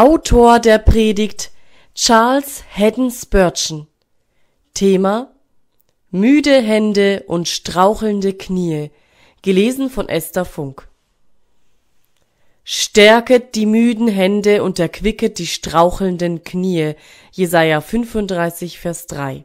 Autor 0.00 0.60
der 0.60 0.78
Predigt 0.78 1.50
Charles 1.92 2.62
Haddon 2.72 3.10
Spurgeon. 3.10 3.88
Thema 4.72 5.32
Müde 6.12 6.62
Hände 6.62 7.24
und 7.26 7.48
strauchelnde 7.48 8.32
Knie. 8.34 8.92
Gelesen 9.42 9.90
von 9.90 10.08
Esther 10.08 10.44
Funk. 10.44 10.86
Stärket 12.62 13.56
die 13.56 13.66
müden 13.66 14.06
Hände 14.06 14.62
und 14.62 14.78
erquicket 14.78 15.40
die 15.40 15.48
strauchelnden 15.48 16.44
Knie. 16.44 16.94
Jesaja 17.32 17.80
35 17.80 18.78
Vers 18.78 19.08
3 19.08 19.44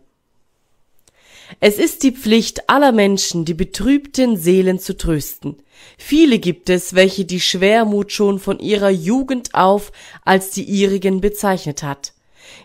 es 1.59 1.77
ist 1.77 2.03
die 2.03 2.11
Pflicht 2.11 2.69
aller 2.69 2.91
Menschen, 2.91 3.45
die 3.45 3.53
betrübten 3.53 4.37
Seelen 4.37 4.79
zu 4.79 4.97
trösten. 4.97 5.57
Viele 5.97 6.39
gibt 6.39 6.69
es, 6.69 6.95
welche 6.95 7.25
die 7.25 7.39
Schwermut 7.39 8.11
schon 8.11 8.39
von 8.39 8.59
ihrer 8.59 8.89
Jugend 8.89 9.53
auf 9.53 9.91
als 10.23 10.51
die 10.51 10.63
ihrigen 10.63 11.21
bezeichnet 11.21 11.83
hat. 11.83 12.13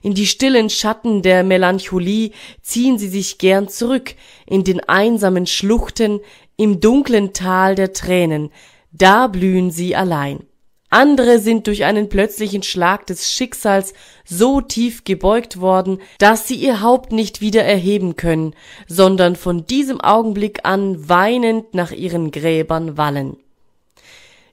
In 0.03 0.15
die 0.15 0.27
stillen 0.27 0.71
Schatten 0.71 1.23
der 1.23 1.45
Melancholie 1.45 2.33
ziehen 2.63 2.99
sie 2.99 3.09
sich 3.09 3.39
gern 3.39 3.69
zurück, 3.69 4.15
in 4.47 4.65
den 4.65 4.81
einsamen 4.81 5.47
Schluchten, 5.47 6.21
im 6.57 6.81
dunklen 6.81 7.33
Tal 7.33 7.75
der 7.75 7.93
Tränen, 7.93 8.51
da 8.91 9.29
blühen 9.29 9.71
sie 9.71 9.95
allein. 9.95 10.41
Andere 10.91 11.39
sind 11.39 11.67
durch 11.67 11.85
einen 11.85 12.09
plötzlichen 12.09 12.63
Schlag 12.63 13.07
des 13.07 13.31
Schicksals 13.31 13.93
so 14.29 14.61
tief 14.61 15.05
gebeugt 15.05 15.61
worden, 15.61 16.01
dass 16.19 16.47
sie 16.47 16.57
ihr 16.57 16.83
Haupt 16.83 17.13
nicht 17.13 17.41
wieder 17.41 17.65
erheben 17.65 18.17
können, 18.17 18.55
sondern 18.87 19.37
von 19.37 19.67
diesem 19.67 20.01
Augenblick 20.01 20.61
an 20.65 21.09
weinend 21.09 21.75
nach 21.75 21.93
ihren 21.93 22.31
Gräbern 22.31 22.97
wallen. 22.97 23.37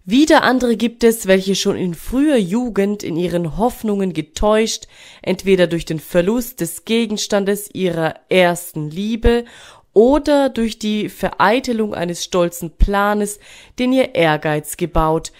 Wieder 0.07 0.43
andere 0.43 0.77
gibt 0.77 1.03
es, 1.03 1.25
welche 1.25 1.55
schon 1.55 1.75
in 1.75 1.95
früher 1.95 2.37
Jugend 2.37 3.01
in 3.01 3.17
ihren 3.17 3.57
Hoffnungen 3.57 4.13
getäuscht, 4.13 4.87
entweder 5.23 5.65
durch 5.65 5.83
den 5.83 5.99
Verlust 5.99 6.61
des 6.61 6.85
Gegenstandes 6.85 7.69
ihrer 7.73 8.13
ersten 8.29 8.91
Liebe 8.91 9.45
oder 9.93 10.49
durch 10.49 10.77
die 10.77 11.09
Vereitelung 11.09 11.95
eines 11.95 12.23
stolzen 12.23 12.69
Planes, 12.77 13.39
den 13.79 13.93
ihr 13.93 14.13
Ehrgeiz 14.13 14.77
gebaut, 14.77 15.31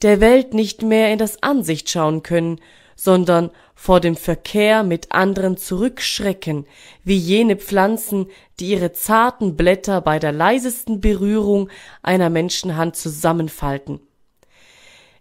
der 0.00 0.20
Welt 0.20 0.54
nicht 0.54 0.82
mehr 0.82 1.12
in 1.12 1.18
das 1.18 1.42
Ansicht 1.42 1.90
schauen 1.90 2.22
können, 2.22 2.60
sondern 2.96 3.50
vor 3.74 4.00
dem 4.00 4.16
Verkehr 4.16 4.82
mit 4.82 5.12
anderen 5.12 5.56
zurückschrecken, 5.56 6.66
wie 7.02 7.16
jene 7.16 7.56
Pflanzen, 7.56 8.26
die 8.60 8.68
ihre 8.68 8.92
zarten 8.92 9.56
Blätter 9.56 10.00
bei 10.00 10.18
der 10.18 10.32
leisesten 10.32 11.00
Berührung 11.00 11.68
einer 12.02 12.30
Menschenhand 12.30 12.96
zusammenfalten. 12.96 14.00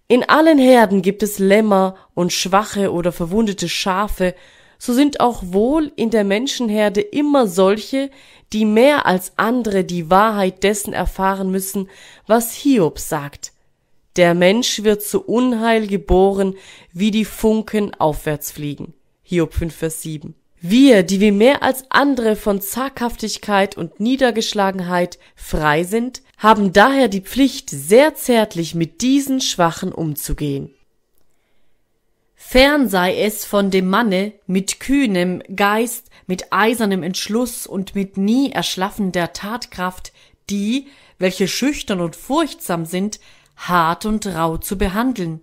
In 0.08 0.28
allen 0.28 0.60
Herden 0.60 1.02
gibt 1.02 1.24
es 1.24 1.40
Lämmer 1.40 1.96
und 2.14 2.34
schwache 2.34 2.92
oder 2.92 3.12
verwundete 3.12 3.70
Schafe, 3.70 4.36
so 4.78 4.94
sind 4.94 5.22
auch 5.22 5.42
wohl 5.46 5.94
in 5.96 6.10
der 6.10 6.26
Menschenherde 6.26 7.00
immer 7.00 7.48
solche, 7.48 8.12
die 8.52 8.66
mehr 8.66 9.06
als 9.06 9.32
andere 9.38 9.86
die 9.86 10.10
Wahrheit 10.10 10.64
dessen 10.64 10.94
erfahren 10.94 11.50
müssen, 11.52 11.90
was 12.28 12.54
Hiob 12.54 13.00
sagt. 13.00 13.53
Der 14.16 14.36
Mensch 14.36 14.84
wird 14.84 15.02
zu 15.02 15.22
Unheil 15.24 15.88
geboren, 15.88 16.56
wie 16.92 17.12
die 17.12 17.26
Funken 17.26 17.94
aufwärts 17.96 18.52
fliegen. 18.52 18.94
Hiob 19.24 19.54
5, 19.54 19.76
Vers 19.76 20.02
7. 20.04 20.36
Wir, 20.62 21.04
die 21.04 21.20
wir 21.20 21.34
mehr 21.34 21.62
als 21.64 21.84
andere 21.90 22.36
von 22.36 22.62
Zaghaftigkeit 22.62 23.76
und 23.76 24.00
Niedergeschlagenheit 24.00 25.20
frei 25.36 25.84
sind, 25.84 26.22
haben 26.38 26.72
daher 26.72 27.10
die 27.10 27.22
Pflicht, 27.22 27.70
sehr 27.70 28.16
zärtlich 28.16 28.76
mit 28.76 29.02
diesen 29.02 29.42
Schwachen 29.42 29.92
umzugehen. 29.92 30.74
Fern 32.36 32.88
sei 32.88 33.20
es 33.20 33.46
von 33.46 33.72
dem 33.72 33.90
Manne 33.90 34.34
mit 34.46 34.80
kühnem 34.80 35.42
Geist, 35.56 36.10
mit 36.28 36.54
eisernem 36.54 37.02
Entschluss 37.02 37.66
und 37.66 37.96
mit 37.96 38.16
nie 38.18 38.52
erschlaffender 38.52 39.34
Tatkraft, 39.34 40.14
die, 40.50 40.88
welche 41.18 41.48
schüchtern 41.48 42.00
und 42.00 42.16
furchtsam 42.16 42.86
sind, 42.86 43.20
hart 43.56 44.06
und 44.06 44.26
rau 44.28 44.58
zu 44.58 44.78
behandeln. 44.78 45.42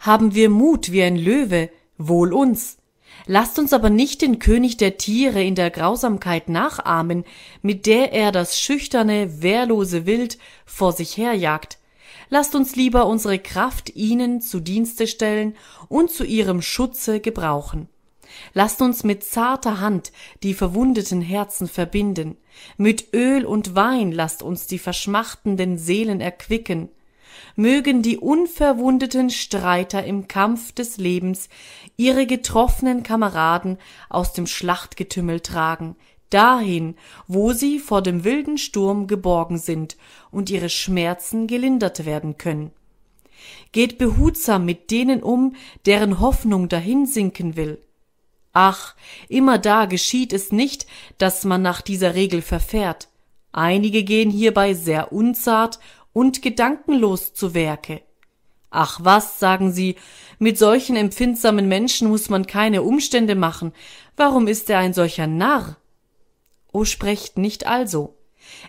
Haben 0.00 0.34
wir 0.34 0.50
Mut 0.50 0.92
wie 0.92 1.02
ein 1.02 1.16
Löwe, 1.16 1.70
wohl 1.98 2.32
uns. 2.32 2.78
Lasst 3.26 3.58
uns 3.58 3.72
aber 3.72 3.90
nicht 3.90 4.20
den 4.22 4.38
König 4.38 4.76
der 4.76 4.98
Tiere 4.98 5.42
in 5.42 5.54
der 5.54 5.70
Grausamkeit 5.70 6.48
nachahmen, 6.48 7.24
mit 7.62 7.86
der 7.86 8.12
er 8.12 8.32
das 8.32 8.60
schüchterne, 8.60 9.42
wehrlose 9.42 10.04
Wild 10.04 10.38
vor 10.66 10.92
sich 10.92 11.16
herjagt. 11.16 11.78
Lasst 12.28 12.54
uns 12.54 12.76
lieber 12.76 13.06
unsere 13.06 13.38
Kraft 13.38 13.94
ihnen 13.94 14.40
zu 14.40 14.60
Dienste 14.60 15.06
stellen 15.06 15.56
und 15.88 16.10
zu 16.10 16.24
ihrem 16.24 16.60
Schutze 16.60 17.20
gebrauchen. 17.20 17.88
Lasst 18.52 18.82
uns 18.82 19.04
mit 19.04 19.22
zarter 19.22 19.80
Hand 19.80 20.12
die 20.42 20.54
verwundeten 20.54 21.22
Herzen 21.22 21.68
verbinden. 21.68 22.36
Mit 22.76 23.14
Öl 23.14 23.46
und 23.46 23.74
Wein 23.74 24.10
lasst 24.12 24.42
uns 24.42 24.66
die 24.66 24.78
verschmachtenden 24.78 25.78
Seelen 25.78 26.20
erquicken 26.20 26.88
mögen 27.56 28.02
die 28.02 28.18
unverwundeten 28.18 29.30
Streiter 29.30 30.04
im 30.04 30.28
Kampf 30.28 30.72
des 30.72 30.96
Lebens 30.96 31.48
ihre 31.96 32.26
getroffenen 32.26 33.02
Kameraden 33.02 33.78
aus 34.08 34.32
dem 34.32 34.46
Schlachtgetümmel 34.46 35.40
tragen, 35.40 35.96
dahin, 36.30 36.96
wo 37.28 37.52
sie 37.52 37.78
vor 37.78 38.02
dem 38.02 38.24
wilden 38.24 38.58
Sturm 38.58 39.06
geborgen 39.06 39.58
sind 39.58 39.96
und 40.30 40.50
ihre 40.50 40.68
Schmerzen 40.68 41.46
gelindert 41.46 42.04
werden 42.04 42.38
können. 42.38 42.72
Geht 43.72 43.98
behutsam 43.98 44.64
mit 44.64 44.90
denen 44.90 45.22
um, 45.22 45.54
deren 45.86 46.20
Hoffnung 46.20 46.68
dahinsinken 46.68 47.56
will. 47.56 47.80
Ach, 48.52 48.94
immerdar 49.28 49.86
geschieht 49.88 50.32
es 50.32 50.52
nicht, 50.52 50.86
dass 51.18 51.44
man 51.44 51.60
nach 51.62 51.82
dieser 51.82 52.14
Regel 52.14 52.40
verfährt. 52.40 53.08
Einige 53.52 54.02
gehen 54.02 54.30
hierbei 54.30 54.74
sehr 54.74 55.12
unzart 55.12 55.78
und 56.14 56.40
gedankenlos 56.40 57.34
zu 57.34 57.52
Werke. 57.52 58.00
Ach 58.70 59.00
was, 59.02 59.38
sagen 59.38 59.70
Sie, 59.70 59.96
mit 60.38 60.56
solchen 60.56 60.96
empfindsamen 60.96 61.68
Menschen 61.68 62.08
muss 62.08 62.30
man 62.30 62.46
keine 62.46 62.82
Umstände 62.82 63.34
machen. 63.34 63.72
Warum 64.16 64.46
ist 64.46 64.70
er 64.70 64.78
ein 64.78 64.94
solcher 64.94 65.26
Narr? 65.26 65.76
O 66.72 66.84
sprecht 66.84 67.36
nicht 67.36 67.66
also. 67.66 68.16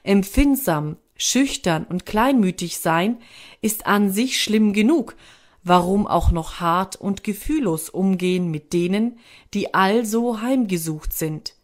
Empfindsam, 0.03 0.97
schüchtern 1.16 1.85
und 1.85 2.05
kleinmütig 2.05 2.78
sein 2.78 3.17
ist 3.61 3.88
an 3.88 4.11
sich 4.11 4.41
schlimm 4.44 4.73
genug, 4.73 5.16
warum 5.63 6.05
auch 6.05 6.31
noch 6.31 6.59
hart 6.59 6.95
und 6.95 7.23
gefühllos 7.23 7.89
umgehen 7.89 8.51
mit 8.51 8.73
denen, 8.73 9.17
die 9.53 9.73
also 9.73 10.41
heimgesucht 10.41 11.13
sind. 11.13 11.55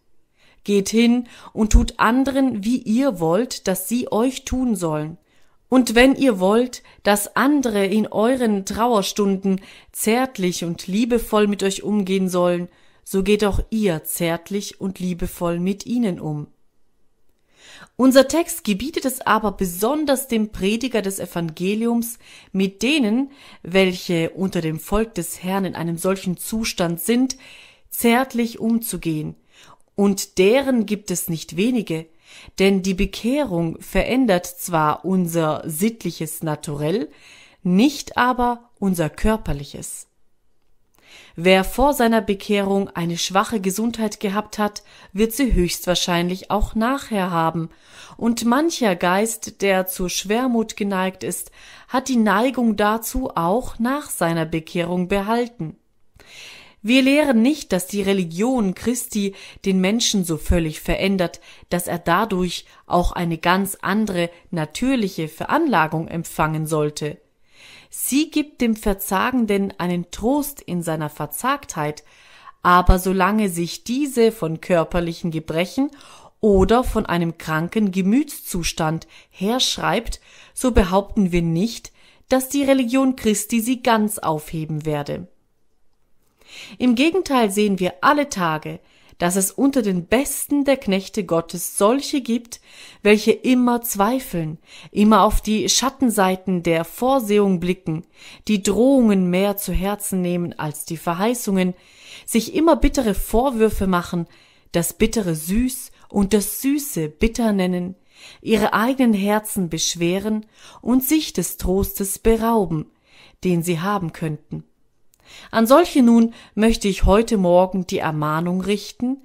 Geht 0.63 0.89
hin 0.89 1.27
und 1.53 1.71
tut 1.71 1.99
anderen, 1.99 2.63
wie 2.63 2.77
ihr 2.77 3.19
wollt, 3.19 3.67
dass 3.67 3.87
sie 3.87 4.11
euch 4.11 4.45
tun 4.45 4.75
sollen. 4.75 5.17
Und 5.71 5.95
wenn 5.95 6.17
ihr 6.17 6.41
wollt, 6.41 6.83
dass 7.03 7.37
andere 7.37 7.85
in 7.85 8.05
euren 8.05 8.65
Trauerstunden 8.65 9.61
zärtlich 9.93 10.65
und 10.65 10.85
liebevoll 10.87 11.47
mit 11.47 11.63
euch 11.63 11.81
umgehen 11.81 12.27
sollen, 12.27 12.67
so 13.05 13.23
geht 13.23 13.45
auch 13.45 13.61
ihr 13.69 14.03
zärtlich 14.03 14.81
und 14.81 14.99
liebevoll 14.99 15.61
mit 15.61 15.85
ihnen 15.85 16.19
um. 16.19 16.47
Unser 17.95 18.27
Text 18.27 18.65
gebietet 18.65 19.05
es 19.05 19.21
aber 19.21 19.53
besonders 19.53 20.27
dem 20.27 20.51
Prediger 20.51 21.01
des 21.01 21.19
Evangeliums, 21.19 22.19
mit 22.51 22.83
denen, 22.83 23.31
welche 23.63 24.31
unter 24.31 24.59
dem 24.59 24.77
Volk 24.77 25.13
des 25.13 25.41
Herrn 25.41 25.63
in 25.63 25.75
einem 25.75 25.97
solchen 25.97 26.35
Zustand 26.35 26.99
sind, 26.99 27.37
zärtlich 27.89 28.59
umzugehen. 28.59 29.35
Und 29.95 30.37
deren 30.37 30.85
gibt 30.85 31.11
es 31.11 31.29
nicht 31.29 31.55
wenige, 31.55 32.07
denn 32.59 32.81
die 32.83 32.93
Bekehrung 32.93 33.79
verändert 33.81 34.45
zwar 34.45 35.05
unser 35.05 35.63
sittliches 35.65 36.43
Naturell, 36.43 37.09
nicht 37.63 38.17
aber 38.17 38.69
unser 38.79 39.09
körperliches. 39.09 40.07
Wer 41.35 41.63
vor 41.63 41.93
seiner 41.93 42.21
Bekehrung 42.21 42.89
eine 42.89 43.17
schwache 43.17 43.61
Gesundheit 43.61 44.19
gehabt 44.19 44.57
hat, 44.57 44.83
wird 45.13 45.33
sie 45.33 45.53
höchstwahrscheinlich 45.53 46.51
auch 46.51 46.75
nachher 46.75 47.31
haben, 47.31 47.69
und 48.17 48.45
mancher 48.45 48.95
Geist, 48.95 49.61
der 49.61 49.87
zur 49.87 50.09
Schwermut 50.09 50.75
geneigt 50.75 51.23
ist, 51.23 51.51
hat 51.87 52.07
die 52.07 52.17
Neigung 52.17 52.75
dazu 52.75 53.31
auch 53.35 53.79
nach 53.79 54.09
seiner 54.09 54.45
Bekehrung 54.45 55.07
behalten. 55.07 55.77
Wir 56.83 57.03
lehren 57.03 57.43
nicht, 57.43 57.71
dass 57.71 57.85
die 57.85 58.01
Religion 58.01 58.73
Christi 58.73 59.35
den 59.65 59.81
Menschen 59.81 60.23
so 60.23 60.37
völlig 60.37 60.81
verändert, 60.81 61.39
dass 61.69 61.85
er 61.87 61.99
dadurch 61.99 62.65
auch 62.87 63.11
eine 63.11 63.37
ganz 63.37 63.77
andere 63.81 64.31
natürliche 64.49 65.27
Veranlagung 65.27 66.07
empfangen 66.07 66.65
sollte. 66.65 67.19
Sie 67.91 68.31
gibt 68.31 68.61
dem 68.61 68.75
Verzagenden 68.75 69.73
einen 69.77 70.09
Trost 70.09 70.59
in 70.59 70.81
seiner 70.81 71.09
Verzagtheit, 71.09 72.03
aber 72.63 72.97
solange 72.97 73.49
sich 73.49 73.83
diese 73.83 74.31
von 74.31 74.59
körperlichen 74.59 75.29
Gebrechen 75.29 75.91
oder 76.39 76.83
von 76.83 77.05
einem 77.05 77.37
kranken 77.37 77.91
Gemütszustand 77.91 79.07
herschreibt, 79.29 80.19
so 80.55 80.71
behaupten 80.71 81.31
wir 81.31 81.43
nicht, 81.43 81.91
dass 82.27 82.49
die 82.49 82.63
Religion 82.63 83.15
Christi 83.15 83.59
sie 83.59 83.83
ganz 83.83 84.17
aufheben 84.17 84.85
werde. 84.85 85.27
Im 86.77 86.95
Gegenteil 86.95 87.51
sehen 87.51 87.79
wir 87.79 87.95
alle 88.01 88.29
Tage, 88.29 88.79
dass 89.21 89.35
es 89.35 89.51
unter 89.51 89.83
den 89.83 90.07
Besten 90.07 90.65
der 90.65 90.77
Knechte 90.77 91.23
Gottes 91.23 91.77
solche 91.77 92.21
gibt, 92.21 92.59
welche 93.03 93.31
immer 93.31 93.83
zweifeln, 93.83 94.57
immer 94.91 95.21
auf 95.21 95.41
die 95.41 95.69
Schattenseiten 95.69 96.63
der 96.63 96.85
Vorsehung 96.85 97.59
blicken, 97.59 98.03
die 98.47 98.63
Drohungen 98.63 99.29
mehr 99.29 99.57
zu 99.57 99.73
Herzen 99.73 100.23
nehmen 100.23 100.57
als 100.57 100.85
die 100.85 100.97
Verheißungen, 100.97 101.75
sich 102.25 102.55
immer 102.55 102.75
bittere 102.75 103.13
Vorwürfe 103.13 103.85
machen, 103.85 104.25
das 104.71 104.93
Bittere 104.93 105.35
süß 105.35 105.91
und 106.09 106.33
das 106.33 106.61
Süße 106.61 107.09
bitter 107.09 107.53
nennen, 107.53 107.93
ihre 108.41 108.73
eigenen 108.73 109.13
Herzen 109.13 109.69
beschweren 109.69 110.47
und 110.81 111.03
sich 111.03 111.31
des 111.31 111.57
Trostes 111.57 112.17
berauben, 112.17 112.87
den 113.43 113.61
sie 113.61 113.79
haben 113.79 114.13
könnten. 114.13 114.63
An 115.51 115.67
solche 115.67 116.03
nun 116.03 116.33
möchte 116.55 116.87
ich 116.87 117.05
heute 117.05 117.37
Morgen 117.37 117.87
die 117.87 117.99
Ermahnung 117.99 118.61
richten, 118.61 119.17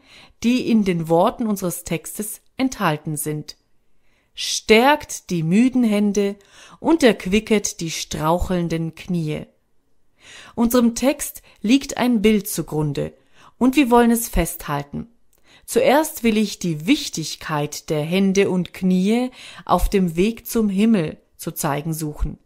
die 0.43 0.71
in 0.71 0.85
den 0.85 1.09
Worten 1.09 1.47
unseres 1.47 1.85
Textes 1.85 2.41
enthalten 2.57 3.17
sind. 3.17 3.57
Stärkt 4.35 5.31
die 5.31 5.43
müden 5.43 5.85
Hände 5.85 6.37
und 6.79 7.03
erquicket 7.03 7.81
die 7.81 7.91
strauchelnden 7.91 8.95
Knie. 8.95 9.47
Unserem 10.55 10.95
Text 10.95 11.43
liegt 11.63 11.97
ein 11.97 12.23
Bild 12.23 12.49
zugrunde, 12.49 13.15
und 13.59 13.77
wir 13.77 13.91
wollen 13.91 14.11
es 14.11 14.29
festhalten. 14.29 15.09
Zuerst 15.65 16.23
will 16.23 16.37
ich 16.37 16.59
die 16.59 16.87
Wichtigkeit 16.87 17.91
der 17.91 18.03
Hände 18.03 18.51
und 18.51 18.75
Knie 18.75 19.31
auf 19.65 19.89
dem 19.89 20.17
Weg 20.17 20.47
zum 20.47 20.69
Himmel 20.69 21.17
zu 21.37 21.53
zeigen 21.53 21.93
suchen. 21.93 22.39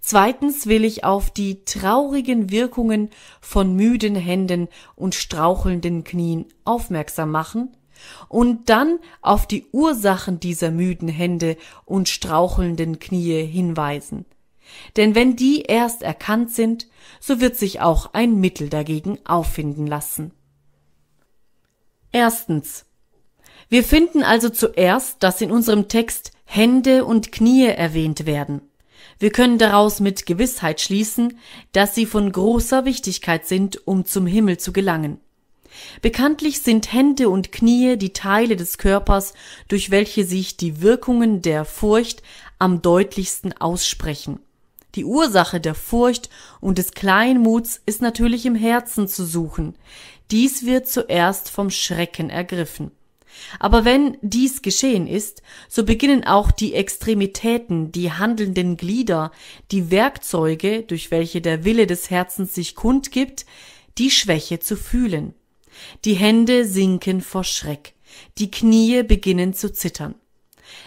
Zweitens 0.00 0.66
will 0.66 0.84
ich 0.84 1.04
auf 1.04 1.30
die 1.30 1.64
traurigen 1.64 2.50
Wirkungen 2.50 3.10
von 3.40 3.74
müden 3.74 4.14
Händen 4.16 4.68
und 4.96 5.14
strauchelnden 5.14 6.04
Knien 6.04 6.46
aufmerksam 6.64 7.30
machen 7.30 7.76
und 8.28 8.68
dann 8.68 8.98
auf 9.20 9.46
die 9.46 9.66
Ursachen 9.72 10.40
dieser 10.40 10.70
müden 10.70 11.08
Hände 11.08 11.56
und 11.84 12.08
strauchelnden 12.08 12.98
Knie 12.98 13.44
hinweisen. 13.44 14.24
Denn 14.96 15.14
wenn 15.14 15.36
die 15.36 15.62
erst 15.62 16.02
erkannt 16.02 16.50
sind, 16.52 16.88
so 17.18 17.40
wird 17.40 17.56
sich 17.56 17.80
auch 17.80 18.14
ein 18.14 18.40
Mittel 18.40 18.68
dagegen 18.68 19.18
auffinden 19.24 19.86
lassen. 19.86 20.32
Erstens. 22.12 22.86
Wir 23.68 23.84
finden 23.84 24.22
also 24.22 24.48
zuerst, 24.48 25.22
dass 25.22 25.40
in 25.40 25.50
unserem 25.50 25.88
Text 25.88 26.32
Hände 26.44 27.04
und 27.04 27.30
Knie 27.30 27.66
erwähnt 27.66 28.26
werden. 28.26 28.62
Wir 29.20 29.30
können 29.30 29.58
daraus 29.58 30.00
mit 30.00 30.24
Gewissheit 30.24 30.80
schließen, 30.80 31.38
dass 31.72 31.94
sie 31.94 32.06
von 32.06 32.32
großer 32.32 32.86
Wichtigkeit 32.86 33.46
sind, 33.46 33.86
um 33.86 34.06
zum 34.06 34.26
Himmel 34.26 34.56
zu 34.56 34.72
gelangen. 34.72 35.20
Bekanntlich 36.00 36.62
sind 36.62 36.92
Hände 36.92 37.28
und 37.28 37.52
Knie 37.52 37.96
die 37.98 38.14
Teile 38.14 38.56
des 38.56 38.78
Körpers, 38.78 39.34
durch 39.68 39.90
welche 39.90 40.24
sich 40.24 40.56
die 40.56 40.80
Wirkungen 40.80 41.42
der 41.42 41.66
Furcht 41.66 42.22
am 42.58 42.80
deutlichsten 42.80 43.52
aussprechen. 43.52 44.40
Die 44.94 45.04
Ursache 45.04 45.60
der 45.60 45.74
Furcht 45.74 46.30
und 46.60 46.78
des 46.78 46.92
Kleinmuts 46.92 47.80
ist 47.84 48.00
natürlich 48.00 48.46
im 48.46 48.56
Herzen 48.56 49.06
zu 49.06 49.24
suchen. 49.24 49.76
Dies 50.30 50.64
wird 50.64 50.88
zuerst 50.88 51.50
vom 51.50 51.70
Schrecken 51.70 52.30
ergriffen. 52.30 52.90
Aber 53.58 53.84
wenn 53.84 54.16
dies 54.22 54.62
geschehen 54.62 55.06
ist, 55.06 55.42
so 55.68 55.84
beginnen 55.84 56.24
auch 56.24 56.50
die 56.50 56.74
Extremitäten, 56.74 57.92
die 57.92 58.12
handelnden 58.12 58.76
Glieder, 58.76 59.32
die 59.70 59.90
Werkzeuge, 59.90 60.82
durch 60.82 61.10
welche 61.10 61.40
der 61.40 61.64
Wille 61.64 61.86
des 61.86 62.10
Herzens 62.10 62.54
sich 62.54 62.74
kundgibt, 62.74 63.46
die 63.98 64.10
Schwäche 64.10 64.60
zu 64.60 64.76
fühlen. 64.76 65.34
Die 66.04 66.14
Hände 66.14 66.64
sinken 66.64 67.20
vor 67.20 67.44
Schreck, 67.44 67.94
die 68.38 68.50
Knie 68.50 69.02
beginnen 69.02 69.54
zu 69.54 69.72
zittern. 69.72 70.14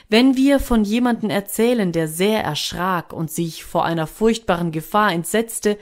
Wenn 0.09 0.35
wir 0.37 0.59
von 0.59 0.83
jemanden 0.83 1.29
erzählen, 1.29 1.91
der 1.91 2.07
sehr 2.07 2.43
erschrak 2.43 3.13
und 3.13 3.31
sich 3.31 3.63
vor 3.63 3.83
einer 3.85 4.07
furchtbaren 4.07 4.71
Gefahr 4.71 5.11
entsetzte, 5.11 5.77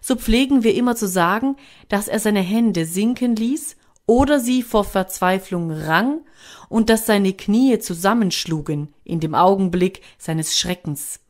so 0.00 0.16
pflegen 0.16 0.62
wir 0.62 0.74
immer 0.74 0.96
zu 0.96 1.08
sagen, 1.08 1.56
dass 1.88 2.08
er 2.08 2.18
seine 2.18 2.40
Hände 2.40 2.84
sinken 2.84 3.36
ließ 3.36 3.76
oder 4.06 4.40
sie 4.40 4.62
vor 4.62 4.84
Verzweiflung 4.84 5.70
rang 5.70 6.20
und 6.68 6.88
dass 6.90 7.06
seine 7.06 7.32
Knie 7.32 7.78
zusammenschlugen 7.78 8.94
in 9.04 9.20
dem 9.20 9.34
Augenblick 9.34 10.02
seines 10.18 10.58
Schreckens. 10.58 11.20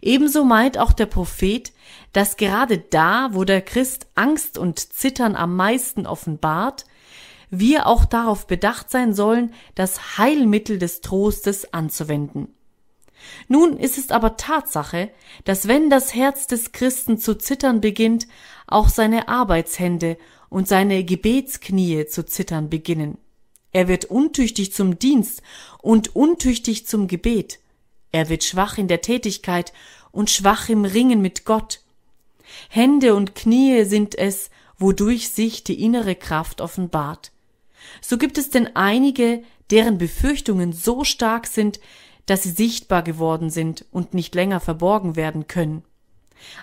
Ebenso 0.00 0.44
meint 0.44 0.78
auch 0.78 0.92
der 0.92 1.06
Prophet, 1.06 1.72
dass 2.12 2.36
gerade 2.36 2.78
da, 2.78 3.30
wo 3.32 3.44
der 3.44 3.62
Christ 3.62 4.06
Angst 4.14 4.58
und 4.58 4.78
Zittern 4.78 5.36
am 5.36 5.56
meisten 5.56 6.06
offenbart, 6.06 6.84
wir 7.50 7.86
auch 7.86 8.06
darauf 8.06 8.46
bedacht 8.46 8.90
sein 8.90 9.14
sollen, 9.14 9.52
das 9.74 10.18
Heilmittel 10.18 10.78
des 10.78 11.02
Trostes 11.02 11.72
anzuwenden. 11.72 12.48
Nun 13.46 13.76
ist 13.76 13.98
es 13.98 14.10
aber 14.10 14.36
Tatsache, 14.36 15.10
dass 15.44 15.68
wenn 15.68 15.90
das 15.90 16.14
Herz 16.14 16.46
des 16.46 16.72
Christen 16.72 17.18
zu 17.18 17.34
zittern 17.34 17.80
beginnt, 17.80 18.26
auch 18.66 18.88
seine 18.88 19.28
Arbeitshände 19.28 20.16
und 20.52 20.68
seine 20.68 21.02
Gebetsknie 21.02 22.06
zu 22.06 22.26
zittern 22.26 22.68
beginnen. 22.68 23.16
Er 23.72 23.88
wird 23.88 24.04
untüchtig 24.04 24.74
zum 24.74 24.98
Dienst 24.98 25.42
und 25.80 26.14
untüchtig 26.14 26.86
zum 26.86 27.08
Gebet. 27.08 27.58
Er 28.12 28.28
wird 28.28 28.44
schwach 28.44 28.76
in 28.76 28.86
der 28.86 29.00
Tätigkeit 29.00 29.72
und 30.10 30.28
schwach 30.28 30.68
im 30.68 30.84
Ringen 30.84 31.22
mit 31.22 31.46
Gott. 31.46 31.80
Hände 32.68 33.14
und 33.14 33.34
Knie 33.34 33.84
sind 33.84 34.14
es, 34.14 34.50
wodurch 34.76 35.30
sich 35.30 35.64
die 35.64 35.82
innere 35.82 36.14
Kraft 36.14 36.60
offenbart. 36.60 37.32
So 38.02 38.18
gibt 38.18 38.36
es 38.36 38.50
denn 38.50 38.76
einige, 38.76 39.42
deren 39.70 39.96
Befürchtungen 39.96 40.74
so 40.74 41.02
stark 41.02 41.46
sind, 41.46 41.80
dass 42.26 42.42
sie 42.42 42.50
sichtbar 42.50 43.02
geworden 43.02 43.48
sind 43.48 43.86
und 43.90 44.12
nicht 44.12 44.34
länger 44.34 44.60
verborgen 44.60 45.16
werden 45.16 45.48
können. 45.48 45.82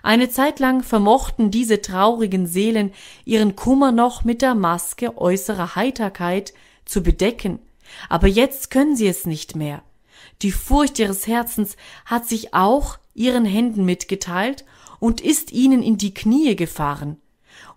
Eine 0.04 0.30
Zeit 0.30 0.60
lang 0.60 0.84
vermochten 0.84 1.52
diese 1.52 1.82
traurigen 1.82 2.48
Seelen 2.48 2.92
ihren 3.26 3.56
Kummer 3.56 3.92
noch 3.92 4.24
mit 4.24 4.42
der 4.42 4.56
Maske 4.56 5.18
äußerer 5.18 5.76
Heiterkeit 5.76 6.54
zu 6.86 7.04
bedecken, 7.04 7.60
aber 8.08 8.28
jetzt 8.28 8.72
können 8.72 8.96
sie 8.96 9.08
es 9.08 9.26
nicht 9.26 9.56
mehr. 9.56 9.84
Die 10.42 10.52
Furcht 10.52 11.00
ihres 11.00 11.28
Herzens 11.28 11.76
hat 12.06 12.28
sich 12.28 12.54
auch 12.54 12.98
ihren 13.14 13.46
Händen 13.46 13.86
mitgeteilt 13.86 14.66
und 15.00 15.22
ist 15.22 15.52
ihnen 15.52 15.84
in 15.84 15.98
die 15.98 16.14
Knie 16.14 16.56
gefahren. 16.56 17.18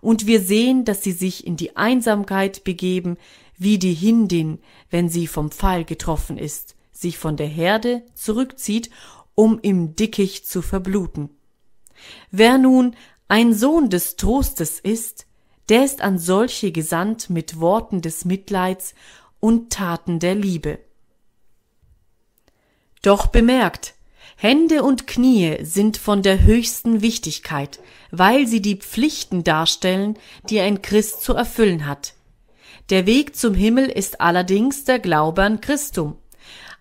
Und 0.01 0.27
wir 0.27 0.41
sehen, 0.41 0.85
dass 0.85 1.03
sie 1.03 1.11
sich 1.11 1.45
in 1.45 1.57
die 1.57 1.75
Einsamkeit 1.75 2.63
begeben, 2.63 3.17
wie 3.57 3.77
die 3.77 3.93
Hindin, 3.93 4.59
wenn 4.89 5.09
sie 5.09 5.27
vom 5.27 5.51
Pfeil 5.51 5.85
getroffen 5.85 6.37
ist, 6.37 6.75
sich 6.91 7.17
von 7.17 7.37
der 7.37 7.47
Herde 7.47 8.03
zurückzieht, 8.13 8.89
um 9.35 9.59
im 9.61 9.95
Dickicht 9.95 10.47
zu 10.47 10.61
verbluten. 10.61 11.29
Wer 12.31 12.57
nun 12.57 12.95
ein 13.27 13.53
Sohn 13.53 13.89
des 13.89 14.15
Trostes 14.15 14.79
ist, 14.79 15.25
der 15.69 15.85
ist 15.85 16.01
an 16.01 16.17
solche 16.17 16.71
gesandt 16.71 17.29
mit 17.29 17.59
Worten 17.59 18.01
des 18.01 18.25
Mitleids 18.25 18.93
und 19.39 19.71
Taten 19.71 20.19
der 20.19 20.35
Liebe. 20.35 20.79
Doch 23.01 23.27
bemerkt, 23.27 23.95
Hände 24.35 24.83
und 24.83 25.07
Knie 25.07 25.57
sind 25.61 25.97
von 25.97 26.21
der 26.21 26.43
höchsten 26.43 27.01
Wichtigkeit, 27.01 27.79
weil 28.11 28.47
sie 28.47 28.61
die 28.61 28.77
Pflichten 28.77 29.43
darstellen, 29.43 30.17
die 30.49 30.59
ein 30.59 30.81
Christ 30.81 31.21
zu 31.21 31.33
erfüllen 31.33 31.85
hat. 31.85 32.13
Der 32.89 33.05
Weg 33.05 33.35
zum 33.35 33.53
Himmel 33.53 33.85
ist 33.85 34.19
allerdings 34.19 34.83
der 34.83 34.99
Glaube 34.99 35.43
an 35.43 35.61
Christum. 35.61 36.17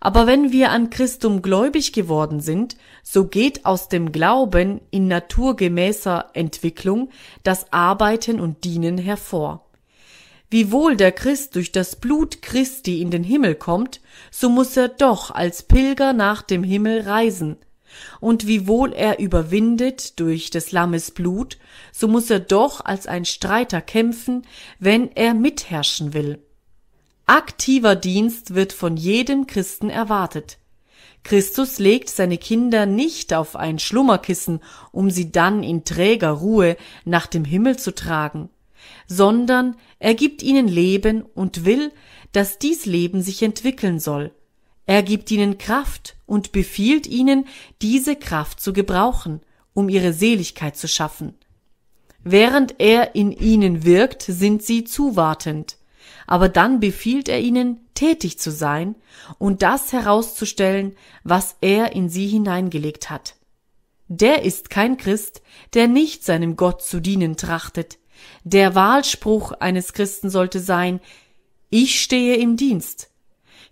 Aber 0.04 0.26
wenn 0.26 0.50
wir 0.50 0.72
an 0.72 0.90
Christum 0.90 1.42
gläubig 1.42 1.92
geworden 1.92 2.40
sind, 2.40 2.76
so 3.04 3.26
geht 3.26 3.64
aus 3.64 3.88
dem 3.88 4.10
Glauben 4.10 4.80
in 4.90 5.06
naturgemäßer 5.06 6.30
Entwicklung 6.32 7.10
das 7.44 7.72
Arbeiten 7.72 8.40
und 8.40 8.64
Dienen 8.64 8.98
hervor. 8.98 9.64
Wiewohl 10.50 10.96
der 10.96 11.12
Christ 11.12 11.54
durch 11.54 11.70
das 11.70 11.94
Blut 11.94 12.42
Christi 12.42 13.00
in 13.00 13.12
den 13.12 13.22
Himmel 13.22 13.54
kommt, 13.54 14.00
so 14.32 14.48
muss 14.50 14.76
er 14.76 14.88
doch 14.88 15.30
als 15.30 15.62
Pilger 15.62 16.12
nach 16.12 16.42
dem 16.42 16.64
Himmel 16.64 17.02
reisen. 17.02 17.58
Und 18.18 18.48
wiewohl 18.48 18.92
er 18.92 19.20
überwindet 19.20 20.18
durch 20.18 20.50
des 20.50 20.72
Lammes 20.72 21.12
Blut, 21.12 21.58
so 21.92 22.08
muss 22.08 22.28
er 22.28 22.40
doch 22.40 22.84
als 22.84 23.06
ein 23.06 23.24
Streiter 23.24 23.80
kämpfen, 23.80 24.42
wenn 24.80 25.12
er 25.12 25.32
mitherrschen 25.32 26.12
will. 26.12 26.40
Aktiver 27.34 27.96
Dienst 27.96 28.54
wird 28.54 28.74
von 28.74 28.98
jedem 28.98 29.46
Christen 29.46 29.88
erwartet. 29.88 30.58
Christus 31.22 31.78
legt 31.78 32.10
seine 32.10 32.36
Kinder 32.36 32.84
nicht 32.84 33.32
auf 33.32 33.56
ein 33.56 33.78
Schlummerkissen, 33.78 34.60
um 34.90 35.10
sie 35.10 35.32
dann 35.32 35.62
in 35.62 35.82
träger 35.82 36.32
Ruhe 36.32 36.76
nach 37.06 37.26
dem 37.26 37.46
Himmel 37.46 37.78
zu 37.78 37.94
tragen, 37.94 38.50
sondern 39.06 39.76
er 39.98 40.12
gibt 40.12 40.42
ihnen 40.42 40.68
Leben 40.68 41.22
und 41.22 41.64
will, 41.64 41.90
dass 42.32 42.58
dies 42.58 42.84
Leben 42.84 43.22
sich 43.22 43.42
entwickeln 43.42 43.98
soll. 43.98 44.32
Er 44.84 45.02
gibt 45.02 45.30
ihnen 45.30 45.56
Kraft 45.56 46.16
und 46.26 46.52
befiehlt 46.52 47.06
ihnen, 47.06 47.46
diese 47.80 48.14
Kraft 48.14 48.60
zu 48.60 48.74
gebrauchen, 48.74 49.40
um 49.72 49.88
ihre 49.88 50.12
Seligkeit 50.12 50.76
zu 50.76 50.86
schaffen. 50.86 51.32
Während 52.22 52.74
er 52.78 53.14
in 53.14 53.32
ihnen 53.32 53.86
wirkt, 53.86 54.20
sind 54.20 54.62
sie 54.62 54.84
zuwartend. 54.84 55.78
Aber 56.32 56.48
dann 56.48 56.80
befiehlt 56.80 57.28
er 57.28 57.42
ihnen, 57.42 57.80
tätig 57.92 58.38
zu 58.38 58.50
sein 58.50 58.94
und 59.36 59.60
das 59.60 59.92
herauszustellen, 59.92 60.96
was 61.24 61.56
er 61.60 61.92
in 61.92 62.08
sie 62.08 62.26
hineingelegt 62.26 63.10
hat. 63.10 63.36
Der 64.08 64.42
ist 64.42 64.70
kein 64.70 64.96
Christ, 64.96 65.42
der 65.74 65.88
nicht 65.88 66.24
seinem 66.24 66.56
Gott 66.56 66.80
zu 66.80 67.00
dienen 67.00 67.36
trachtet. 67.36 67.98
Der 68.44 68.74
Wahlspruch 68.74 69.52
eines 69.52 69.92
Christen 69.92 70.30
sollte 70.30 70.60
sein, 70.60 71.00
ich 71.68 72.00
stehe 72.00 72.36
im 72.36 72.56
Dienst. 72.56 73.10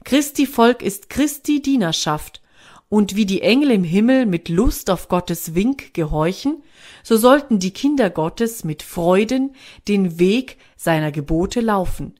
Christi 0.04 0.46
Volk 0.46 0.82
ist 0.82 1.08
Christi 1.08 1.62
Dienerschaft 1.62 2.42
und 2.90 3.16
wie 3.16 3.24
die 3.24 3.40
Engel 3.40 3.70
im 3.70 3.84
Himmel 3.84 4.26
mit 4.26 4.50
Lust 4.50 4.90
auf 4.90 5.08
Gottes 5.08 5.54
Wink 5.54 5.94
gehorchen, 5.94 6.62
so 7.04 7.16
sollten 7.16 7.58
die 7.58 7.72
Kinder 7.72 8.10
Gottes 8.10 8.64
mit 8.64 8.82
Freuden 8.82 9.54
den 9.88 10.18
Weg 10.18 10.58
seiner 10.76 11.10
Gebote 11.10 11.62
laufen. 11.62 12.19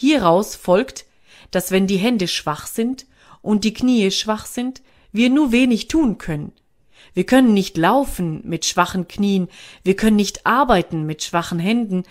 Hieraus 0.00 0.56
folgt, 0.56 1.04
dass 1.50 1.72
wenn 1.72 1.86
die 1.86 1.98
Hände 1.98 2.26
schwach 2.26 2.66
sind 2.66 3.04
und 3.42 3.64
die 3.64 3.74
Knie 3.74 4.10
schwach 4.10 4.46
sind, 4.46 4.80
wir 5.12 5.28
nur 5.28 5.52
wenig 5.52 5.88
tun 5.88 6.16
können. 6.16 6.52
Wir 7.12 7.24
können 7.24 7.52
nicht 7.52 7.76
laufen 7.76 8.40
mit 8.44 8.64
schwachen 8.64 9.08
Knien, 9.08 9.48
wir 9.84 9.96
können 9.96 10.16
nicht 10.16 10.46
arbeiten 10.46 11.04
mit 11.04 11.22
schwachen 11.22 11.58
Händen. 11.58 12.04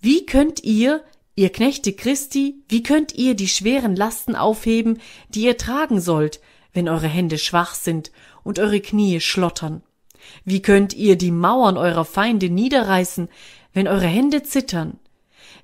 Wie 0.00 0.24
könnt 0.24 0.64
ihr, 0.64 1.04
ihr 1.34 1.50
Knechte 1.50 1.92
Christi, 1.92 2.62
wie 2.70 2.82
könnt 2.82 3.14
ihr 3.14 3.34
die 3.34 3.48
schweren 3.48 3.96
Lasten 3.96 4.34
aufheben, 4.34 4.98
die 5.28 5.42
ihr 5.42 5.58
tragen 5.58 6.00
sollt, 6.00 6.40
wenn 6.72 6.88
eure 6.88 7.08
Hände 7.08 7.36
schwach 7.36 7.74
sind 7.74 8.12
und 8.44 8.58
eure 8.58 8.80
Knie 8.80 9.20
schlottern? 9.20 9.82
Wie 10.46 10.62
könnt 10.62 10.94
ihr 10.94 11.16
die 11.16 11.32
Mauern 11.32 11.76
eurer 11.76 12.06
Feinde 12.06 12.48
niederreißen, 12.48 13.28
wenn 13.74 13.88
eure 13.88 14.06
Hände 14.06 14.42
zittern? 14.42 14.98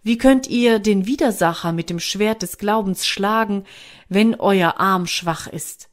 Wie 0.02 0.16
könnt 0.16 0.46
ihr 0.46 0.78
den 0.78 1.06
Widersacher 1.06 1.72
mit 1.72 1.90
dem 1.90 2.00
Schwert 2.00 2.42
des 2.42 2.58
Glaubens 2.58 3.06
schlagen, 3.06 3.64
wenn 4.08 4.34
euer 4.34 4.78
Arm 4.78 5.06
schwach 5.06 5.46
ist? 5.46 5.90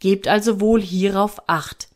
Gebt 0.00 0.26
also 0.26 0.60
wohl 0.60 0.82
hierauf 0.82 1.48
acht, 1.48 1.88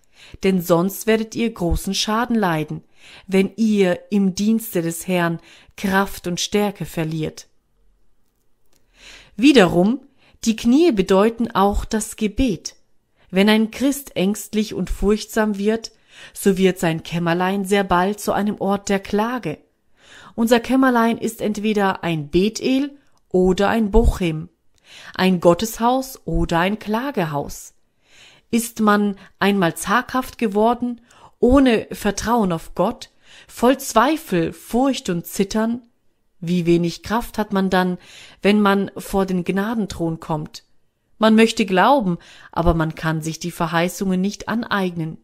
denn 0.44 0.62
sonst 0.62 1.06
werdet 1.06 1.34
ihr 1.34 1.52
großen 1.52 1.94
Schaden 1.94 2.36
leiden, 2.36 2.84
wenn 3.26 3.52
ihr 3.56 4.00
im 4.10 4.34
Dienste 4.34 4.82
des 4.82 5.08
Herrn 5.08 5.40
Kraft 5.76 6.26
und 6.26 6.40
Stärke 6.40 6.84
verliert. 6.84 7.48
Wiederum 9.36 10.00
die 10.44 10.56
Knie 10.56 10.92
bedeuten 10.92 11.50
auch 11.50 11.84
das 11.84 12.16
Gebet. 12.16 12.76
Wenn 13.30 13.48
ein 13.48 13.70
Christ 13.70 14.16
ängstlich 14.16 14.72
und 14.72 14.88
furchtsam 14.88 15.58
wird, 15.58 15.90
so 16.32 16.56
wird 16.56 16.78
sein 16.78 17.02
Kämmerlein 17.02 17.64
sehr 17.64 17.84
bald 17.84 18.20
zu 18.20 18.32
einem 18.32 18.60
Ort 18.60 18.88
der 18.88 19.00
Klage. 19.00 19.58
Unser 20.38 20.60
Kämmerlein 20.60 21.18
ist 21.18 21.40
entweder 21.40 22.04
ein 22.04 22.28
Bethel 22.28 22.96
oder 23.28 23.70
ein 23.70 23.90
Bochim, 23.90 24.48
ein 25.16 25.40
Gotteshaus 25.40 26.20
oder 26.26 26.60
ein 26.60 26.78
Klagehaus. 26.78 27.74
Ist 28.52 28.78
man 28.78 29.16
einmal 29.40 29.74
zaghaft 29.74 30.38
geworden, 30.38 31.00
ohne 31.40 31.88
Vertrauen 31.90 32.52
auf 32.52 32.76
Gott, 32.76 33.10
voll 33.48 33.78
Zweifel, 33.78 34.52
Furcht 34.52 35.10
und 35.10 35.26
Zittern, 35.26 35.82
wie 36.38 36.66
wenig 36.66 37.02
Kraft 37.02 37.36
hat 37.36 37.52
man 37.52 37.68
dann, 37.68 37.98
wenn 38.40 38.60
man 38.60 38.92
vor 38.96 39.26
den 39.26 39.42
Gnadenthron 39.42 40.20
kommt? 40.20 40.62
Man 41.18 41.34
möchte 41.34 41.66
glauben, 41.66 42.16
aber 42.52 42.74
man 42.74 42.94
kann 42.94 43.22
sich 43.22 43.40
die 43.40 43.50
Verheißungen 43.50 44.20
nicht 44.20 44.48
aneignen. 44.48 45.18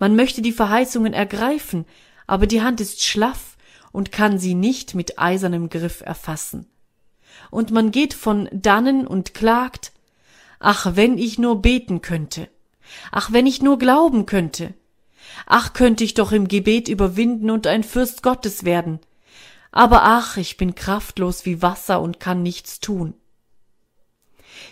Man 0.00 0.16
möchte 0.16 0.42
die 0.42 0.50
Verheißungen 0.50 1.12
ergreifen, 1.12 1.84
aber 2.26 2.48
die 2.48 2.60
Hand 2.60 2.80
ist 2.80 3.04
schlaff 3.04 3.54
und 3.92 4.12
kann 4.12 4.38
sie 4.38 4.54
nicht 4.54 4.94
mit 4.94 5.18
eisernem 5.18 5.68
Griff 5.68 6.00
erfassen. 6.00 6.66
Und 7.50 7.70
man 7.70 7.90
geht 7.90 8.14
von 8.14 8.48
dannen 8.52 9.06
und 9.06 9.34
klagt, 9.34 9.92
ach, 10.58 10.94
wenn 10.94 11.18
ich 11.18 11.38
nur 11.38 11.62
beten 11.62 12.02
könnte, 12.02 12.48
ach, 13.12 13.32
wenn 13.32 13.46
ich 13.46 13.62
nur 13.62 13.78
glauben 13.78 14.26
könnte, 14.26 14.74
ach, 15.46 15.72
könnte 15.72 16.04
ich 16.04 16.14
doch 16.14 16.32
im 16.32 16.48
Gebet 16.48 16.88
überwinden 16.88 17.50
und 17.50 17.66
ein 17.66 17.84
Fürst 17.84 18.22
Gottes 18.22 18.64
werden, 18.64 19.00
aber 19.70 20.02
ach, 20.02 20.36
ich 20.36 20.56
bin 20.56 20.74
kraftlos 20.74 21.44
wie 21.44 21.62
Wasser 21.62 22.00
und 22.00 22.20
kann 22.20 22.42
nichts 22.42 22.80
tun. 22.80 23.14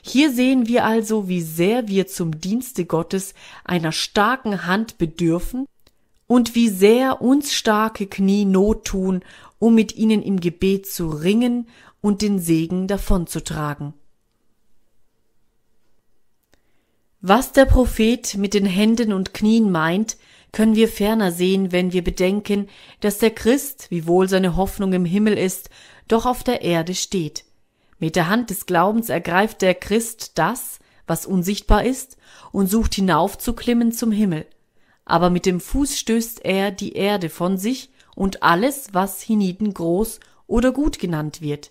Hier 0.03 0.33
sehen 0.33 0.67
wir 0.67 0.85
also, 0.85 1.29
wie 1.29 1.43
sehr 1.43 1.89
wir 1.89 2.07
zum 2.07 2.41
Dienste 2.41 2.87
Gottes 2.87 3.35
einer 3.65 3.93
starken 3.93 4.67
Hand 4.67 4.99
bedürfen 4.99 5.67
und 6.27 6.55
wie 6.55 6.69
sehr 6.69 7.23
uns 7.23 7.53
starke 7.55 8.07
Knie 8.07 8.45
Not 8.45 8.85
tun, 8.85 9.23
um 9.59 9.75
mit 9.75 9.95
ihnen 9.97 10.23
im 10.23 10.41
Gebet 10.41 10.87
zu 10.87 11.09
ringen 11.09 11.69
und 12.01 12.23
den 12.23 12.39
Segen 12.39 12.89
davonzutragen. 12.89 13.95
Was 17.21 17.53
der 17.53 17.65
Prophet 17.65 18.37
mit 18.37 18.55
den 18.55 18.67
Händen 18.67 19.13
und 19.13 19.35
Knien 19.35 19.71
meint, 19.71 20.17
können 20.53 20.77
wir 20.77 20.89
ferner 20.89 21.33
sehen, 21.33 21.73
wenn 21.73 21.93
wir 21.93 22.05
bedenken, 22.05 22.69
dass 23.01 23.19
der 23.19 23.31
Christ, 23.31 23.89
wiewohl 23.91 24.29
seine 24.29 24.57
Hoffnung 24.57 24.93
im 24.93 25.05
Himmel 25.05 25.37
ist, 25.37 25.71
doch 26.09 26.25
auf 26.25 26.45
der 26.45 26.63
Erde 26.63 26.95
steht. 26.95 27.45
Mit 27.99 28.17
der 28.17 28.29
Hand 28.29 28.51
des 28.51 28.67
Glaubens 28.67 29.09
ergreift 29.09 29.63
der 29.63 29.75
Christ 29.75 30.39
das, 30.39 30.79
was 31.07 31.27
unsichtbar 31.27 31.85
ist, 31.85 32.17
und 32.53 32.69
sucht 32.69 32.95
hinaufzuklimmen 32.95 33.93
zum 33.93 34.13
Himmel. 34.13 34.47
Aber 35.07 35.31
mit 35.31 35.47
dem 35.47 35.61
Fuß 35.61 35.99
stößt 35.99 36.45
er 36.45 36.71
die 36.71 36.93
Erde 36.93 37.31
von 37.31 37.57
sich 37.57 37.91
und 38.15 38.43
alles, 38.43 38.89
was 38.93 39.23
hienieden 39.23 39.73
groß 39.73 40.21
oder 40.47 40.73
gut 40.73 40.99
genannt 40.99 41.41
wird. 41.41 41.71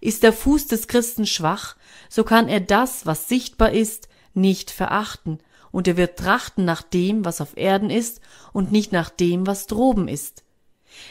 Ist 0.00 0.22
der 0.22 0.32
Fuß 0.32 0.66
des 0.66 0.88
Christen 0.88 1.24
schwach, 1.24 1.76
so 2.08 2.24
kann 2.24 2.48
er 2.48 2.60
das, 2.60 3.06
was 3.06 3.28
sichtbar 3.28 3.72
ist, 3.72 4.08
nicht 4.34 4.70
verachten, 4.70 5.38
und 5.70 5.86
er 5.86 5.96
wird 5.96 6.18
trachten 6.18 6.64
nach 6.64 6.82
dem, 6.82 7.24
was 7.24 7.40
auf 7.40 7.56
Erden 7.56 7.90
ist, 7.90 8.20
und 8.52 8.72
nicht 8.72 8.92
nach 8.92 9.10
dem, 9.10 9.46
was 9.46 9.66
droben 9.66 10.08
ist. 10.08 10.44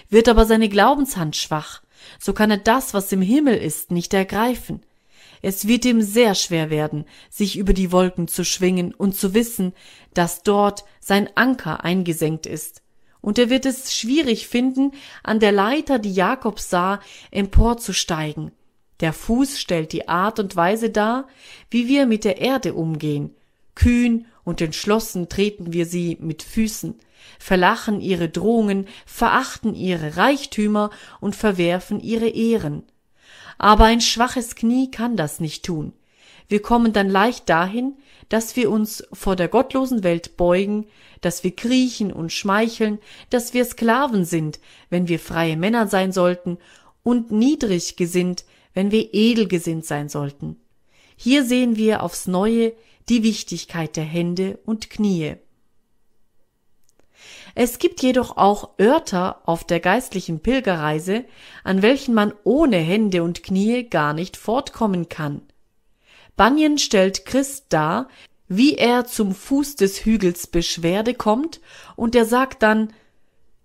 Wird 0.09 0.27
aber 0.27 0.45
seine 0.45 0.69
Glaubenshand 0.69 1.35
schwach, 1.35 1.81
so 2.19 2.33
kann 2.33 2.51
er 2.51 2.57
das, 2.57 2.93
was 2.93 3.11
im 3.11 3.21
Himmel 3.21 3.55
ist, 3.55 3.91
nicht 3.91 4.13
ergreifen. 4.13 4.81
Es 5.41 5.67
wird 5.67 5.85
ihm 5.85 6.01
sehr 6.01 6.35
schwer 6.35 6.69
werden, 6.69 7.05
sich 7.29 7.57
über 7.57 7.73
die 7.73 7.91
Wolken 7.91 8.27
zu 8.27 8.43
schwingen 8.43 8.93
und 8.93 9.15
zu 9.15 9.33
wissen, 9.33 9.73
dass 10.13 10.43
dort 10.43 10.83
sein 10.99 11.29
Anker 11.35 11.83
eingesenkt 11.83 12.45
ist. 12.45 12.81
Und 13.21 13.39
er 13.39 13.49
wird 13.49 13.65
es 13.65 13.95
schwierig 13.95 14.47
finden, 14.47 14.91
an 15.23 15.39
der 15.39 15.51
Leiter, 15.51 15.99
die 15.99 16.13
Jakob 16.13 16.59
sah, 16.59 16.99
emporzusteigen. 17.31 18.51
Der 18.99 19.13
Fuß 19.13 19.59
stellt 19.59 19.91
die 19.91 20.07
Art 20.07 20.39
und 20.39 20.55
Weise 20.55 20.89
dar, 20.89 21.27
wie 21.69 21.87
wir 21.87 22.05
mit 22.05 22.23
der 22.23 22.39
Erde 22.39 22.73
umgehen, 22.73 23.35
kühn 23.75 24.25
und 24.43 24.61
entschlossen 24.61 25.29
treten 25.29 25.73
wir 25.73 25.85
sie 25.85 26.17
mit 26.19 26.41
Füßen, 26.41 26.95
verlachen 27.37 28.01
ihre 28.01 28.29
Drohungen, 28.29 28.87
verachten 29.05 29.75
ihre 29.75 30.17
Reichtümer 30.17 30.89
und 31.19 31.35
verwerfen 31.35 31.99
ihre 31.99 32.29
Ehren. 32.29 32.83
Aber 33.57 33.85
ein 33.85 34.01
schwaches 34.01 34.55
Knie 34.55 34.91
kann 34.91 35.17
das 35.17 35.39
nicht 35.39 35.65
tun. 35.65 35.93
Wir 36.47 36.61
kommen 36.61 36.93
dann 36.93 37.09
leicht 37.09 37.49
dahin, 37.49 37.95
dass 38.29 38.55
wir 38.55 38.69
uns 38.71 39.03
vor 39.13 39.35
der 39.35 39.47
gottlosen 39.47 40.03
Welt 40.03 40.37
beugen, 40.37 40.85
dass 41.21 41.43
wir 41.43 41.55
kriechen 41.55 42.11
und 42.11 42.31
schmeicheln, 42.31 42.99
dass 43.29 43.53
wir 43.53 43.65
Sklaven 43.65 44.25
sind, 44.25 44.59
wenn 44.89 45.07
wir 45.07 45.19
freie 45.19 45.57
Männer 45.57 45.87
sein 45.87 46.11
sollten, 46.11 46.57
und 47.03 47.31
niedrig 47.31 47.95
gesinnt, 47.95 48.43
wenn 48.73 48.91
wir 48.91 49.13
edel 49.13 49.47
gesinnt 49.47 49.85
sein 49.85 50.09
sollten. 50.09 50.57
Hier 51.15 51.45
sehen 51.45 51.77
wir 51.77 52.03
aufs 52.03 52.27
neue 52.27 52.73
die 53.09 53.23
Wichtigkeit 53.23 53.95
der 53.95 54.03
Hände 54.03 54.59
und 54.65 54.89
Knie. 54.89 55.37
Es 57.55 57.79
gibt 57.79 58.01
jedoch 58.01 58.37
auch 58.37 58.69
Örter 58.79 59.41
auf 59.45 59.63
der 59.63 59.79
geistlichen 59.79 60.39
Pilgerreise, 60.39 61.25
an 61.63 61.81
welchen 61.81 62.13
man 62.13 62.33
ohne 62.43 62.77
Hände 62.77 63.23
und 63.23 63.43
Knie 63.43 63.83
gar 63.83 64.13
nicht 64.13 64.37
fortkommen 64.37 65.09
kann. 65.09 65.41
Bunyan 66.35 66.77
stellt 66.77 67.25
Christ 67.25 67.65
dar, 67.69 68.07
wie 68.47 68.75
er 68.75 69.05
zum 69.05 69.33
Fuß 69.33 69.75
des 69.75 70.05
Hügels 70.05 70.47
Beschwerde 70.47 71.13
kommt, 71.13 71.59
und 71.95 72.15
er 72.15 72.25
sagt 72.25 72.63
dann, 72.63 72.93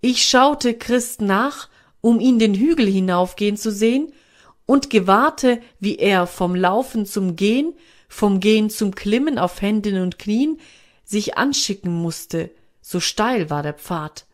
ich 0.01 0.25
schaute 0.25 0.75
Christ 0.75 1.21
nach, 1.21 1.69
um 2.01 2.19
ihn 2.19 2.39
den 2.39 2.55
Hügel 2.55 2.87
hinaufgehen 2.87 3.57
zu 3.57 3.71
sehen, 3.71 4.12
und 4.67 4.91
gewahrte, 4.91 5.61
wie 5.81 5.97
er 5.97 6.27
vom 6.27 6.55
Laufen 6.55 7.05
zum 7.05 7.37
Gehen 7.37 7.75
vom 8.12 8.41
Gehen 8.41 8.69
zum 8.69 8.95
Klimmen 8.95 9.39
auf 9.39 9.62
Händen 9.62 10.03
und 10.03 10.19
Knien 10.19 10.61
sich 11.03 11.39
anschicken 11.39 11.93
musste, 11.93 12.51
so 12.83 13.01
steil 13.01 13.49
war 13.49 13.62
der 13.62 13.75
Pfad. 13.75 14.27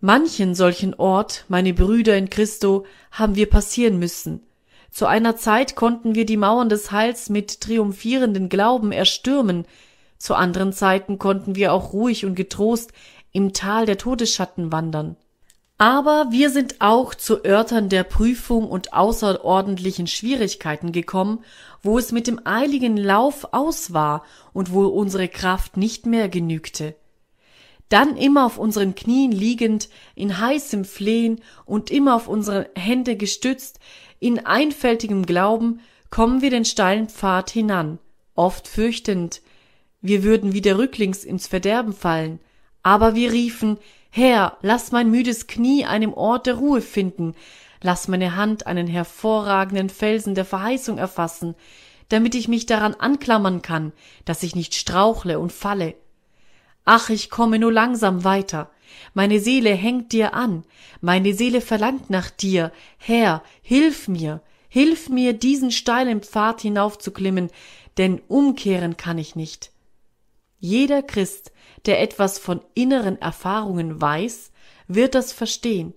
Manchen 0.00 0.56
solchen 0.56 0.94
Ort, 0.94 1.44
meine 1.48 1.74
Brüder 1.74 2.16
in 2.16 2.30
Christo, 2.30 2.84
haben 3.12 3.36
wir 3.36 3.48
passieren 3.48 3.98
müssen. 3.98 4.42
Zu 4.90 5.06
einer 5.06 5.36
Zeit 5.36 5.76
konnten 5.76 6.16
wir 6.16 6.26
die 6.26 6.36
Mauern 6.36 6.68
des 6.68 6.90
Heils 6.90 7.30
mit 7.30 7.60
triumphierenden 7.60 8.48
Glauben 8.48 8.90
erstürmen, 8.90 9.66
zu 10.18 10.34
anderen 10.34 10.72
Zeiten 10.72 11.18
konnten 11.18 11.54
wir 11.54 11.72
auch 11.72 11.92
ruhig 11.92 12.24
und 12.24 12.34
getrost 12.34 12.92
im 13.32 13.52
Tal 13.52 13.86
der 13.86 13.98
Todesschatten 13.98 14.72
wandern. 14.72 15.16
Aber 15.80 16.26
wir 16.30 16.50
sind 16.50 16.80
auch 16.80 17.14
zu 17.14 17.44
Örtern 17.44 17.88
der 17.88 18.02
Prüfung 18.02 18.68
und 18.68 18.92
außerordentlichen 18.92 20.08
Schwierigkeiten 20.08 20.90
gekommen, 20.90 21.44
wo 21.82 21.98
es 21.98 22.10
mit 22.10 22.26
dem 22.26 22.40
eiligen 22.44 22.96
Lauf 22.96 23.52
aus 23.52 23.92
war 23.92 24.24
und 24.52 24.72
wo 24.72 24.86
unsere 24.86 25.28
Kraft 25.28 25.76
nicht 25.76 26.04
mehr 26.04 26.28
genügte. 26.28 26.96
Dann 27.88 28.16
immer 28.16 28.44
auf 28.44 28.58
unseren 28.58 28.94
Knien 28.94 29.32
liegend, 29.32 29.88
in 30.14 30.38
heißem 30.38 30.84
Flehen 30.84 31.40
und 31.64 31.90
immer 31.90 32.14
auf 32.14 32.28
unsere 32.28 32.70
Hände 32.74 33.16
gestützt, 33.16 33.80
in 34.20 34.44
einfältigem 34.44 35.24
Glauben, 35.24 35.80
kommen 36.10 36.42
wir 36.42 36.50
den 36.50 36.64
steilen 36.64 37.08
Pfad 37.08 37.50
hinan, 37.50 37.98
oft 38.34 38.68
fürchtend, 38.68 39.42
wir 40.00 40.22
würden 40.22 40.52
wieder 40.52 40.78
rücklings 40.78 41.24
ins 41.24 41.46
Verderben 41.46 41.92
fallen, 41.92 42.40
aber 42.82 43.14
wir 43.14 43.32
riefen, 43.32 43.78
Herr, 44.10 44.56
lass 44.62 44.92
mein 44.92 45.10
müdes 45.10 45.46
Knie 45.46 45.84
einem 45.84 46.14
Ort 46.14 46.46
der 46.46 46.54
Ruhe 46.54 46.80
finden, 46.80 47.34
lass 47.82 48.08
meine 48.08 48.36
Hand 48.36 48.66
einen 48.66 48.86
hervorragenden 48.86 49.90
Felsen 49.90 50.34
der 50.34 50.44
Verheißung 50.44 50.98
erfassen, 50.98 51.54
damit 52.08 52.34
ich 52.34 52.48
mich 52.48 52.66
daran 52.66 52.94
anklammern 52.94 53.60
kann, 53.60 53.92
dass 54.24 54.42
ich 54.42 54.56
nicht 54.56 54.74
strauchle 54.74 55.38
und 55.38 55.52
falle. 55.52 55.94
Ach, 56.90 57.10
ich 57.10 57.28
komme 57.28 57.58
nur 57.58 57.70
langsam 57.70 58.24
weiter. 58.24 58.70
Meine 59.12 59.40
Seele 59.40 59.74
hängt 59.74 60.10
dir 60.12 60.32
an, 60.32 60.64
meine 61.02 61.34
Seele 61.34 61.60
verlangt 61.60 62.08
nach 62.08 62.30
dir. 62.30 62.72
Herr, 62.96 63.42
hilf 63.60 64.08
mir, 64.08 64.40
hilf 64.70 65.10
mir, 65.10 65.34
diesen 65.34 65.70
steilen 65.70 66.22
Pfad 66.22 66.62
hinaufzuklimmen, 66.62 67.50
denn 67.98 68.22
umkehren 68.26 68.96
kann 68.96 69.18
ich 69.18 69.36
nicht. 69.36 69.70
Jeder 70.60 71.02
Christ, 71.02 71.52
der 71.84 72.00
etwas 72.00 72.38
von 72.38 72.62
inneren 72.72 73.20
Erfahrungen 73.20 74.00
weiß, 74.00 74.50
wird 74.86 75.14
das 75.14 75.34
verstehen. 75.34 75.92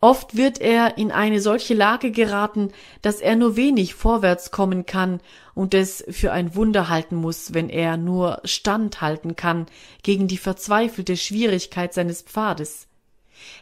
Oft 0.00 0.36
wird 0.36 0.60
er 0.60 0.96
in 0.96 1.10
eine 1.10 1.40
solche 1.40 1.74
Lage 1.74 2.12
geraten, 2.12 2.70
dass 3.02 3.20
er 3.20 3.34
nur 3.34 3.56
wenig 3.56 3.94
vorwärts 3.94 4.52
kommen 4.52 4.86
kann 4.86 5.20
und 5.54 5.74
es 5.74 6.04
für 6.08 6.30
ein 6.30 6.54
Wunder 6.54 6.88
halten 6.88 7.16
muss, 7.16 7.52
wenn 7.52 7.68
er 7.68 7.96
nur 7.96 8.40
Stand 8.44 9.00
halten 9.00 9.34
kann 9.34 9.66
gegen 10.04 10.28
die 10.28 10.36
verzweifelte 10.36 11.16
Schwierigkeit 11.16 11.94
seines 11.94 12.22
Pfades. 12.22 12.86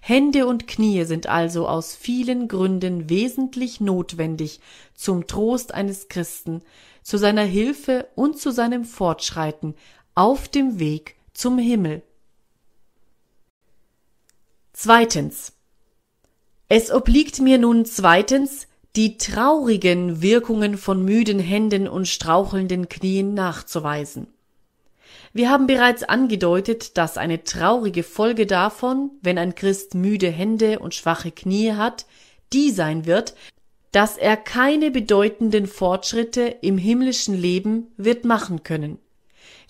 Hände 0.02 0.46
und 0.46 0.66
Knie 0.66 1.04
sind 1.04 1.26
also 1.26 1.66
aus 1.68 1.94
vielen 1.94 2.48
Gründen 2.48 3.08
wesentlich 3.08 3.80
notwendig 3.80 4.60
zum 4.94 5.26
Trost 5.26 5.72
eines 5.72 6.08
Christen, 6.08 6.62
zu 7.02 7.18
seiner 7.18 7.44
Hilfe 7.44 8.08
und 8.14 8.38
zu 8.38 8.50
seinem 8.50 8.84
Fortschreiten 8.84 9.74
auf 10.14 10.48
dem 10.48 10.78
Weg 10.78 11.16
zum 11.32 11.58
Himmel. 11.58 12.02
Zweitens. 14.72 15.55
Es 16.68 16.90
obliegt 16.90 17.40
mir 17.40 17.58
nun 17.58 17.84
zweitens, 17.84 18.66
die 18.96 19.18
traurigen 19.18 20.20
Wirkungen 20.20 20.76
von 20.76 21.04
müden 21.04 21.38
Händen 21.38 21.86
und 21.86 22.08
strauchelnden 22.08 22.88
Knien 22.88 23.34
nachzuweisen. 23.34 24.26
Wir 25.32 25.50
haben 25.50 25.68
bereits 25.68 26.02
angedeutet, 26.02 26.96
dass 26.96 27.18
eine 27.18 27.44
traurige 27.44 28.02
Folge 28.02 28.46
davon, 28.46 29.10
wenn 29.20 29.38
ein 29.38 29.54
Christ 29.54 29.94
müde 29.94 30.30
Hände 30.30 30.80
und 30.80 30.94
schwache 30.94 31.30
Knie 31.30 31.72
hat, 31.72 32.06
die 32.52 32.70
sein 32.70 33.06
wird, 33.06 33.34
dass 33.92 34.16
er 34.16 34.36
keine 34.36 34.90
bedeutenden 34.90 35.66
Fortschritte 35.66 36.42
im 36.62 36.78
himmlischen 36.78 37.40
Leben 37.40 37.92
wird 37.96 38.24
machen 38.24 38.64
können. 38.64 38.98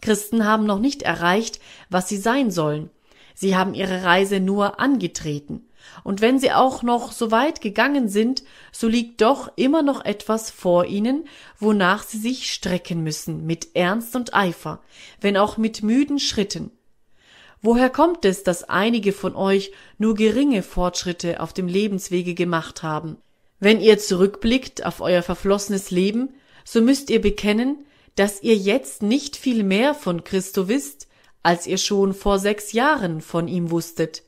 Christen 0.00 0.46
haben 0.46 0.64
noch 0.64 0.78
nicht 0.78 1.02
erreicht, 1.02 1.60
was 1.90 2.08
sie 2.08 2.16
sein 2.16 2.50
sollen. 2.50 2.88
Sie 3.34 3.54
haben 3.54 3.74
ihre 3.74 4.02
Reise 4.02 4.40
nur 4.40 4.80
angetreten. 4.80 5.65
Und 6.04 6.20
wenn 6.20 6.38
sie 6.38 6.52
auch 6.52 6.82
noch 6.82 7.12
so 7.12 7.30
weit 7.30 7.60
gegangen 7.60 8.08
sind, 8.08 8.42
so 8.72 8.88
liegt 8.88 9.20
doch 9.20 9.50
immer 9.56 9.82
noch 9.82 10.04
etwas 10.04 10.50
vor 10.50 10.86
ihnen, 10.86 11.26
wonach 11.58 12.02
sie 12.02 12.18
sich 12.18 12.52
strecken 12.52 13.02
müssen, 13.02 13.46
mit 13.46 13.74
Ernst 13.74 14.14
und 14.16 14.34
Eifer, 14.34 14.80
wenn 15.20 15.36
auch 15.36 15.56
mit 15.56 15.82
müden 15.82 16.18
Schritten. 16.18 16.70
Woher 17.62 17.90
kommt 17.90 18.24
es, 18.24 18.42
dass 18.42 18.64
einige 18.64 19.12
von 19.12 19.34
euch 19.34 19.72
nur 19.98 20.14
geringe 20.14 20.62
Fortschritte 20.62 21.40
auf 21.40 21.52
dem 21.52 21.68
Lebenswege 21.68 22.34
gemacht 22.34 22.82
haben? 22.82 23.16
Wenn 23.58 23.80
ihr 23.80 23.98
zurückblickt 23.98 24.84
auf 24.84 25.00
euer 25.00 25.22
verflossenes 25.22 25.90
Leben, 25.90 26.34
so 26.64 26.82
müsst 26.82 27.10
ihr 27.10 27.20
bekennen, 27.20 27.86
dass 28.14 28.42
ihr 28.42 28.56
jetzt 28.56 29.02
nicht 29.02 29.36
viel 29.36 29.62
mehr 29.62 29.94
von 29.94 30.24
Christo 30.24 30.68
wisst, 30.68 31.08
als 31.42 31.66
ihr 31.66 31.78
schon 31.78 32.12
vor 32.12 32.38
sechs 32.38 32.72
Jahren 32.72 33.20
von 33.20 33.46
ihm 33.46 33.70
wusstet. 33.70 34.22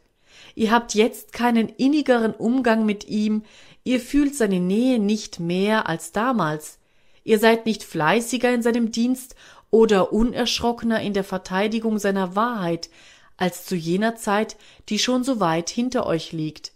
Ihr 0.58 0.72
habt 0.72 0.94
jetzt 0.94 1.32
keinen 1.32 1.68
innigeren 1.68 2.34
Umgang 2.34 2.84
mit 2.84 3.06
ihm, 3.06 3.44
ihr 3.84 4.00
fühlt 4.00 4.34
seine 4.34 4.58
Nähe 4.58 4.98
nicht 4.98 5.38
mehr 5.38 5.88
als 5.88 6.10
damals. 6.10 6.80
Ihr 7.22 7.38
seid 7.38 7.64
nicht 7.64 7.84
fleißiger 7.84 8.52
in 8.52 8.60
seinem 8.60 8.90
Dienst 8.90 9.36
oder 9.70 10.12
unerschrockener 10.12 11.00
in 11.00 11.12
der 11.12 11.22
Verteidigung 11.22 12.00
seiner 12.00 12.34
Wahrheit 12.34 12.90
als 13.36 13.66
zu 13.66 13.76
jener 13.76 14.16
Zeit, 14.16 14.56
die 14.88 14.98
schon 14.98 15.22
so 15.22 15.38
weit 15.38 15.70
hinter 15.70 16.06
euch 16.06 16.32
liegt. 16.32 16.72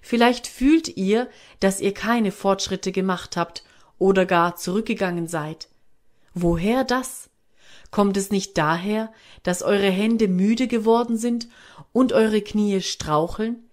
Vielleicht 0.00 0.46
fühlt 0.46 0.96
ihr, 0.96 1.28
dass 1.58 1.80
ihr 1.80 1.94
keine 1.94 2.30
Fortschritte 2.30 2.92
gemacht 2.92 3.36
habt 3.36 3.64
oder 3.98 4.26
gar 4.26 4.54
zurückgegangen 4.54 5.26
seid. 5.26 5.66
Woher 6.34 6.84
das? 6.84 7.30
Kommt 7.90 8.16
es 8.16 8.30
nicht 8.30 8.58
daher, 8.58 9.12
dass 9.42 9.62
eure 9.62 9.90
Hände 9.90 10.28
müde 10.28 10.66
geworden 10.66 11.16
sind 11.16 11.48
und 11.92 12.12
eure 12.12 12.42
Knie 12.42 12.80
straucheln? 12.82 13.64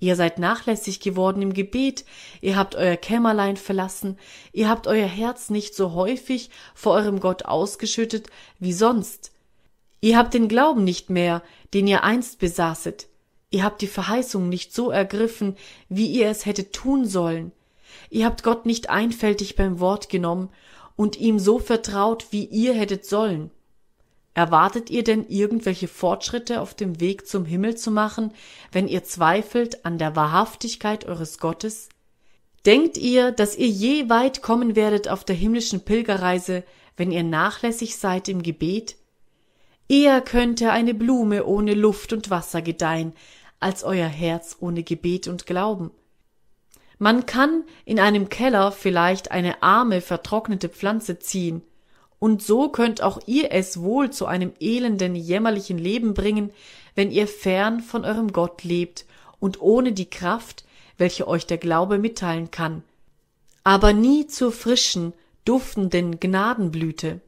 Ihr 0.00 0.14
seid 0.14 0.38
nachlässig 0.38 1.00
geworden 1.00 1.42
im 1.42 1.52
Gebet, 1.52 2.04
ihr 2.40 2.56
habt 2.56 2.76
euer 2.76 2.96
Kämmerlein 2.96 3.56
verlassen, 3.56 4.16
ihr 4.52 4.68
habt 4.68 4.86
euer 4.86 5.08
Herz 5.08 5.50
nicht 5.50 5.74
so 5.74 5.92
häufig 5.92 6.50
vor 6.74 6.94
eurem 6.94 7.18
Gott 7.18 7.46
ausgeschüttet 7.46 8.28
wie 8.60 8.72
sonst. 8.72 9.32
Ihr 10.00 10.16
habt 10.16 10.34
den 10.34 10.46
Glauben 10.46 10.84
nicht 10.84 11.10
mehr, 11.10 11.42
den 11.74 11.88
ihr 11.88 12.04
einst 12.04 12.38
besaßet. 12.38 13.08
Ihr 13.50 13.64
habt 13.64 13.80
die 13.82 13.88
Verheißung 13.88 14.48
nicht 14.48 14.72
so 14.72 14.90
ergriffen, 14.90 15.56
wie 15.88 16.06
ihr 16.06 16.28
es 16.28 16.46
hättet 16.46 16.72
tun 16.72 17.04
sollen. 17.04 17.50
Ihr 18.08 18.24
habt 18.24 18.44
Gott 18.44 18.66
nicht 18.66 18.90
einfältig 18.90 19.56
beim 19.56 19.80
Wort 19.80 20.08
genommen 20.08 20.50
und 20.94 21.16
ihm 21.16 21.40
so 21.40 21.58
vertraut, 21.58 22.26
wie 22.30 22.44
ihr 22.44 22.74
hättet 22.74 23.04
sollen. 23.04 23.50
Erwartet 24.38 24.88
ihr 24.88 25.02
denn 25.02 25.26
irgendwelche 25.28 25.88
Fortschritte 25.88 26.60
auf 26.60 26.72
dem 26.72 27.00
Weg 27.00 27.26
zum 27.26 27.44
Himmel 27.44 27.76
zu 27.76 27.90
machen, 27.90 28.30
wenn 28.70 28.86
ihr 28.86 29.02
zweifelt 29.02 29.84
an 29.84 29.98
der 29.98 30.14
Wahrhaftigkeit 30.14 31.06
eures 31.06 31.40
Gottes? 31.40 31.88
Denkt 32.64 32.96
ihr, 32.96 33.32
dass 33.32 33.56
ihr 33.56 33.66
je 33.66 34.08
weit 34.08 34.40
kommen 34.40 34.76
werdet 34.76 35.08
auf 35.08 35.24
der 35.24 35.34
himmlischen 35.34 35.84
Pilgerreise, 35.84 36.62
wenn 36.96 37.10
ihr 37.10 37.24
nachlässig 37.24 37.96
seid 37.96 38.28
im 38.28 38.44
Gebet? 38.44 38.94
Eher 39.88 40.20
könnte 40.20 40.70
eine 40.70 40.94
Blume 40.94 41.44
ohne 41.44 41.74
Luft 41.74 42.12
und 42.12 42.30
Wasser 42.30 42.62
gedeihen, 42.62 43.14
als 43.58 43.82
euer 43.82 44.06
Herz 44.06 44.58
ohne 44.60 44.84
Gebet 44.84 45.26
und 45.26 45.46
Glauben. 45.46 45.90
Man 46.98 47.26
kann 47.26 47.64
in 47.84 47.98
einem 47.98 48.28
Keller 48.28 48.70
vielleicht 48.70 49.32
eine 49.32 49.64
arme, 49.64 50.00
vertrocknete 50.00 50.68
Pflanze 50.68 51.18
ziehen, 51.18 51.62
und 52.18 52.42
so 52.42 52.68
könnt 52.68 53.02
auch 53.02 53.20
ihr 53.26 53.52
es 53.52 53.80
wohl 53.80 54.10
zu 54.10 54.26
einem 54.26 54.52
elenden, 54.60 55.14
jämmerlichen 55.14 55.78
Leben 55.78 56.14
bringen, 56.14 56.50
wenn 56.94 57.10
ihr 57.10 57.28
fern 57.28 57.80
von 57.80 58.04
eurem 58.04 58.32
Gott 58.32 58.64
lebt 58.64 59.06
und 59.38 59.60
ohne 59.60 59.92
die 59.92 60.10
Kraft, 60.10 60.64
welche 60.96 61.28
euch 61.28 61.46
der 61.46 61.58
Glaube 61.58 61.98
mitteilen 61.98 62.50
kann, 62.50 62.82
aber 63.62 63.92
nie 63.92 64.26
zur 64.26 64.50
frischen, 64.50 65.12
duftenden 65.44 66.18
Gnadenblüte. 66.18 67.20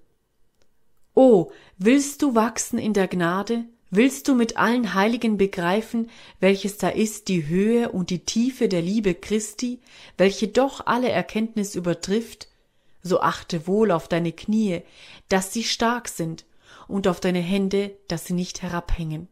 O, 1.14 1.50
willst 1.78 2.22
du 2.22 2.34
wachsen 2.34 2.78
in 2.78 2.92
der 2.92 3.08
Gnade? 3.08 3.64
Willst 3.92 4.28
du 4.28 4.34
mit 4.36 4.56
allen 4.56 4.94
Heiligen 4.94 5.36
begreifen, 5.36 6.10
welches 6.38 6.78
da 6.78 6.88
ist 6.88 7.26
die 7.26 7.48
Höhe 7.48 7.90
und 7.90 8.10
die 8.10 8.24
Tiefe 8.24 8.68
der 8.68 8.82
Liebe 8.82 9.14
Christi, 9.14 9.80
welche 10.16 10.46
doch 10.46 10.86
alle 10.86 11.08
Erkenntnis 11.08 11.74
übertrifft? 11.74 12.49
So 13.02 13.20
achte 13.20 13.66
wohl 13.66 13.90
auf 13.90 14.08
deine 14.08 14.32
Knie, 14.32 14.82
dass 15.28 15.52
sie 15.52 15.64
stark 15.64 16.08
sind, 16.08 16.44
und 16.90 17.06
auf 17.06 17.20
deine 17.20 17.40
Hände, 17.40 17.96
dass 18.08 18.26
sie 18.26 18.34
nicht 18.34 18.62
herabhängen. 18.62 19.28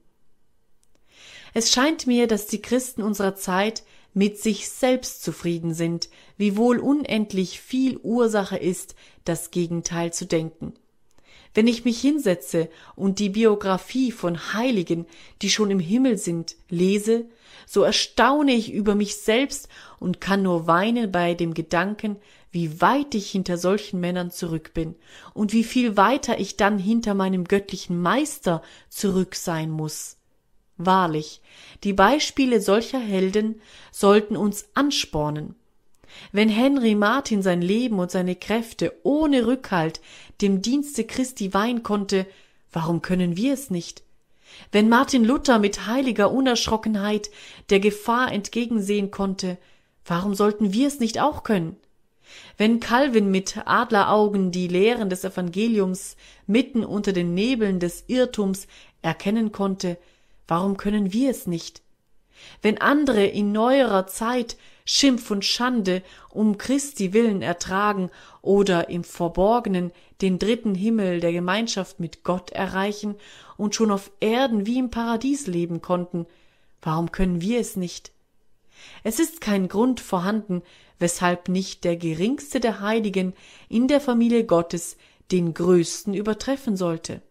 Es 1.54 1.72
scheint 1.72 2.06
mir, 2.06 2.26
dass 2.26 2.46
die 2.46 2.62
Christen 2.62 3.02
unserer 3.02 3.34
Zeit 3.34 3.82
mit 4.14 4.38
sich 4.38 4.68
selbst 4.68 5.22
zufrieden 5.22 5.74
sind, 5.74 6.08
wiewohl 6.36 6.78
unendlich 6.78 7.60
viel 7.60 7.98
Ursache 7.98 8.56
ist, 8.56 8.94
das 9.24 9.50
Gegenteil 9.50 10.12
zu 10.12 10.26
denken. 10.26 10.74
Wenn 11.54 11.66
ich 11.66 11.84
mich 11.84 12.00
hinsetze 12.00 12.68
und 12.94 13.18
die 13.18 13.30
Biographie 13.30 14.12
von 14.12 14.52
Heiligen, 14.52 15.06
die 15.42 15.50
schon 15.50 15.70
im 15.70 15.80
Himmel 15.80 16.18
sind, 16.18 16.56
lese, 16.68 17.26
so 17.66 17.82
erstaune 17.82 18.52
ich 18.52 18.72
über 18.72 18.94
mich 18.94 19.16
selbst 19.16 19.68
und 19.98 20.20
kann 20.20 20.42
nur 20.42 20.66
weinen 20.66 21.10
bei 21.10 21.34
dem 21.34 21.54
Gedanken, 21.54 22.16
wie 22.50 22.80
weit 22.80 23.14
ich 23.14 23.30
hinter 23.30 23.58
solchen 23.58 24.00
Männern 24.00 24.30
zurück 24.30 24.72
bin 24.74 24.94
und 25.34 25.52
wie 25.52 25.64
viel 25.64 25.96
weiter 25.96 26.40
ich 26.40 26.56
dann 26.56 26.78
hinter 26.78 27.14
meinem 27.14 27.44
göttlichen 27.44 28.00
Meister 28.00 28.62
zurück 28.88 29.34
sein 29.34 29.70
muss. 29.70 30.16
Wahrlich, 30.76 31.40
die 31.84 31.92
Beispiele 31.92 32.60
solcher 32.60 33.00
Helden 33.00 33.60
sollten 33.90 34.36
uns 34.36 34.68
anspornen. 34.74 35.56
Wenn 36.32 36.48
Henry 36.48 36.94
Martin 36.94 37.42
sein 37.42 37.60
Leben 37.60 37.98
und 37.98 38.10
seine 38.10 38.36
Kräfte 38.36 38.94
ohne 39.02 39.46
Rückhalt 39.46 40.00
dem 40.40 40.62
Dienste 40.62 41.04
Christi 41.04 41.52
weihen 41.52 41.82
konnte, 41.82 42.26
warum 42.72 43.02
können 43.02 43.36
wir 43.36 43.52
es 43.52 43.70
nicht? 43.70 44.02
Wenn 44.72 44.88
Martin 44.88 45.24
Luther 45.24 45.58
mit 45.58 45.86
heiliger 45.86 46.30
Unerschrockenheit 46.30 47.30
der 47.70 47.80
Gefahr 47.80 48.32
entgegensehen 48.32 49.10
konnte, 49.10 49.58
warum 50.06 50.34
sollten 50.34 50.72
wir 50.72 50.88
es 50.88 51.00
nicht 51.00 51.20
auch 51.20 51.42
können? 51.42 51.76
Wenn 52.56 52.80
Calvin 52.80 53.30
mit 53.30 53.56
Adleraugen 53.66 54.50
die 54.50 54.68
Lehren 54.68 55.10
des 55.10 55.24
Evangeliums 55.24 56.16
mitten 56.46 56.84
unter 56.84 57.12
den 57.12 57.34
Nebeln 57.34 57.80
des 57.80 58.04
Irrtums 58.06 58.66
erkennen 59.02 59.52
konnte, 59.52 59.98
warum 60.46 60.76
können 60.76 61.12
wir 61.12 61.30
es 61.30 61.46
nicht? 61.46 61.82
Wenn 62.62 62.80
andere 62.80 63.26
in 63.26 63.52
neuerer 63.52 64.06
Zeit 64.06 64.56
Schimpf 64.84 65.30
und 65.30 65.44
Schande 65.44 66.02
um 66.30 66.56
Christi 66.56 67.12
willen 67.12 67.42
ertragen 67.42 68.10
oder 68.40 68.88
im 68.88 69.04
Verborgenen 69.04 69.92
den 70.22 70.38
dritten 70.38 70.74
Himmel 70.74 71.20
der 71.20 71.32
Gemeinschaft 71.32 72.00
mit 72.00 72.24
Gott 72.24 72.50
erreichen 72.52 73.16
und 73.56 73.74
schon 73.74 73.90
auf 73.90 74.10
Erden 74.20 74.66
wie 74.66 74.78
im 74.78 74.90
Paradies 74.90 75.46
leben 75.46 75.82
konnten, 75.82 76.26
warum 76.80 77.12
können 77.12 77.40
wir 77.40 77.60
es 77.60 77.76
nicht? 77.76 78.12
Es 79.02 79.18
ist 79.18 79.40
kein 79.40 79.68
Grund 79.68 80.00
vorhanden, 80.00 80.62
weshalb 80.98 81.48
nicht 81.48 81.84
der 81.84 81.96
geringste 81.96 82.60
der 82.60 82.80
Heiligen 82.80 83.34
in 83.68 83.88
der 83.88 84.00
Familie 84.00 84.44
Gottes 84.44 84.96
den 85.30 85.54
größten 85.54 86.14
übertreffen 86.14 86.76
sollte. 86.76 87.22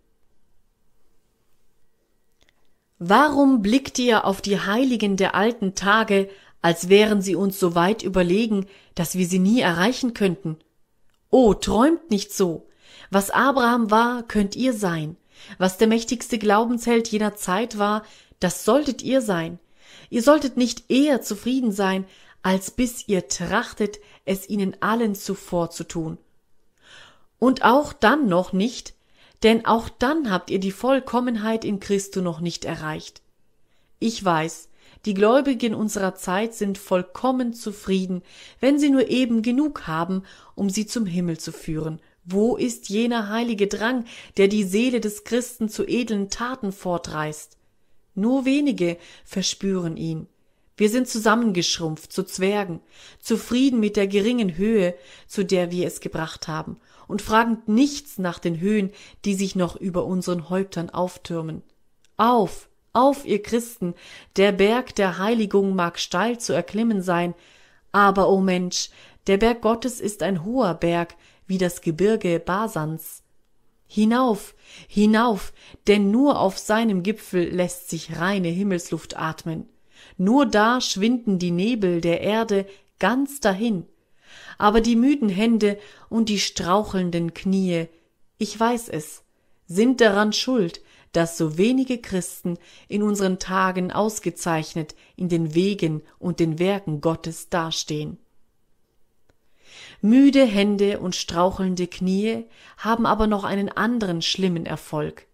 Warum 2.99 3.61
blickt 3.61 3.99
ihr 3.99 4.25
auf 4.25 4.41
die 4.41 4.59
Heiligen 4.59 5.17
der 5.17 5.35
alten 5.35 5.75
Tage, 5.75 6.29
als 6.61 6.89
wären 6.89 7.21
sie 7.21 7.35
uns 7.35 7.59
so 7.59 7.75
weit 7.75 8.01
überlegen, 8.01 8.65
dass 8.95 9.15
wir 9.15 9.27
sie 9.27 9.39
nie 9.39 9.61
erreichen 9.61 10.13
könnten? 10.13 10.57
Oh, 11.29 11.53
träumt 11.53 12.09
nicht 12.09 12.33
so. 12.33 12.67
Was 13.11 13.29
Abraham 13.29 13.91
war, 13.91 14.23
könnt 14.23 14.55
ihr 14.55 14.73
sein. 14.73 15.17
Was 15.59 15.77
der 15.77 15.87
mächtigste 15.87 16.39
Glaubensheld 16.39 17.07
jener 17.09 17.35
Zeit 17.35 17.77
war, 17.77 18.03
das 18.39 18.65
solltet 18.65 19.03
ihr 19.03 19.21
sein. 19.21 19.59
Ihr 20.09 20.23
solltet 20.23 20.57
nicht 20.57 20.89
eher 20.89 21.21
zufrieden 21.21 21.71
sein, 21.71 22.05
als 22.43 22.71
bis 22.71 23.07
ihr 23.07 23.27
trachtet, 23.27 23.99
es 24.25 24.47
ihnen 24.47 24.77
allen 24.81 25.15
zuvor 25.15 25.69
zu 25.69 25.83
tun. 25.83 26.17
Und 27.39 27.63
auch 27.63 27.93
dann 27.93 28.27
noch 28.27 28.53
nicht, 28.53 28.93
denn 29.43 29.65
auch 29.65 29.89
dann 29.89 30.31
habt 30.31 30.49
ihr 30.49 30.59
die 30.59 30.71
Vollkommenheit 30.71 31.65
in 31.65 31.79
Christo 31.79 32.21
noch 32.21 32.39
nicht 32.39 32.65
erreicht. 32.65 33.21
Ich 33.99 34.23
weiß, 34.23 34.69
die 35.05 35.13
Gläubigen 35.13 35.75
unserer 35.75 36.15
Zeit 36.15 36.53
sind 36.53 36.77
vollkommen 36.77 37.53
zufrieden, 37.53 38.23
wenn 38.59 38.79
sie 38.79 38.89
nur 38.89 39.07
eben 39.09 39.41
genug 39.41 39.87
haben, 39.87 40.23
um 40.55 40.69
sie 40.69 40.87
zum 40.87 41.05
Himmel 41.05 41.37
zu 41.37 41.51
führen. 41.51 41.99
Wo 42.25 42.57
ist 42.57 42.89
jener 42.89 43.29
heilige 43.29 43.67
Drang, 43.67 44.05
der 44.37 44.47
die 44.47 44.63
Seele 44.63 44.99
des 44.99 45.23
Christen 45.23 45.69
zu 45.69 45.87
edlen 45.87 46.29
Taten 46.29 46.71
fortreißt? 46.71 47.56
Nur 48.17 48.45
wenige 48.45 48.97
verspüren 49.25 49.95
ihn. 49.95 50.25
Wir 50.75 50.89
sind 50.89 51.07
zusammengeschrumpft 51.07 52.11
zu 52.11 52.23
Zwergen, 52.23 52.79
zufrieden 53.19 53.79
mit 53.79 53.95
der 53.95 54.07
geringen 54.07 54.57
Höhe, 54.57 54.95
zu 55.27 55.45
der 55.45 55.69
wir 55.69 55.85
es 55.85 56.01
gebracht 56.01 56.47
haben, 56.47 56.77
und 57.07 57.21
fragen 57.21 57.61
nichts 57.67 58.17
nach 58.17 58.39
den 58.39 58.59
Höhen, 58.59 58.91
die 59.23 59.35
sich 59.35 59.55
noch 59.55 59.75
über 59.75 60.05
unseren 60.05 60.49
Häuptern 60.49 60.89
auftürmen. 60.89 61.61
Auf, 62.17 62.69
auf, 62.91 63.23
ihr 63.23 63.43
Christen, 63.43 63.93
der 64.35 64.51
Berg 64.51 64.95
der 64.95 65.19
Heiligung 65.19 65.75
mag 65.75 65.99
steil 65.99 66.39
zu 66.39 66.53
erklimmen 66.53 67.03
sein, 67.03 67.35
aber, 67.91 68.29
o 68.29 68.37
oh 68.37 68.41
Mensch, 68.41 68.89
der 69.27 69.37
Berg 69.37 69.61
Gottes 69.61 70.01
ist 70.01 70.23
ein 70.23 70.43
hoher 70.43 70.73
Berg, 70.73 71.13
wie 71.45 71.59
das 71.59 71.81
Gebirge 71.81 72.39
Basans. 72.39 73.21
Hinauf, 73.87 74.53
hinauf, 74.87 75.53
denn 75.87 76.11
nur 76.11 76.39
auf 76.39 76.57
seinem 76.57 77.03
Gipfel 77.03 77.49
lässt 77.49 77.89
sich 77.89 78.17
reine 78.17 78.49
Himmelsluft 78.49 79.17
atmen. 79.17 79.67
Nur 80.17 80.45
da 80.45 80.81
schwinden 80.81 81.39
die 81.39 81.51
Nebel 81.51 82.01
der 82.01 82.21
Erde 82.21 82.65
ganz 82.99 83.39
dahin. 83.39 83.85
Aber 84.57 84.81
die 84.81 84.95
müden 84.95 85.29
Hände 85.29 85.77
und 86.09 86.29
die 86.29 86.39
strauchelnden 86.39 87.33
Knie, 87.33 87.87
ich 88.37 88.59
weiß 88.59 88.89
es, 88.89 89.23
sind 89.67 90.01
daran 90.01 90.33
schuld, 90.33 90.81
dass 91.11 91.37
so 91.37 91.57
wenige 91.57 91.99
Christen 91.99 92.57
in 92.87 93.01
unseren 93.01 93.39
Tagen 93.39 93.91
ausgezeichnet 93.91 94.95
in 95.15 95.29
den 95.29 95.55
Wegen 95.55 96.03
und 96.19 96.39
den 96.39 96.59
Werken 96.59 97.01
Gottes 97.01 97.49
dastehen. 97.49 98.17
Müde 100.01 100.45
Hände 100.45 100.99
und 100.99 101.15
strauchelnde 101.15 101.87
Knie 101.87 102.45
haben 102.77 103.05
aber 103.05 103.27
noch 103.27 103.43
einen 103.43 103.69
anderen 103.69 104.21
schlimmen 104.21 104.65
Erfolg. 104.65 105.25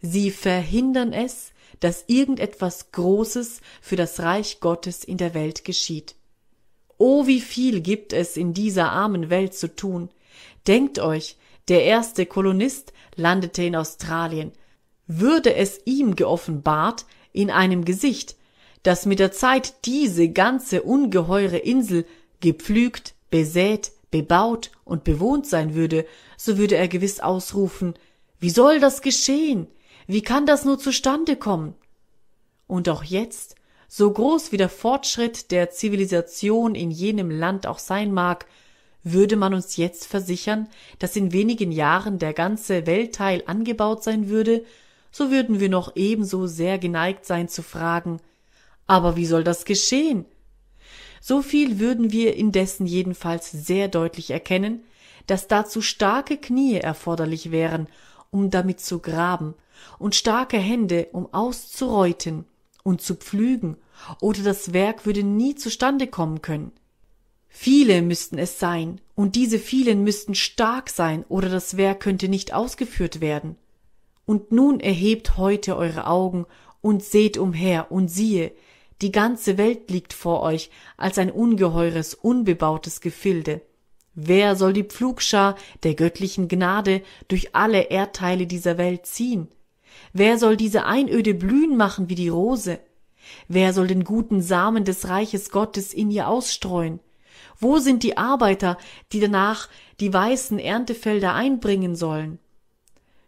Sie 0.00 0.30
verhindern 0.30 1.12
es, 1.12 1.52
dass 1.80 2.04
irgendetwas 2.06 2.92
Großes 2.92 3.60
für 3.80 3.96
das 3.96 4.20
Reich 4.20 4.60
Gottes 4.60 5.04
in 5.04 5.16
der 5.16 5.34
Welt 5.34 5.64
geschieht. 5.64 6.14
Oh, 6.98 7.26
wie 7.26 7.40
viel 7.40 7.80
gibt 7.80 8.12
es 8.12 8.36
in 8.36 8.54
dieser 8.54 8.90
armen 8.92 9.28
Welt 9.28 9.54
zu 9.54 9.74
tun. 9.74 10.08
Denkt 10.66 10.98
euch, 10.98 11.36
der 11.68 11.84
erste 11.84 12.26
Kolonist 12.26 12.92
landete 13.16 13.64
in 13.64 13.76
Australien, 13.76 14.52
würde 15.06 15.54
es 15.54 15.80
ihm 15.84 16.16
geoffenbart 16.16 17.04
in 17.32 17.50
einem 17.50 17.84
Gesicht, 17.84 18.36
dass 18.82 19.04
mit 19.04 19.18
der 19.18 19.32
Zeit 19.32 19.84
diese 19.84 20.28
ganze 20.28 20.82
ungeheure 20.82 21.58
Insel 21.58 22.06
gepflügt, 22.40 23.14
besät, 23.30 23.92
bebaut 24.10 24.70
und 24.84 25.04
bewohnt 25.04 25.46
sein 25.46 25.74
würde, 25.74 26.06
so 26.36 26.58
würde 26.58 26.76
er 26.76 26.88
gewiss 26.88 27.20
ausrufen 27.20 27.94
Wie 28.38 28.50
soll 28.50 28.80
das 28.80 29.02
geschehen? 29.02 29.66
Wie 30.06 30.22
kann 30.22 30.46
das 30.46 30.64
nur 30.64 30.78
zustande 30.78 31.36
kommen? 31.36 31.74
Und 32.66 32.88
auch 32.88 33.02
jetzt, 33.02 33.56
so 33.88 34.10
groß 34.10 34.52
wie 34.52 34.56
der 34.56 34.68
Fortschritt 34.68 35.50
der 35.50 35.70
Zivilisation 35.70 36.74
in 36.74 36.90
jenem 36.90 37.30
Land 37.30 37.66
auch 37.66 37.78
sein 37.78 38.12
mag, 38.12 38.46
würde 39.02 39.36
man 39.36 39.54
uns 39.54 39.76
jetzt 39.76 40.06
versichern, 40.06 40.68
dass 40.98 41.14
in 41.14 41.32
wenigen 41.32 41.70
Jahren 41.70 42.18
der 42.18 42.32
ganze 42.32 42.86
Weltteil 42.86 43.42
angebaut 43.46 44.02
sein 44.02 44.28
würde, 44.28 44.64
so 45.12 45.30
würden 45.30 45.60
wir 45.60 45.68
noch 45.68 45.94
ebenso 45.94 46.46
sehr 46.46 46.78
geneigt 46.78 47.24
sein 47.24 47.48
zu 47.48 47.62
fragen, 47.62 48.20
aber 48.86 49.16
wie 49.16 49.26
soll 49.26 49.44
das 49.44 49.64
geschehen? 49.64 50.26
So 51.20 51.42
viel 51.42 51.78
würden 51.78 52.12
wir 52.12 52.36
indessen 52.36 52.86
jedenfalls 52.86 53.50
sehr 53.50 53.88
deutlich 53.88 54.30
erkennen, 54.30 54.84
dass 55.26 55.48
dazu 55.48 55.80
starke 55.80 56.36
Knie 56.36 56.76
erforderlich 56.76 57.50
wären, 57.50 57.88
um 58.30 58.50
damit 58.50 58.80
zu 58.80 59.00
graben, 59.00 59.54
und 59.98 60.14
starke 60.14 60.58
Hände, 60.58 61.08
um 61.12 61.32
auszureuten 61.32 62.44
und 62.82 63.02
zu 63.02 63.14
pflügen, 63.14 63.76
oder 64.20 64.42
das 64.42 64.72
Werk 64.72 65.06
würde 65.06 65.22
nie 65.22 65.54
zustande 65.54 66.06
kommen 66.06 66.42
können. 66.42 66.72
Viele 67.48 68.02
müssten 68.02 68.38
es 68.38 68.58
sein, 68.58 69.00
und 69.14 69.34
diese 69.34 69.58
vielen 69.58 70.04
müssten 70.04 70.34
stark 70.34 70.90
sein, 70.90 71.24
oder 71.28 71.48
das 71.48 71.76
Werk 71.76 72.00
könnte 72.00 72.28
nicht 72.28 72.52
ausgeführt 72.52 73.20
werden. 73.20 73.56
Und 74.26 74.52
nun 74.52 74.80
erhebt 74.80 75.36
heute 75.36 75.76
eure 75.76 76.06
Augen 76.06 76.46
und 76.82 77.02
seht 77.02 77.38
umher 77.38 77.90
und 77.90 78.08
siehe, 78.08 78.52
die 79.02 79.12
ganze 79.12 79.58
Welt 79.58 79.90
liegt 79.90 80.12
vor 80.12 80.42
euch 80.42 80.70
als 80.96 81.18
ein 81.18 81.30
ungeheures, 81.30 82.14
unbebautes 82.14 83.00
Gefilde. 83.00 83.60
Wer 84.14 84.56
soll 84.56 84.72
die 84.72 84.84
Pflugschar 84.84 85.56
der 85.82 85.94
göttlichen 85.94 86.48
Gnade 86.48 87.02
durch 87.28 87.54
alle 87.54 87.90
Erdteile 87.90 88.46
dieser 88.46 88.78
Welt 88.78 89.04
ziehen? 89.04 89.48
Wer 90.14 90.38
soll 90.38 90.56
diese 90.56 90.86
Einöde 90.86 91.34
blühen 91.34 91.76
machen 91.76 92.08
wie 92.08 92.14
die 92.14 92.30
Rose? 92.30 92.78
Wer 93.48 93.74
soll 93.74 93.86
den 93.88 94.04
guten 94.04 94.40
Samen 94.40 94.84
des 94.84 95.08
Reiches 95.08 95.50
Gottes 95.50 95.92
in 95.92 96.10
ihr 96.10 96.28
ausstreuen? 96.28 97.00
Wo 97.58 97.78
sind 97.78 98.02
die 98.02 98.16
Arbeiter, 98.16 98.78
die 99.12 99.20
danach 99.20 99.68
die 100.00 100.12
weißen 100.12 100.58
Erntefelder 100.58 101.34
einbringen 101.34 101.96
sollen? 101.96 102.38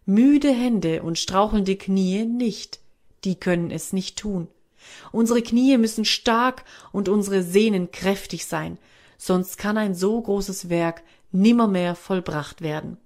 Müde 0.06 0.50
Hände 0.50 1.02
und 1.02 1.18
strauchelnde 1.18 1.76
Knie 1.76 2.24
nicht, 2.24 2.80
die 3.24 3.34
können 3.34 3.70
es 3.70 3.92
nicht 3.92 4.18
tun. 4.18 4.48
Unsere 5.12 5.42
Knie 5.42 5.76
müssen 5.78 6.04
stark 6.04 6.64
und 6.92 7.08
unsere 7.08 7.42
Sehnen 7.42 7.90
kräftig 7.90 8.46
sein, 8.46 8.78
sonst 9.16 9.58
kann 9.58 9.76
ein 9.76 9.94
so 9.94 10.20
großes 10.20 10.68
Werk 10.68 11.02
nimmermehr 11.32 11.94
vollbracht 11.94 12.62
werden. 12.62 12.98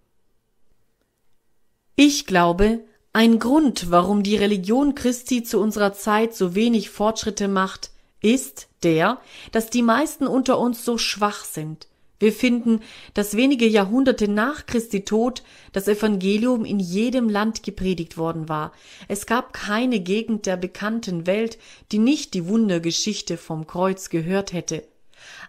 Ich 1.97 2.27
glaube, 2.27 2.81
ein 3.13 3.39
Grund, 3.39 3.91
warum 3.91 4.23
die 4.23 4.37
Religion 4.37 4.95
Christi 4.95 5.43
zu 5.43 5.61
unserer 5.61 5.93
Zeit 5.93 6.35
so 6.35 6.55
wenig 6.55 6.89
Fortschritte 6.89 7.47
macht, 7.47 7.91
ist 8.23 8.69
der, 8.83 9.19
dass 9.51 9.69
die 9.69 9.83
meisten 9.83 10.27
unter 10.27 10.59
uns 10.59 10.85
so 10.85 10.97
schwach 10.97 11.45
sind, 11.45 11.89
Wir 12.23 12.33
finden, 12.33 12.83
dass 13.15 13.37
wenige 13.37 13.67
Jahrhunderte 13.67 14.29
nach 14.29 14.67
Christi 14.67 15.05
Tod 15.05 15.43
das 15.73 15.89
Evangelium 15.89 16.65
in 16.65 16.79
jedem 16.79 17.29
Land 17.29 17.65
gepredigt 17.65 18.17
worden 18.17 18.49
war. 18.49 18.71
Es 19.09 19.27
gab 19.27 19.53
keine 19.53 19.99
Gegend 19.99 20.47
der 20.47 20.57
bekannten 20.57 21.27
Welt, 21.27 21.59
die 21.91 21.99
nicht 21.99 22.35
die 22.35 22.47
Wundergeschichte 22.47 23.37
vom 23.37 23.67
Kreuz 23.67 24.09
gehört 24.09 24.53
hätte. 24.53 24.85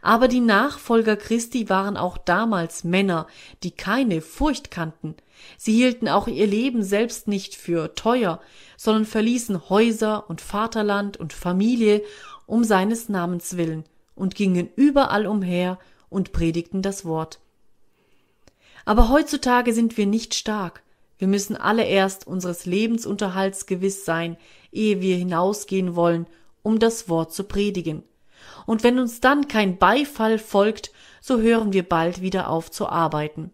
Aber 0.01 0.27
die 0.27 0.39
Nachfolger 0.39 1.15
Christi 1.15 1.69
waren 1.69 1.95
auch 1.95 2.17
damals 2.17 2.83
Männer, 2.83 3.27
die 3.61 3.69
keine 3.69 4.21
Furcht 4.21 4.71
kannten. 4.71 5.13
Sie 5.59 5.73
hielten 5.73 6.07
auch 6.07 6.27
ihr 6.27 6.47
Leben 6.47 6.81
selbst 6.81 7.27
nicht 7.27 7.53
für 7.53 7.93
teuer, 7.93 8.41
sondern 8.77 9.05
verließen 9.05 9.69
Häuser 9.69 10.27
und 10.27 10.41
Vaterland 10.41 11.17
und 11.17 11.33
Familie 11.33 12.01
um 12.47 12.63
seines 12.63 13.09
Namens 13.09 13.57
willen 13.57 13.83
und 14.15 14.33
gingen 14.33 14.69
überall 14.75 15.27
umher 15.27 15.77
und 16.13 16.31
predigten 16.31 16.81
das 16.81 17.03
Wort. 17.05 17.39
Aber 18.85 19.09
heutzutage 19.09 19.73
sind 19.73 19.97
wir 19.97 20.05
nicht 20.05 20.33
stark. 20.33 20.83
Wir 21.17 21.27
müssen 21.27 21.55
alle 21.55 21.85
erst 21.85 22.27
unseres 22.27 22.65
Lebensunterhalts 22.65 23.65
gewiss 23.65 24.05
sein, 24.05 24.37
ehe 24.71 25.01
wir 25.01 25.15
hinausgehen 25.15 25.95
wollen, 25.95 26.27
um 26.63 26.79
das 26.79 27.07
Wort 27.09 27.33
zu 27.33 27.45
predigen. 27.45 28.03
Und 28.65 28.83
wenn 28.83 28.99
uns 28.99 29.21
dann 29.21 29.47
kein 29.47 29.77
Beifall 29.77 30.37
folgt, 30.37 30.91
so 31.21 31.39
hören 31.39 31.73
wir 31.73 31.83
bald 31.83 32.21
wieder 32.21 32.49
auf 32.49 32.71
zu 32.71 32.87
arbeiten. 32.87 33.51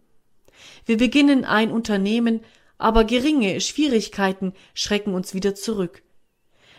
Wir 0.85 0.97
beginnen 0.97 1.45
ein 1.45 1.71
Unternehmen, 1.71 2.41
aber 2.77 3.03
geringe 3.03 3.61
Schwierigkeiten 3.61 4.53
schrecken 4.73 5.13
uns 5.13 5.33
wieder 5.33 5.53
zurück. 5.53 6.01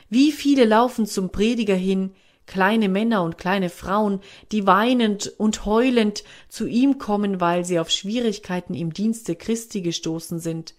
Wie 0.09 0.33
viele 0.33 0.65
laufen 0.65 1.07
zum 1.07 1.31
Prediger 1.31 1.77
hin, 1.77 2.15
kleine 2.51 2.89
Männer 2.89 3.23
und 3.23 3.39
kleine 3.39 3.71
Frauen, 3.71 4.21
die 4.51 4.67
weinend 4.67 5.29
und 5.39 5.67
heulend 5.67 6.25
zu 6.49 6.67
ihm 6.67 6.99
kommen, 6.99 7.41
weil 7.41 7.65
sie 7.65 7.79
auf 7.79 7.91
Schwierigkeiten 7.91 8.75
im 8.75 8.93
Dienste 8.93 9.37
Christi 9.37 9.83
gestoßen 9.83 10.41
sind. 10.41 10.75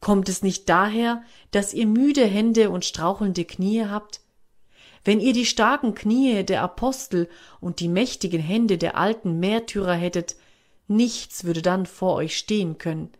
Kommt 0.00 0.28
es 0.28 0.42
nicht 0.42 0.68
daher, 0.68 1.22
dass 1.52 1.72
ihr 1.72 1.86
müde 1.86 2.24
Hände 2.24 2.70
und 2.70 2.84
strauchelnde 2.84 3.44
Knie 3.44 3.84
habt? 3.84 4.22
Wenn 5.04 5.20
ihr 5.20 5.32
die 5.32 5.46
starken 5.46 5.94
Knie 5.94 6.42
der 6.42 6.62
Apostel 6.62 7.28
und 7.60 7.78
die 7.78 7.88
mächtigen 7.88 8.40
Hände 8.40 8.76
der 8.76 8.96
alten 8.96 9.38
Märtyrer 9.38 9.94
hättet, 9.94 10.34
nichts 10.88 11.44
würde 11.44 11.62
dann 11.62 11.86
vor 11.86 12.14
euch 12.14 12.36
stehen 12.36 12.76
können. 12.76 13.12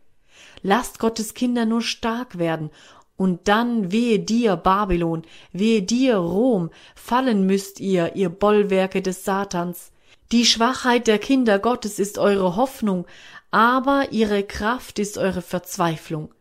Lasst 0.63 0.99
Gottes 0.99 1.35
Kinder 1.35 1.65
nur 1.65 1.83
stark 1.83 2.39
werden 2.39 2.71
und 3.19 3.49
dann 3.49 3.91
wehe 3.91 4.21
dir, 4.21 4.57
Babylon, 4.57 5.25
wehe 5.53 5.83
dir, 5.83 6.17
Rom, 6.17 6.71
fallen 6.95 7.45
müsst 7.45 7.81
ihr, 7.81 8.15
ihr 8.15 8.31
Bollwerke 8.31 9.03
des 9.03 9.25
Satans. 9.25 9.91
Die 10.31 10.47
Schwachheit 10.47 11.09
der 11.09 11.19
Kinder 11.19 11.59
Gottes 11.59 11.99
ist 11.99 12.17
eure 12.17 12.55
Hoffnung, 12.55 13.07
aber 13.51 14.13
ihre 14.13 14.45
Kraft 14.45 15.01
ist 15.01 15.19
eure 15.19 15.43
Verzweiflung. 15.43 16.33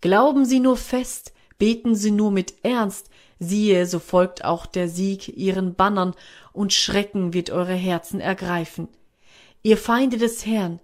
Glauben 0.00 0.44
Sie 0.44 0.60
nur 0.60 0.76
fest, 0.76 1.32
beten 1.58 1.96
Sie 1.96 2.12
nur 2.12 2.30
mit 2.30 2.54
Ernst, 2.62 3.10
siehe, 3.40 3.84
so 3.86 3.98
folgt 3.98 4.44
auch 4.44 4.66
der 4.66 4.88
Sieg 4.88 5.36
ihren 5.36 5.74
Bannern, 5.74 6.14
und 6.52 6.72
Schrecken 6.72 7.34
wird 7.34 7.50
eure 7.50 7.74
Herzen 7.74 8.20
ergreifen. 8.20 8.86
Ihr 9.64 9.78
Feinde 9.78 10.18
des 10.18 10.46
Herrn, 10.46 10.78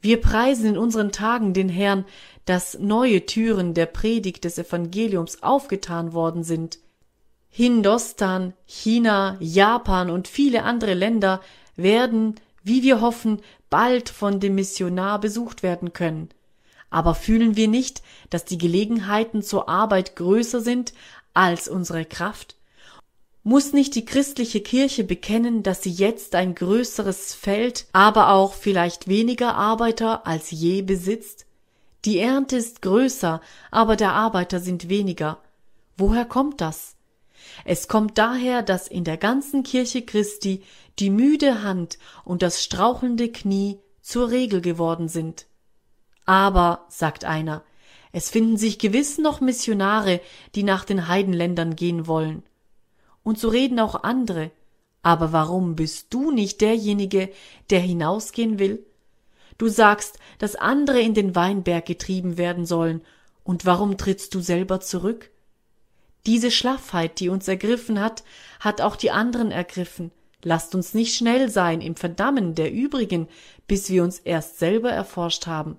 wir 0.00 0.20
preisen 0.20 0.66
in 0.66 0.78
unseren 0.78 1.12
Tagen 1.12 1.54
den 1.54 1.68
Herrn, 1.68 2.04
dass 2.44 2.78
neue 2.78 3.26
Türen 3.26 3.74
der 3.74 3.86
Predigt 3.86 4.44
des 4.44 4.58
Evangeliums 4.58 5.42
aufgetan 5.42 6.12
worden 6.12 6.44
sind. 6.44 6.78
Hindostan, 7.48 8.52
China, 8.66 9.36
Japan 9.40 10.10
und 10.10 10.28
viele 10.28 10.62
andere 10.62 10.94
Länder 10.94 11.40
werden, 11.74 12.36
wie 12.62 12.82
wir 12.82 13.00
hoffen, 13.00 13.40
bald 13.70 14.08
von 14.08 14.40
dem 14.40 14.54
Missionar 14.54 15.20
besucht 15.20 15.62
werden 15.62 15.92
können. 15.92 16.28
Aber 16.90 17.14
fühlen 17.14 17.56
wir 17.56 17.68
nicht, 17.68 18.02
dass 18.30 18.44
die 18.44 18.58
Gelegenheiten 18.58 19.42
zur 19.42 19.68
Arbeit 19.68 20.16
größer 20.16 20.60
sind 20.60 20.92
als 21.34 21.68
unsere 21.68 22.04
Kraft? 22.04 22.55
Muss 23.48 23.72
nicht 23.72 23.94
die 23.94 24.04
christliche 24.04 24.60
Kirche 24.60 25.04
bekennen, 25.04 25.62
dass 25.62 25.80
sie 25.80 25.92
jetzt 25.92 26.34
ein 26.34 26.56
größeres 26.56 27.32
Feld, 27.32 27.86
aber 27.92 28.30
auch 28.32 28.54
vielleicht 28.54 29.06
weniger 29.06 29.54
Arbeiter 29.54 30.26
als 30.26 30.50
je 30.50 30.82
besitzt? 30.82 31.46
Die 32.04 32.18
Ernte 32.18 32.56
ist 32.56 32.82
größer, 32.82 33.40
aber 33.70 33.94
der 33.94 34.14
Arbeiter 34.14 34.58
sind 34.58 34.88
weniger. 34.88 35.38
Woher 35.96 36.24
kommt 36.24 36.60
das? 36.60 36.96
Es 37.64 37.86
kommt 37.86 38.18
daher, 38.18 38.64
dass 38.64 38.88
in 38.88 39.04
der 39.04 39.16
ganzen 39.16 39.62
Kirche 39.62 40.02
Christi 40.02 40.64
die 40.98 41.10
müde 41.10 41.62
Hand 41.62 41.98
und 42.24 42.42
das 42.42 42.64
strauchelnde 42.64 43.30
Knie 43.30 43.78
zur 44.02 44.30
Regel 44.30 44.60
geworden 44.60 45.08
sind. 45.08 45.46
Aber, 46.24 46.84
sagt 46.88 47.24
einer, 47.24 47.62
es 48.10 48.28
finden 48.28 48.56
sich 48.56 48.80
gewiss 48.80 49.18
noch 49.18 49.40
Missionare, 49.40 50.20
die 50.56 50.64
nach 50.64 50.84
den 50.84 51.06
Heidenländern 51.06 51.76
gehen 51.76 52.08
wollen. 52.08 52.42
Und 53.26 53.40
so 53.40 53.48
reden 53.48 53.80
auch 53.80 54.04
andere. 54.04 54.52
Aber 55.02 55.32
warum 55.32 55.74
bist 55.74 56.14
du 56.14 56.30
nicht 56.30 56.60
derjenige, 56.60 57.28
der 57.70 57.80
hinausgehen 57.80 58.60
will? 58.60 58.86
Du 59.58 59.66
sagst, 59.66 60.20
dass 60.38 60.54
andere 60.54 61.00
in 61.00 61.12
den 61.12 61.34
Weinberg 61.34 61.86
getrieben 61.86 62.38
werden 62.38 62.66
sollen, 62.66 63.00
und 63.42 63.66
warum 63.66 63.98
trittst 63.98 64.32
du 64.36 64.40
selber 64.40 64.78
zurück? 64.78 65.32
Diese 66.24 66.52
Schlaffheit, 66.52 67.18
die 67.18 67.28
uns 67.28 67.48
ergriffen 67.48 67.98
hat, 67.98 68.22
hat 68.60 68.80
auch 68.80 68.94
die 68.94 69.10
anderen 69.10 69.50
ergriffen. 69.50 70.12
Lasst 70.44 70.76
uns 70.76 70.94
nicht 70.94 71.16
schnell 71.16 71.50
sein 71.50 71.80
im 71.80 71.96
Verdammen 71.96 72.54
der 72.54 72.72
übrigen, 72.72 73.26
bis 73.66 73.90
wir 73.90 74.04
uns 74.04 74.20
erst 74.20 74.60
selber 74.60 74.92
erforscht 74.92 75.48
haben. 75.48 75.78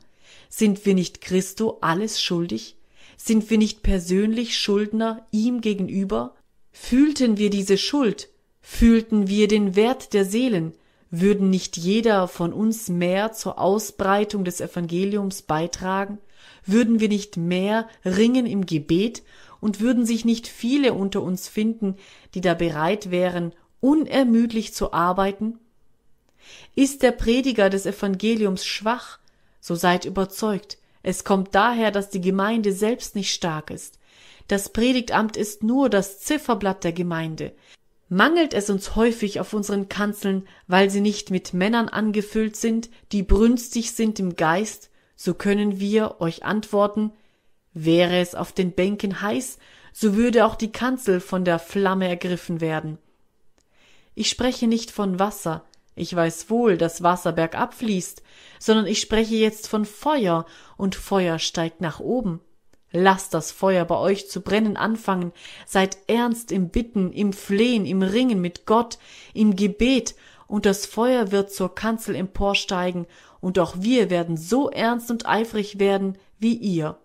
Sind 0.50 0.86
wir 0.86 0.96
nicht 0.96 1.22
Christo 1.22 1.78
alles 1.80 2.22
schuldig? 2.22 2.76
Sind 3.16 3.50
wir 3.50 3.58
nicht 3.58 3.84
persönlich 3.84 4.58
Schuldner 4.58 5.26
ihm 5.32 5.62
gegenüber? 5.62 6.34
Fühlten 6.80 7.38
wir 7.38 7.50
diese 7.50 7.78
Schuld? 7.78 8.30
Fühlten 8.62 9.28
wir 9.28 9.50
den 9.50 9.76
Wert 9.76 10.14
der 10.14 10.24
Seelen? 10.24 10.74
Würden 11.10 11.50
nicht 11.50 11.76
jeder 11.76 12.30
von 12.30 12.54
uns 12.54 12.88
mehr 12.88 13.34
zur 13.34 13.60
Ausbreitung 13.60 14.46
des 14.46 14.62
Evangeliums 14.62 15.42
beitragen? 15.42 16.20
Würden 16.66 17.02
wir 17.02 17.10
nicht 17.10 17.36
mehr 17.36 17.90
ringen 18.06 18.46
im 18.46 18.66
Gebet 18.66 19.24
und 19.60 19.82
würden 19.82 20.06
sich 20.06 20.24
nicht 20.24 20.48
viele 20.48 20.94
unter 20.94 21.22
uns 21.24 21.50
finden, 21.50 21.98
die 22.36 22.42
da 22.42 22.54
bereit 22.54 23.12
wären, 23.12 23.54
unermüdlich 23.82 24.74
zu 24.74 24.94
arbeiten? 24.94 25.60
Ist 26.74 27.04
der 27.04 27.12
Prediger 27.12 27.70
des 27.70 27.86
Evangeliums 27.86 28.66
schwach, 28.66 29.20
so 29.60 29.76
seid 29.76 30.06
überzeugt, 30.06 30.78
es 31.04 31.26
kommt 31.26 31.54
daher, 31.54 31.92
dass 31.92 32.12
die 32.12 32.22
Gemeinde 32.22 32.72
selbst 32.72 33.16
nicht 33.16 33.34
stark 33.34 33.72
ist. 33.72 34.00
Das 34.48 34.70
Predigtamt 34.70 35.36
ist 35.36 35.64
nur 35.64 35.90
das 35.90 36.20
Zifferblatt 36.20 36.84
der 36.84 36.94
Gemeinde. 36.94 37.54
Mangelt 38.10 38.54
es 38.54 38.70
uns 38.70 38.96
häufig 38.96 39.40
auf 39.42 39.54
unseren 39.54 39.90
Kanzeln, 39.90 40.48
weil 40.68 40.90
sie 40.90 41.02
nicht 41.02 41.30
mit 41.30 41.54
Männern 41.54 41.90
angefüllt 41.90 42.56
sind, 42.56 42.90
die 43.12 43.24
brünstig 43.24 43.92
sind 43.92 44.20
im 44.20 44.38
Geist, 44.38 44.90
so 45.18 45.34
können 45.34 45.80
wir 45.80 46.22
euch 46.22 46.46
antworten, 46.46 47.12
wäre 47.74 48.18
es 48.20 48.34
auf 48.34 48.54
den 48.54 48.72
Bänken 48.72 49.22
heiß, 49.22 49.58
so 49.92 50.16
würde 50.16 50.46
auch 50.46 50.56
die 50.56 50.72
Kanzel 50.72 51.20
von 51.20 51.44
der 51.44 51.60
Flamme 51.60 52.08
ergriffen 52.08 52.62
werden. 52.62 52.98
Ich 54.16 54.30
spreche 54.30 54.68
nicht 54.68 54.92
von 54.92 55.20
Wasser, 55.20 55.66
ich 55.96 56.16
weiß 56.16 56.50
wohl, 56.52 56.78
dass 56.78 57.04
Wasser 57.04 57.34
bergab 57.34 57.74
fließt, 57.74 58.22
sondern 58.60 58.86
ich 58.86 59.02
spreche 59.02 59.36
jetzt 59.36 59.68
von 59.68 59.84
Feuer, 59.84 60.46
und 60.78 60.96
Feuer 60.96 61.40
steigt 61.40 61.82
nach 61.82 62.00
oben. 62.00 62.40
Lasst 62.92 63.34
das 63.34 63.52
Feuer 63.52 63.84
bei 63.86 63.98
euch 63.98 64.30
zu 64.30 64.42
brennen 64.42 64.78
anfangen, 64.78 65.34
seid 65.66 65.98
ernst 66.08 66.52
im 66.52 66.70
Bitten, 66.70 67.12
im 67.12 67.34
Flehen, 67.34 67.86
im 67.86 68.02
Ringen 68.02 68.40
mit 68.40 68.66
Gott, 68.66 68.98
im 69.34 69.56
Gebet, 69.56 70.16
und 70.48 70.66
das 70.66 70.86
Feuer 70.86 71.32
wird 71.32 71.52
zur 71.52 71.76
Kanzel 71.76 72.16
emporsteigen, 72.16 73.06
und 73.42 73.60
auch 73.60 73.76
wir 73.80 74.10
werden 74.10 74.38
so 74.38 74.70
ernst 74.70 75.12
und 75.12 75.26
eifrig 75.26 75.80
werden 75.80 76.18
wie 76.40 76.56
ihr. 76.56 76.98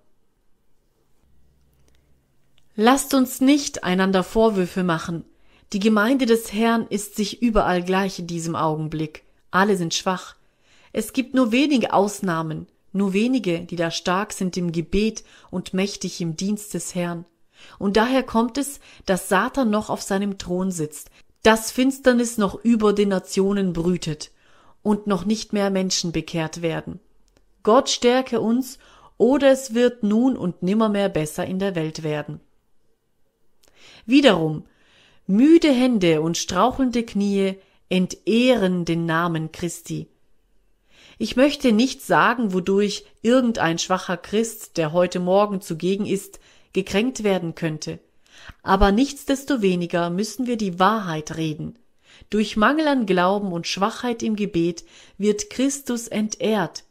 Lasst 2.76 3.12
uns 3.12 3.40
nicht 3.40 3.84
einander 3.84 4.22
Vorwürfe 4.22 4.82
machen. 4.82 5.24
Die 5.72 5.80
Gemeinde 5.80 6.26
des 6.26 6.52
Herrn 6.52 6.86
ist 6.88 7.16
sich 7.16 7.42
überall 7.42 7.82
gleich 7.82 8.18
in 8.18 8.26
diesem 8.26 8.56
Augenblick. 8.56 9.24
Alle 9.50 9.76
sind 9.76 9.94
schwach. 9.94 10.36
Es 10.92 11.12
gibt 11.12 11.34
nur 11.34 11.52
wenige 11.52 11.92
Ausnahmen 11.92 12.66
nur 12.92 13.12
wenige, 13.12 13.60
die 13.60 13.76
da 13.76 13.90
stark 13.90 14.32
sind 14.32 14.56
im 14.56 14.72
Gebet 14.72 15.24
und 15.50 15.74
mächtig 15.74 16.20
im 16.20 16.36
Dienst 16.36 16.74
des 16.74 16.94
Herrn. 16.94 17.24
Und 17.78 17.96
daher 17.96 18.22
kommt 18.22 18.58
es, 18.58 18.80
dass 19.06 19.28
Satan 19.28 19.70
noch 19.70 19.88
auf 19.88 20.02
seinem 20.02 20.38
Thron 20.38 20.70
sitzt, 20.70 21.10
dass 21.42 21.72
Finsternis 21.72 22.38
noch 22.38 22.62
über 22.64 22.92
den 22.92 23.08
Nationen 23.08 23.72
brütet 23.72 24.30
und 24.82 25.06
noch 25.06 25.24
nicht 25.24 25.52
mehr 25.52 25.70
Menschen 25.70 26.12
bekehrt 26.12 26.62
werden. 26.62 27.00
Gott 27.62 27.88
stärke 27.88 28.40
uns, 28.40 28.78
oder 29.18 29.52
es 29.52 29.74
wird 29.74 30.02
nun 30.02 30.36
und 30.36 30.62
nimmermehr 30.62 31.08
besser 31.08 31.46
in 31.46 31.60
der 31.60 31.76
Welt 31.76 32.02
werden. 32.02 32.40
Wiederum, 34.04 34.64
müde 35.26 35.70
Hände 35.70 36.22
und 36.22 36.36
strauchelnde 36.36 37.04
Knie 37.04 37.54
entehren 37.88 38.84
den 38.84 39.06
Namen 39.06 39.52
Christi. 39.52 40.08
Ich 41.22 41.36
möchte 41.36 41.70
nicht 41.70 42.02
sagen, 42.02 42.52
wodurch 42.52 43.04
irgendein 43.22 43.78
schwacher 43.78 44.16
Christ, 44.16 44.76
der 44.76 44.92
heute 44.92 45.20
Morgen 45.20 45.60
zugegen 45.60 46.04
ist, 46.04 46.40
gekränkt 46.72 47.22
werden 47.22 47.54
könnte. 47.54 48.00
Aber 48.64 48.90
nichtsdestoweniger 48.90 50.10
müssen 50.10 50.48
wir 50.48 50.56
die 50.56 50.80
Wahrheit 50.80 51.36
reden. 51.36 51.78
Durch 52.28 52.56
Mangel 52.56 52.88
an 52.88 53.06
Glauben 53.06 53.52
und 53.52 53.68
Schwachheit 53.68 54.24
im 54.24 54.34
Gebet 54.34 54.82
wird 55.16 55.48
Christus 55.48 56.08
entehrt. 56.08 56.82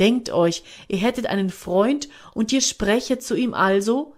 Denkt 0.00 0.30
euch, 0.30 0.64
ihr 0.88 0.98
hättet 0.98 1.26
einen 1.26 1.50
Freund 1.50 2.08
und 2.34 2.52
ihr 2.52 2.62
sprechet 2.62 3.22
zu 3.22 3.36
ihm 3.36 3.54
also, 3.54 4.12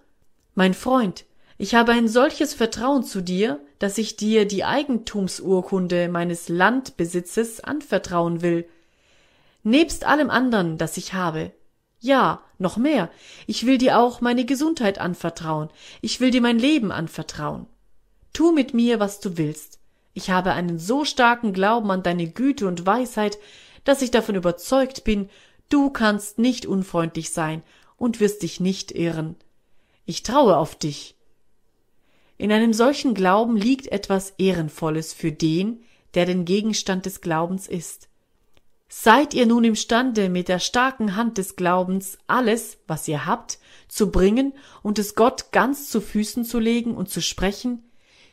mein 0.55 0.73
Freund, 0.73 1.23
ich 1.59 1.75
habe 1.75 1.91
ein 1.91 2.07
solches 2.07 2.55
Vertrauen 2.55 3.03
zu 3.03 3.21
dir, 3.21 3.59
dass 3.77 3.99
ich 3.99 4.15
dir 4.15 4.47
die 4.47 4.63
Eigentumsurkunde 4.63 6.09
meines 6.09 6.49
Landbesitzes 6.49 7.63
anvertrauen 7.63 8.41
will, 8.41 8.65
nebst 9.63 10.05
allem 10.05 10.29
andern, 10.29 10.77
das 10.77 10.97
ich 10.97 11.13
habe. 11.13 11.51
Ja, 11.99 12.41
noch 12.57 12.77
mehr, 12.77 13.09
ich 13.45 13.65
will 13.65 13.77
dir 13.77 13.99
auch 13.99 14.21
meine 14.21 14.45
Gesundheit 14.45 14.99
anvertrauen, 14.99 15.69
ich 16.01 16.19
will 16.19 16.31
dir 16.31 16.41
mein 16.41 16.57
Leben 16.57 16.91
anvertrauen. 16.91 17.67
Tu 18.33 18.51
mit 18.51 18.73
mir, 18.73 18.99
was 18.99 19.19
du 19.19 19.37
willst. 19.37 19.79
Ich 20.13 20.29
habe 20.29 20.51
einen 20.53 20.79
so 20.79 21.05
starken 21.05 21.53
Glauben 21.53 21.91
an 21.91 22.03
deine 22.03 22.27
Güte 22.29 22.67
und 22.67 22.85
Weisheit, 22.85 23.37
dass 23.83 24.01
ich 24.01 24.11
davon 24.11 24.35
überzeugt 24.35 25.03
bin, 25.03 25.29
du 25.69 25.89
kannst 25.89 26.37
nicht 26.37 26.65
unfreundlich 26.65 27.31
sein 27.31 27.63
und 27.97 28.19
wirst 28.19 28.41
dich 28.41 28.59
nicht 28.59 28.91
irren. 28.91 29.35
Ich 30.05 30.23
traue 30.23 30.57
auf 30.57 30.75
dich. 30.75 31.15
In 32.37 32.51
einem 32.51 32.73
solchen 32.73 33.13
Glauben 33.13 33.55
liegt 33.55 33.87
etwas 33.91 34.33
Ehrenvolles 34.37 35.13
für 35.13 35.31
den, 35.31 35.83
der 36.15 36.25
den 36.25 36.45
Gegenstand 36.45 37.05
des 37.05 37.21
Glaubens 37.21 37.67
ist. 37.67 38.09
Seid 38.93 39.33
ihr 39.33 39.45
nun 39.45 39.63
imstande, 39.63 40.27
mit 40.27 40.49
der 40.49 40.59
starken 40.59 41.15
Hand 41.15 41.37
des 41.37 41.55
Glaubens 41.55 42.17
alles, 42.27 42.77
was 42.87 43.07
ihr 43.07 43.25
habt, 43.25 43.57
zu 43.87 44.11
bringen 44.11 44.51
und 44.83 44.99
es 44.99 45.15
Gott 45.15 45.53
ganz 45.53 45.89
zu 45.89 46.01
Füßen 46.01 46.43
zu 46.43 46.59
legen 46.59 46.93
und 46.93 47.09
zu 47.09 47.21
sprechen? 47.21 47.89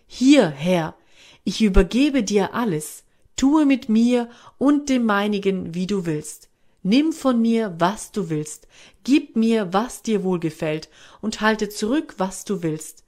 Hier, 0.08 0.48
Herr, 0.48 0.96
ich 1.44 1.62
übergebe 1.62 2.24
dir 2.24 2.54
alles, 2.54 3.04
tue 3.36 3.66
mit 3.66 3.88
mir 3.88 4.28
und 4.58 4.88
dem 4.88 5.04
meinigen, 5.04 5.74
wie 5.74 5.86
du 5.86 6.06
willst. 6.06 6.48
Nimm 6.82 7.12
von 7.12 7.40
mir, 7.40 7.76
was 7.78 8.10
du 8.10 8.28
willst, 8.28 8.66
gib 9.04 9.36
mir, 9.36 9.72
was 9.72 10.02
dir 10.02 10.24
wohlgefällt, 10.24 10.88
und 11.20 11.40
halte 11.40 11.68
zurück, 11.68 12.16
was 12.18 12.44
du 12.44 12.64
willst. 12.64 13.04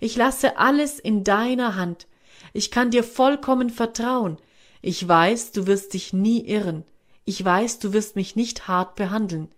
Ich 0.00 0.16
lasse 0.16 0.58
alles 0.58 0.98
in 0.98 1.22
deiner 1.22 1.76
Hand. 1.76 2.08
Ich 2.52 2.72
kann 2.72 2.90
dir 2.90 3.04
vollkommen 3.04 3.70
vertrauen. 3.70 4.38
Ich 4.82 5.06
weiß, 5.06 5.52
du 5.52 5.66
wirst 5.66 5.94
dich 5.94 6.12
nie 6.12 6.46
irren. 6.46 6.84
Ich 7.24 7.44
weiß, 7.44 7.78
du 7.78 7.92
wirst 7.92 8.16
mich 8.16 8.34
nicht 8.34 8.66
hart 8.66 8.96
behandeln. 8.96 9.48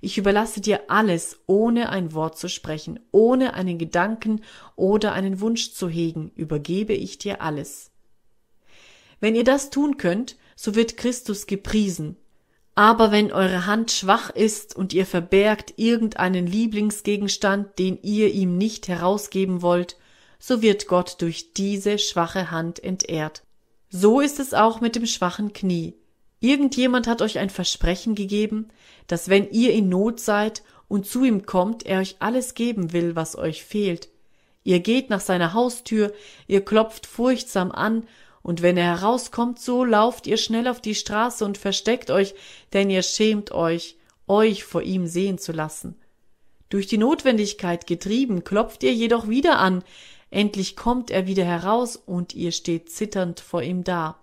Ich 0.00 0.16
überlasse 0.16 0.60
dir 0.60 0.82
alles, 0.88 1.40
ohne 1.46 1.90
ein 1.90 2.14
Wort 2.14 2.38
zu 2.38 2.48
sprechen, 2.48 3.00
ohne 3.12 3.54
einen 3.54 3.78
Gedanken 3.78 4.42
oder 4.76 5.12
einen 5.12 5.40
Wunsch 5.40 5.72
zu 5.72 5.88
hegen, 5.88 6.30
übergebe 6.34 6.94
ich 6.94 7.18
dir 7.18 7.42
alles. 7.42 7.90
Wenn 9.20 9.34
ihr 9.34 9.44
das 9.44 9.70
tun 9.70 9.98
könnt, 9.98 10.36
so 10.56 10.74
wird 10.74 10.96
Christus 10.96 11.46
gepriesen. 11.46 12.16
Aber 12.74 13.12
wenn 13.12 13.32
eure 13.32 13.66
Hand 13.66 13.90
schwach 13.90 14.30
ist 14.30 14.74
und 14.74 14.94
ihr 14.94 15.04
verbergt 15.04 15.74
irgendeinen 15.76 16.46
Lieblingsgegenstand, 16.46 17.78
den 17.78 17.98
ihr 18.02 18.32
ihm 18.32 18.56
nicht 18.56 18.88
herausgeben 18.88 19.60
wollt, 19.60 19.96
so 20.38 20.62
wird 20.62 20.86
Gott 20.86 21.20
durch 21.20 21.52
diese 21.52 21.98
schwache 21.98 22.50
Hand 22.50 22.82
entehrt. 22.82 23.42
So 23.90 24.20
ist 24.20 24.38
es 24.38 24.54
auch 24.54 24.80
mit 24.80 24.94
dem 24.94 25.04
schwachen 25.04 25.52
Knie. 25.52 25.94
Irgendjemand 26.38 27.06
hat 27.06 27.20
euch 27.20 27.38
ein 27.38 27.50
Versprechen 27.50 28.14
gegeben, 28.14 28.68
dass 29.08 29.28
wenn 29.28 29.50
ihr 29.50 29.72
in 29.72 29.88
Not 29.88 30.20
seid 30.20 30.62
und 30.88 31.06
zu 31.06 31.24
ihm 31.24 31.44
kommt, 31.44 31.84
er 31.84 32.00
euch 32.00 32.16
alles 32.20 32.54
geben 32.54 32.92
will, 32.92 33.16
was 33.16 33.36
euch 33.36 33.64
fehlt. 33.64 34.08
Ihr 34.62 34.80
geht 34.80 35.10
nach 35.10 35.20
seiner 35.20 35.54
Haustür, 35.54 36.12
ihr 36.46 36.64
klopft 36.64 37.06
furchtsam 37.06 37.72
an, 37.72 38.06
und 38.42 38.62
wenn 38.62 38.78
er 38.78 39.00
herauskommt, 39.00 39.58
so 39.58 39.84
lauft 39.84 40.26
ihr 40.26 40.38
schnell 40.38 40.66
auf 40.66 40.80
die 40.80 40.94
Straße 40.94 41.44
und 41.44 41.58
versteckt 41.58 42.10
euch, 42.10 42.34
denn 42.72 42.88
ihr 42.88 43.02
schämt 43.02 43.52
euch, 43.52 43.98
euch 44.26 44.64
vor 44.64 44.82
ihm 44.82 45.06
sehen 45.06 45.36
zu 45.36 45.52
lassen. 45.52 45.96
Durch 46.70 46.86
die 46.86 46.96
Notwendigkeit 46.96 47.86
getrieben, 47.86 48.44
klopft 48.44 48.82
ihr 48.82 48.94
jedoch 48.94 49.28
wieder 49.28 49.58
an, 49.58 49.82
endlich 50.30 50.76
kommt 50.76 51.10
er 51.10 51.26
wieder 51.26 51.44
heraus, 51.44 51.96
und 51.96 52.34
ihr 52.34 52.52
steht 52.52 52.90
zitternd 52.90 53.40
vor 53.40 53.62
ihm 53.62 53.84
da. 53.84 54.18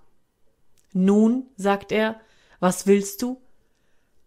Nun, 0.93 1.45
sagt 1.57 1.91
er, 1.91 2.19
was 2.59 2.87
willst 2.87 3.21
du? 3.21 3.39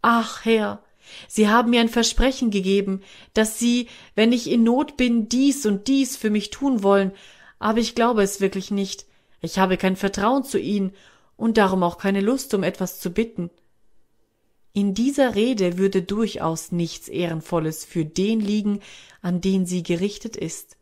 Ach, 0.03 0.45
Herr, 0.45 0.83
Sie 1.27 1.49
haben 1.49 1.71
mir 1.71 1.81
ein 1.81 1.89
Versprechen 1.89 2.51
gegeben, 2.51 3.03
dass 3.35 3.59
Sie, 3.59 3.89
wenn 4.15 4.33
ich 4.33 4.51
in 4.51 4.63
Not 4.63 4.97
bin, 4.97 5.29
dies 5.29 5.67
und 5.67 5.89
dies 5.89 6.17
für 6.17 6.31
mich 6.31 6.51
tun 6.51 6.83
wollen, 6.83 7.13
aber 7.59 7.79
ich 7.79 7.95
glaube 7.95 8.23
es 8.23 8.41
wirklich 8.41 8.71
nicht. 8.71 9.07
Ich 9.41 9.59
habe 9.59 9.77
kein 9.77 9.97
Vertrauen 9.97 10.45
zu 10.45 10.59
Ihnen 10.59 10.93
und 11.37 11.57
darum 11.57 11.83
auch 11.83 11.99
keine 11.99 12.21
Lust, 12.21 12.55
um 12.55 12.63
etwas 12.63 13.01
zu 13.01 13.11
bitten. 13.11 13.51
In 14.73 14.95
dieser 14.95 15.35
Rede 15.35 15.79
würde 15.79 16.03
durchaus 16.03 16.71
nichts 16.71 17.09
Ehrenvolles 17.09 17.85
für 17.85 18.05
den 18.05 18.41
liegen, 18.41 18.81
an 19.21 19.41
den 19.41 19.67
sie 19.67 19.83
gerichtet 19.83 20.37
ist. 20.37 20.77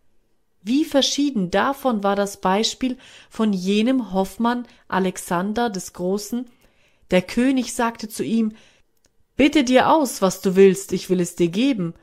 Wie 0.63 0.85
verschieden 0.85 1.51
davon 1.51 2.03
war 2.03 2.17
das 2.17 2.41
Beispiel 2.41 2.99
von 3.31 3.53
jenem 3.53 4.13
Hoffmann 4.13 4.67
Alexander 4.89 5.71
des 5.71 5.93
Großen. 5.93 6.47
Der 7.11 7.23
König 7.23 7.75
sagte 7.75 8.09
zu 8.09 8.25
ihm, 8.25 8.53
Bitte 9.37 9.63
dir 9.63 9.91
aus, 9.91 10.21
was 10.21 10.41
du 10.41 10.57
willst, 10.57 10.93
ich 10.93 11.11
will 11.11 11.21
es 11.21 11.37
dir 11.37 11.49
geben. 11.49 11.95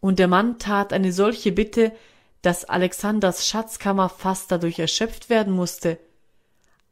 Und 0.00 0.20
der 0.20 0.28
Mann 0.28 0.58
tat 0.58 0.92
eine 0.92 1.12
solche 1.12 1.50
Bitte, 1.50 1.92
dass 2.40 2.64
Alexanders 2.64 3.48
Schatzkammer 3.48 4.08
fast 4.08 4.52
dadurch 4.52 4.78
erschöpft 4.78 5.28
werden 5.28 5.52
musste. 5.52 5.98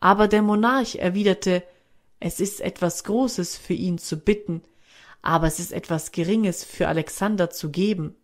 Aber 0.00 0.26
der 0.26 0.42
Monarch 0.42 0.96
erwiderte, 0.96 1.62
es 2.18 2.40
ist 2.40 2.60
etwas 2.60 3.04
Großes 3.04 3.56
für 3.56 3.74
ihn 3.74 3.98
zu 3.98 4.16
bitten, 4.16 4.62
aber 5.22 5.46
es 5.46 5.60
ist 5.60 5.72
etwas 5.72 6.10
Geringes 6.10 6.64
für 6.64 6.88
Alexander 6.88 7.50
zu 7.50 7.70
geben. 7.70 8.16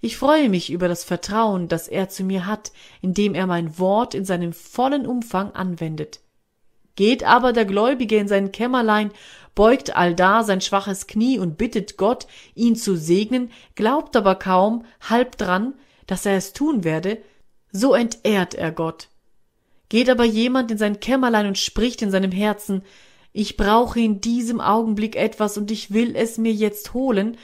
Ich 0.00 0.16
freue 0.16 0.48
mich 0.48 0.70
über 0.70 0.88
das 0.88 1.04
Vertrauen, 1.04 1.68
das 1.68 1.88
er 1.88 2.08
zu 2.08 2.24
mir 2.24 2.46
hat, 2.46 2.72
indem 3.00 3.34
er 3.34 3.46
mein 3.46 3.78
Wort 3.78 4.14
in 4.14 4.24
seinem 4.24 4.52
vollen 4.52 5.06
Umfang 5.06 5.52
anwendet. 5.52 6.20
Geht 6.96 7.24
aber 7.24 7.52
der 7.52 7.66
Gläubige 7.66 8.16
in 8.16 8.28
sein 8.28 8.52
Kämmerlein, 8.52 9.10
beugt 9.54 9.96
allda 9.96 10.44
sein 10.44 10.60
schwaches 10.60 11.06
Knie 11.06 11.38
und 11.38 11.58
bittet 11.58 11.96
Gott, 11.96 12.26
ihn 12.54 12.76
zu 12.76 12.96
segnen, 12.96 13.50
glaubt 13.74 14.16
aber 14.16 14.34
kaum, 14.34 14.84
halb 15.00 15.36
dran, 15.36 15.74
dass 16.06 16.26
er 16.26 16.36
es 16.36 16.52
tun 16.52 16.84
werde, 16.84 17.18
so 17.72 17.94
entehrt 17.94 18.54
er 18.54 18.72
Gott. 18.72 19.08
Geht 19.88 20.10
aber 20.10 20.24
jemand 20.24 20.70
in 20.70 20.78
sein 20.78 21.00
Kämmerlein 21.00 21.46
und 21.46 21.58
spricht 21.58 22.02
in 22.02 22.10
seinem 22.10 22.32
Herzen, 22.32 22.82
ich 23.32 23.58
brauche 23.58 24.00
in 24.00 24.22
diesem 24.22 24.62
Augenblick 24.62 25.14
etwas 25.14 25.58
und 25.58 25.70
ich 25.70 25.92
will 25.92 26.16
es 26.16 26.38
mir 26.38 26.52
jetzt 26.52 26.94
holen, 26.94 27.36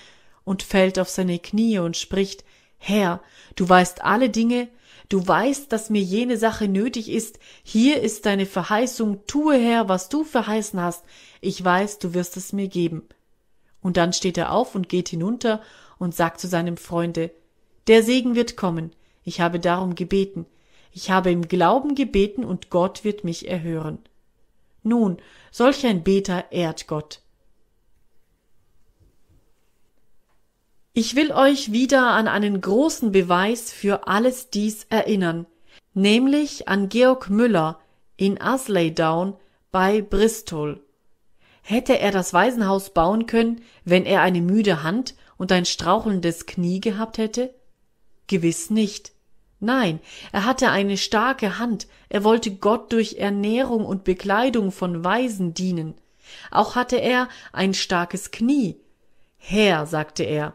und 0.45 0.63
fällt 0.63 0.99
auf 0.99 1.09
seine 1.09 1.39
Knie 1.39 1.79
und 1.79 1.97
spricht 1.97 2.45
Herr, 2.79 3.21
du 3.55 3.69
weißt 3.69 4.03
alle 4.03 4.29
Dinge, 4.29 4.69
du 5.09 5.27
weißt, 5.27 5.71
dass 5.71 5.91
mir 5.91 6.03
jene 6.03 6.37
Sache 6.37 6.69
nötig 6.69 7.09
ist, 7.09 7.39
hier 7.63 8.01
ist 8.03 8.27
deine 8.27 8.47
Verheißung, 8.47 9.27
tue 9.27 9.57
Herr, 9.57 9.89
was 9.89 10.09
du 10.09 10.25
verheißen 10.25 10.81
hast, 10.81 11.05
ich 11.41 11.63
weiß, 11.65 11.99
du 11.99 12.15
wirst 12.15 12.37
es 12.37 12.53
mir 12.53 12.69
geben. 12.69 13.03
Und 13.81 13.97
dann 13.97 14.13
steht 14.13 14.39
er 14.39 14.53
auf 14.53 14.75
und 14.75 14.89
geht 14.89 15.09
hinunter 15.09 15.61
und 15.99 16.15
sagt 16.15 16.41
zu 16.41 16.49
seinem 16.49 16.77
Freunde 16.77 17.31
Der 17.87 18.03
Segen 18.03 18.35
wird 18.35 18.57
kommen, 18.57 18.93
ich 19.25 19.41
habe 19.41 19.61
darum 19.61 19.95
gebeten, 19.95 20.47
ich 20.93 21.11
habe 21.11 21.31
im 21.31 21.49
Glauben 21.49 21.95
gebeten 21.95 22.45
und 22.45 22.71
Gott 22.71 23.05
wird 23.05 23.25
mich 23.25 23.49
erhören. 23.49 23.99
Nun, 24.83 25.19
solch 25.51 25.87
ein 25.87 26.03
Beter 26.03 26.51
ehrt 26.51 26.87
Gott. 26.87 27.21
Ich 30.95 31.17
will 31.17 31.33
euch 31.33 31.73
wieder 31.73 32.09
an 32.11 32.29
einen 32.29 32.61
großen 32.61 33.13
Beweis 33.13 33.73
für 33.73 34.07
alles 34.09 34.51
dies 34.51 34.85
erinnern, 34.91 35.47
nämlich 35.95 36.69
an 36.69 36.91
Georg 36.91 37.31
Müller 37.31 37.81
in 38.19 38.39
Aslaydown 38.39 39.35
bei 39.71 40.03
Bristol. 40.03 40.85
Hätte 41.63 41.99
er 41.99 42.11
das 42.11 42.35
Waisenhaus 42.35 42.91
bauen 42.91 43.25
können, 43.25 43.63
wenn 43.87 44.05
er 44.05 44.21
eine 44.21 44.43
müde 44.43 44.83
Hand 44.83 45.15
und 45.39 45.51
ein 45.51 45.65
strauchelndes 45.65 46.45
Knie 46.45 46.81
gehabt 46.81 47.17
hätte? 47.17 47.55
Gewiss 48.27 48.69
nicht. 48.69 49.13
Nein, 49.61 49.99
er 50.31 50.45
hatte 50.45 50.69
eine 50.69 50.99
starke 50.99 51.59
Hand, 51.59 51.87
er 52.11 52.23
wollte 52.23 52.51
Gott 52.57 52.93
durch 52.93 53.15
Ernährung 53.15 53.87
und 53.87 54.05
Bekleidung 54.05 54.71
von 54.71 55.03
Waisen 55.03 55.55
dienen. 55.55 55.95
Auch 56.51 56.77
hatte 56.77 56.97
er 56.97 57.31
ein 57.51 57.73
starkes 57.73 58.31
Knie. 58.31 58.77
Herr, 59.39 59.87
sagte 59.87 60.25
er, 60.25 60.55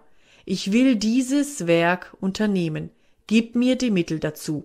ich 0.49 0.71
will 0.71 0.95
dieses 0.95 1.67
Werk 1.67 2.15
unternehmen, 2.21 2.89
gib 3.27 3.55
mir 3.55 3.75
die 3.75 3.91
Mittel 3.91 4.17
dazu. 4.17 4.63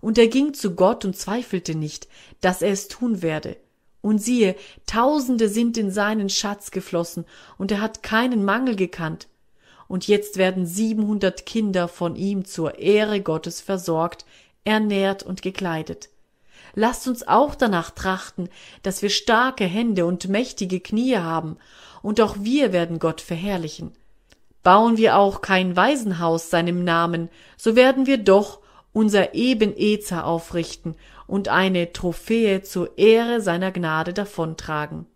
Und 0.00 0.18
er 0.18 0.26
ging 0.26 0.52
zu 0.52 0.74
Gott 0.74 1.04
und 1.04 1.16
zweifelte 1.16 1.76
nicht, 1.76 2.08
dass 2.40 2.60
er 2.60 2.72
es 2.72 2.88
tun 2.88 3.22
werde. 3.22 3.56
Und 4.00 4.20
siehe, 4.20 4.56
Tausende 4.86 5.48
sind 5.48 5.78
in 5.78 5.92
seinen 5.92 6.28
Schatz 6.28 6.72
geflossen, 6.72 7.24
und 7.56 7.70
er 7.70 7.80
hat 7.80 8.02
keinen 8.02 8.44
Mangel 8.44 8.74
gekannt. 8.74 9.28
Und 9.86 10.08
jetzt 10.08 10.38
werden 10.38 10.66
siebenhundert 10.66 11.46
Kinder 11.46 11.86
von 11.86 12.16
ihm 12.16 12.44
zur 12.44 12.80
Ehre 12.80 13.20
Gottes 13.20 13.60
versorgt, 13.60 14.24
ernährt 14.64 15.22
und 15.22 15.40
gekleidet. 15.40 16.08
Lasst 16.74 17.06
uns 17.06 17.28
auch 17.28 17.54
danach 17.54 17.90
trachten, 17.92 18.48
dass 18.82 19.02
wir 19.02 19.10
starke 19.10 19.66
Hände 19.66 20.04
und 20.04 20.28
mächtige 20.28 20.80
Knie 20.80 21.16
haben, 21.16 21.58
und 22.02 22.20
auch 22.20 22.38
wir 22.40 22.72
werden 22.72 22.98
Gott 22.98 23.20
verherrlichen. 23.20 23.92
Bauen 24.62 24.96
wir 24.96 25.16
auch 25.16 25.40
kein 25.40 25.76
Waisenhaus 25.76 26.50
seinem 26.50 26.84
Namen, 26.84 27.30
so 27.56 27.76
werden 27.76 28.06
wir 28.06 28.18
doch 28.18 28.60
unser 28.92 29.34
Eben 29.34 29.74
Ezer 29.76 30.26
aufrichten 30.26 30.96
und 31.26 31.48
eine 31.48 31.92
Trophäe 31.92 32.62
zur 32.62 32.98
Ehre 32.98 33.40
seiner 33.40 33.70
Gnade 33.70 34.12
davontragen. 34.12 35.06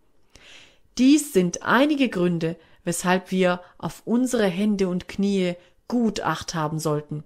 Dies 0.96 1.32
sind 1.32 1.62
einige 1.62 2.08
Gründe, 2.08 2.56
weshalb 2.84 3.30
wir 3.30 3.60
auf 3.78 4.02
unsere 4.04 4.46
Hände 4.46 4.88
und 4.88 5.08
Knie 5.08 5.54
gut 5.88 6.20
acht 6.20 6.54
haben 6.54 6.78
sollten. 6.78 7.24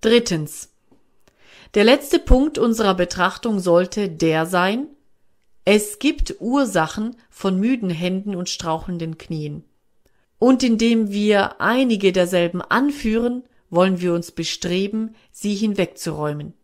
Drittens. 0.00 0.72
Der 1.74 1.84
letzte 1.84 2.18
Punkt 2.18 2.58
unserer 2.58 2.94
Betrachtung 2.94 3.60
sollte 3.60 4.08
der 4.08 4.46
sein, 4.46 4.86
es 5.64 5.98
gibt 5.98 6.36
Ursachen 6.40 7.16
von 7.28 7.60
müden 7.60 7.90
Händen 7.90 8.34
und 8.34 8.48
strauchelnden 8.48 9.18
Knien. 9.18 9.64
Und 10.38 10.62
indem 10.62 11.12
wir 11.12 11.60
einige 11.60 12.12
derselben 12.12 12.62
anführen, 12.62 13.42
wollen 13.68 14.00
wir 14.00 14.14
uns 14.14 14.32
bestreben, 14.32 15.14
sie 15.30 15.54
hinwegzuräumen. 15.54 16.54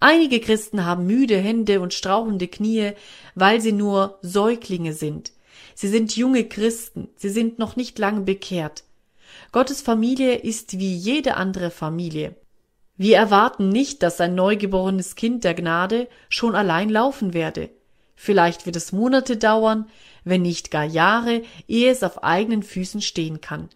Einige 0.00 0.40
Christen 0.40 0.84
haben 0.84 1.06
müde 1.06 1.36
Hände 1.36 1.80
und 1.80 1.94
strauchelnde 1.94 2.48
Knie, 2.48 2.92
weil 3.34 3.60
sie 3.60 3.72
nur 3.72 4.18
Säuglinge 4.22 4.94
sind. 4.94 5.32
Sie 5.74 5.88
sind 5.88 6.16
junge 6.16 6.44
Christen, 6.48 7.08
sie 7.16 7.28
sind 7.28 7.58
noch 7.58 7.76
nicht 7.76 7.98
lange 7.98 8.22
bekehrt. 8.22 8.84
Gottes 9.52 9.80
Familie 9.80 10.34
ist 10.34 10.78
wie 10.78 10.94
jede 10.94 11.36
andere 11.36 11.70
Familie. 11.70 12.34
Wir 12.96 13.16
erwarten 13.16 13.68
nicht, 13.68 14.02
dass 14.02 14.20
ein 14.20 14.34
neugeborenes 14.34 15.14
Kind 15.14 15.44
der 15.44 15.54
Gnade 15.54 16.08
schon 16.28 16.54
allein 16.54 16.88
laufen 16.88 17.32
werde. 17.32 17.70
Vielleicht 18.24 18.66
wird 18.66 18.76
es 18.76 18.92
Monate 18.92 19.36
dauern, 19.36 19.86
wenn 20.22 20.42
nicht 20.42 20.70
gar 20.70 20.84
Jahre, 20.84 21.42
ehe 21.66 21.90
es 21.90 22.04
auf 22.04 22.22
eigenen 22.22 22.62
Füßen 22.62 23.00
stehen 23.00 23.40
kann. 23.40 23.68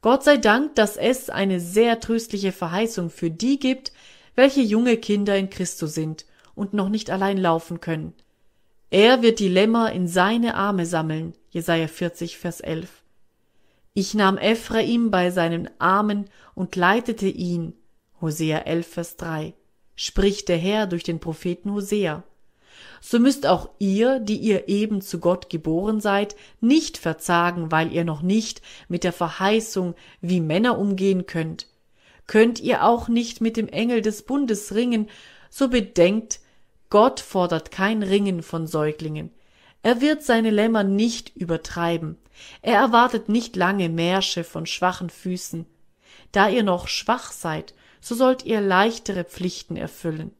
Gott 0.00 0.24
sei 0.24 0.38
Dank, 0.38 0.74
dass 0.76 0.96
es 0.96 1.28
eine 1.28 1.60
sehr 1.60 2.00
tröstliche 2.00 2.52
Verheißung 2.52 3.10
für 3.10 3.30
die 3.30 3.58
gibt, 3.58 3.92
welche 4.36 4.62
junge 4.62 4.96
Kinder 4.96 5.36
in 5.36 5.50
Christus 5.50 5.92
sind 5.92 6.24
und 6.54 6.72
noch 6.72 6.88
nicht 6.88 7.10
allein 7.10 7.36
laufen 7.36 7.82
können. 7.82 8.14
Er 8.88 9.20
wird 9.20 9.38
die 9.38 9.50
Lämmer 9.50 9.92
in 9.92 10.08
seine 10.08 10.54
Arme 10.54 10.86
sammeln. 10.86 11.34
Jesaja 11.50 11.86
40, 11.86 12.38
Vers 12.38 12.60
11. 12.60 12.88
Ich 13.92 14.14
nahm 14.14 14.38
Ephraim 14.38 15.10
bei 15.10 15.30
seinen 15.30 15.68
Armen 15.78 16.30
und 16.54 16.74
leitete 16.74 17.28
ihn. 17.28 17.74
Hosea 18.22 18.60
11, 18.60 18.86
Vers 18.86 19.16
3. 19.18 19.52
Spricht 19.94 20.48
der 20.48 20.56
Herr 20.56 20.86
durch 20.86 21.02
den 21.02 21.20
Propheten 21.20 21.70
Hosea 21.70 22.24
so 23.06 23.18
müsst 23.18 23.46
auch 23.46 23.68
ihr, 23.78 24.18
die 24.18 24.38
ihr 24.38 24.66
eben 24.66 25.02
zu 25.02 25.20
Gott 25.20 25.50
geboren 25.50 26.00
seid, 26.00 26.36
nicht 26.62 26.96
verzagen, 26.96 27.70
weil 27.70 27.92
ihr 27.92 28.02
noch 28.02 28.22
nicht 28.22 28.62
mit 28.88 29.04
der 29.04 29.12
Verheißung 29.12 29.94
wie 30.22 30.40
Männer 30.40 30.78
umgehen 30.78 31.26
könnt. 31.26 31.66
Könnt 32.26 32.60
ihr 32.60 32.82
auch 32.82 33.08
nicht 33.08 33.42
mit 33.42 33.58
dem 33.58 33.68
Engel 33.68 34.00
des 34.00 34.22
Bundes 34.22 34.74
ringen, 34.74 35.10
so 35.50 35.68
bedenkt, 35.68 36.40
Gott 36.88 37.20
fordert 37.20 37.70
kein 37.70 38.02
Ringen 38.02 38.42
von 38.42 38.66
Säuglingen. 38.66 39.30
Er 39.82 40.00
wird 40.00 40.22
seine 40.22 40.50
Lämmer 40.50 40.82
nicht 40.82 41.36
übertreiben. 41.36 42.16
Er 42.62 42.78
erwartet 42.78 43.28
nicht 43.28 43.54
lange 43.54 43.90
Märsche 43.90 44.44
von 44.44 44.64
schwachen 44.64 45.10
Füßen. 45.10 45.66
Da 46.32 46.48
ihr 46.48 46.62
noch 46.62 46.88
schwach 46.88 47.32
seid, 47.32 47.74
so 48.00 48.14
sollt 48.14 48.46
ihr 48.46 48.62
leichtere 48.62 49.24
Pflichten 49.24 49.76
erfüllen 49.76 50.34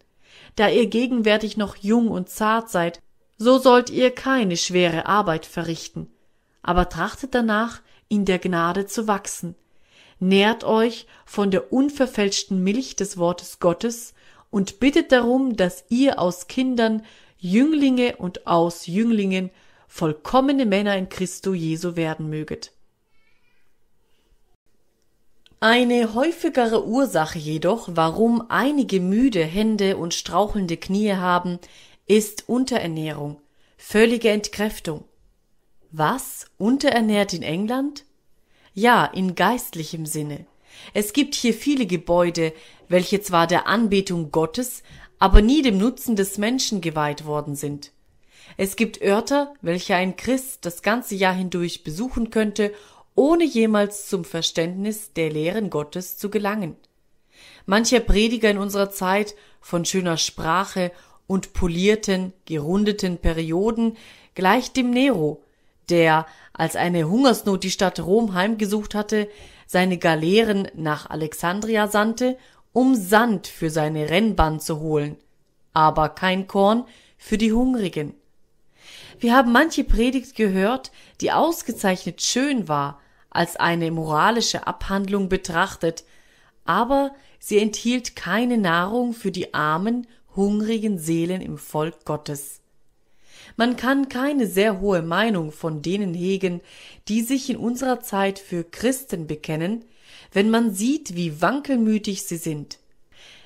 da 0.57 0.69
ihr 0.69 0.87
gegenwärtig 0.87 1.57
noch 1.57 1.77
jung 1.77 2.09
und 2.09 2.29
zart 2.29 2.71
seid, 2.71 3.01
so 3.37 3.59
sollt 3.59 3.91
ihr 3.91 4.11
keine 4.11 4.57
schwere 4.57 5.07
Arbeit 5.07 5.47
verrichten, 5.47 6.11
aber 6.63 6.89
trachtet 6.89 7.35
danach, 7.35 7.81
in 8.09 8.25
der 8.25 8.39
Gnade 8.39 8.87
zu 8.87 9.09
wachsen, 9.09 9.55
nährt 10.21 10.63
euch 10.63 11.07
von 11.25 11.51
der 11.51 11.73
unverfälschten 11.73 12.63
Milch 12.63 12.97
des 12.97 13.17
Wortes 13.17 13.59
Gottes 13.59 14.15
und 14.51 14.79
bittet 14.79 15.11
darum, 15.11 15.57
dass 15.57 15.85
ihr 15.89 16.19
aus 16.19 16.47
Kindern 16.47 17.03
Jünglinge 17.39 18.17
und 18.17 18.47
aus 18.47 18.87
Jünglingen 18.87 19.51
vollkommene 19.89 20.67
Männer 20.67 20.97
in 20.97 21.09
Christo 21.09 21.55
Jesu 21.55 21.97
werden 21.97 22.29
möget. 22.31 22.74
Eine 25.67 26.13
häufigere 26.13 26.87
Ursache 26.87 27.39
jedoch, 27.39 27.89
warum 27.95 28.45
einige 28.51 29.01
müde 29.01 29.43
Hände 29.43 29.97
und 29.97 30.13
strauchelnde 30.13 30.77
Knie 30.77 31.15
haben, 31.15 31.59
ist 32.07 32.51
Unterernährung, 32.51 33.41
völlige 33.79 34.29
Entkräftung. 34.29 35.05
Was? 35.91 36.51
Unterernährt 36.59 37.33
in 37.33 37.43
England? 37.43 38.05
Ja, 38.75 39.07
in 39.07 39.37
geistlichem 39.37 40.05
Sinne. 40.05 40.45
Es 40.93 41.15
gibt 41.15 41.35
hier 41.35 41.55
viele 41.55 41.87
Gebäude, 41.87 42.53
welche 42.91 43.23
zwar 43.23 43.47
der 43.47 43.67
Anbetung 43.67 44.33
Gottes, 44.33 44.83
aber 45.19 45.41
nie 45.41 45.63
dem 45.63 45.79
Nutzen 45.79 46.15
des 46.15 46.37
Menschen 46.37 46.83
geweiht 46.83 47.25
worden 47.25 47.57
sind. 47.57 47.91
Es 48.59 48.77
gibt 48.77 49.01
Örter, 49.01 49.55
welche 49.63 49.97
ein 49.97 50.17
Christ 50.17 50.67
das 50.67 50.83
ganze 50.83 51.15
Jahr 51.15 51.35
hindurch 51.35 51.85
besuchen 51.85 52.29
könnte 52.29 52.75
ohne 53.15 53.45
jemals 53.45 54.09
zum 54.09 54.25
Verständnis 54.25 55.13
der 55.13 55.31
Lehren 55.31 55.71
Gottes 55.71 56.17
zu 56.17 56.31
gelangen. 56.31 56.77
Mancher 57.67 58.01
Prediger 58.01 58.51
in 58.51 58.59
unserer 58.59 58.91
Zeit 58.91 59.35
von 59.61 59.85
schöner 59.85 60.17
Sprache 60.17 60.93
und 61.27 61.53
polierten, 61.53 62.33
gerundeten 62.45 63.19
Perioden 63.19 63.97
gleicht 64.35 64.77
dem 64.77 64.91
Nero, 64.91 65.43
der, 65.89 66.27
als 66.53 66.77
eine 66.77 67.09
Hungersnot 67.09 67.65
die 67.65 67.71
Stadt 67.71 68.01
Rom 68.01 68.35
heimgesucht 68.35 68.95
hatte, 68.95 69.29
seine 69.67 69.99
Galeeren 69.99 70.69
nach 70.75 71.09
Alexandria 71.09 71.89
sandte, 71.89 72.37
um 72.73 72.95
Sand 72.95 73.47
für 73.47 73.71
seine 73.71 74.11
Rennbahn 74.11 74.61
zu 74.61 74.81
holen, 74.81 75.17
aber 75.73 76.09
kein 76.11 76.47
Korn 76.47 76.85
für 77.17 77.39
die 77.39 77.53
Hungrigen. 77.53 78.15
Wir 79.19 79.35
haben 79.35 79.53
manche 79.53 79.85
Predigt 79.85 80.35
gehört, 80.35 80.91
die 81.21 81.33
ausgezeichnet 81.33 82.21
schön 82.21 82.69
war, 82.69 83.01
als 83.35 83.57
eine 83.57 83.91
moralische 83.91 84.67
Abhandlung 84.67 85.29
betrachtet, 85.29 86.05
aber 86.65 87.15
sie 87.39 87.59
enthielt 87.59 88.17
keine 88.17 88.57
Nahrung 88.57 89.13
für 89.13 89.31
die 89.31 89.53
armen, 89.53 90.07
hungrigen 90.35 90.99
Seelen 90.99 91.43
im 91.43 91.59
Volk 91.59 92.05
Gottes. 92.05 92.61
Man 93.57 93.77
kann 93.77 94.09
keine 94.09 94.47
sehr 94.47 94.81
hohe 94.81 95.03
Meinung 95.03 95.53
von 95.53 95.83
denen 95.83 96.15
hegen, 96.15 96.61
die 97.09 97.21
sich 97.21 97.51
in 97.51 97.57
unserer 97.57 98.01
Zeit 98.01 98.39
für 98.39 98.65
Christen 98.65 99.27
bekennen, 99.27 99.85
wenn 100.33 100.51
man 100.51 100.75
sieht, 100.75 101.15
wie 101.15 101.41
wankelmütig 101.43 102.23
sie 102.25 102.39
sind. 102.39 102.79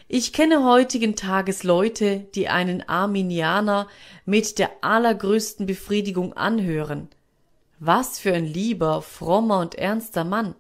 Ich 0.07 0.33
kenne 0.33 0.65
heutigen 0.65 1.17
Tages 1.17 1.65
Leute, 1.65 2.27
die 2.35 2.49
einen 2.49 2.89
Arminianer 2.89 3.89
mit 4.25 4.59
der 4.59 4.71
allergrößten 4.81 5.67
Befriedigung 5.67 6.33
anhören, 6.33 7.09
was 7.81 8.19
für 8.19 8.33
ein 8.33 8.47
lieber, 8.47 9.03
frommer 9.03 9.61
und 9.61 9.75
ernster 9.75 10.25
Mann. 10.25 10.55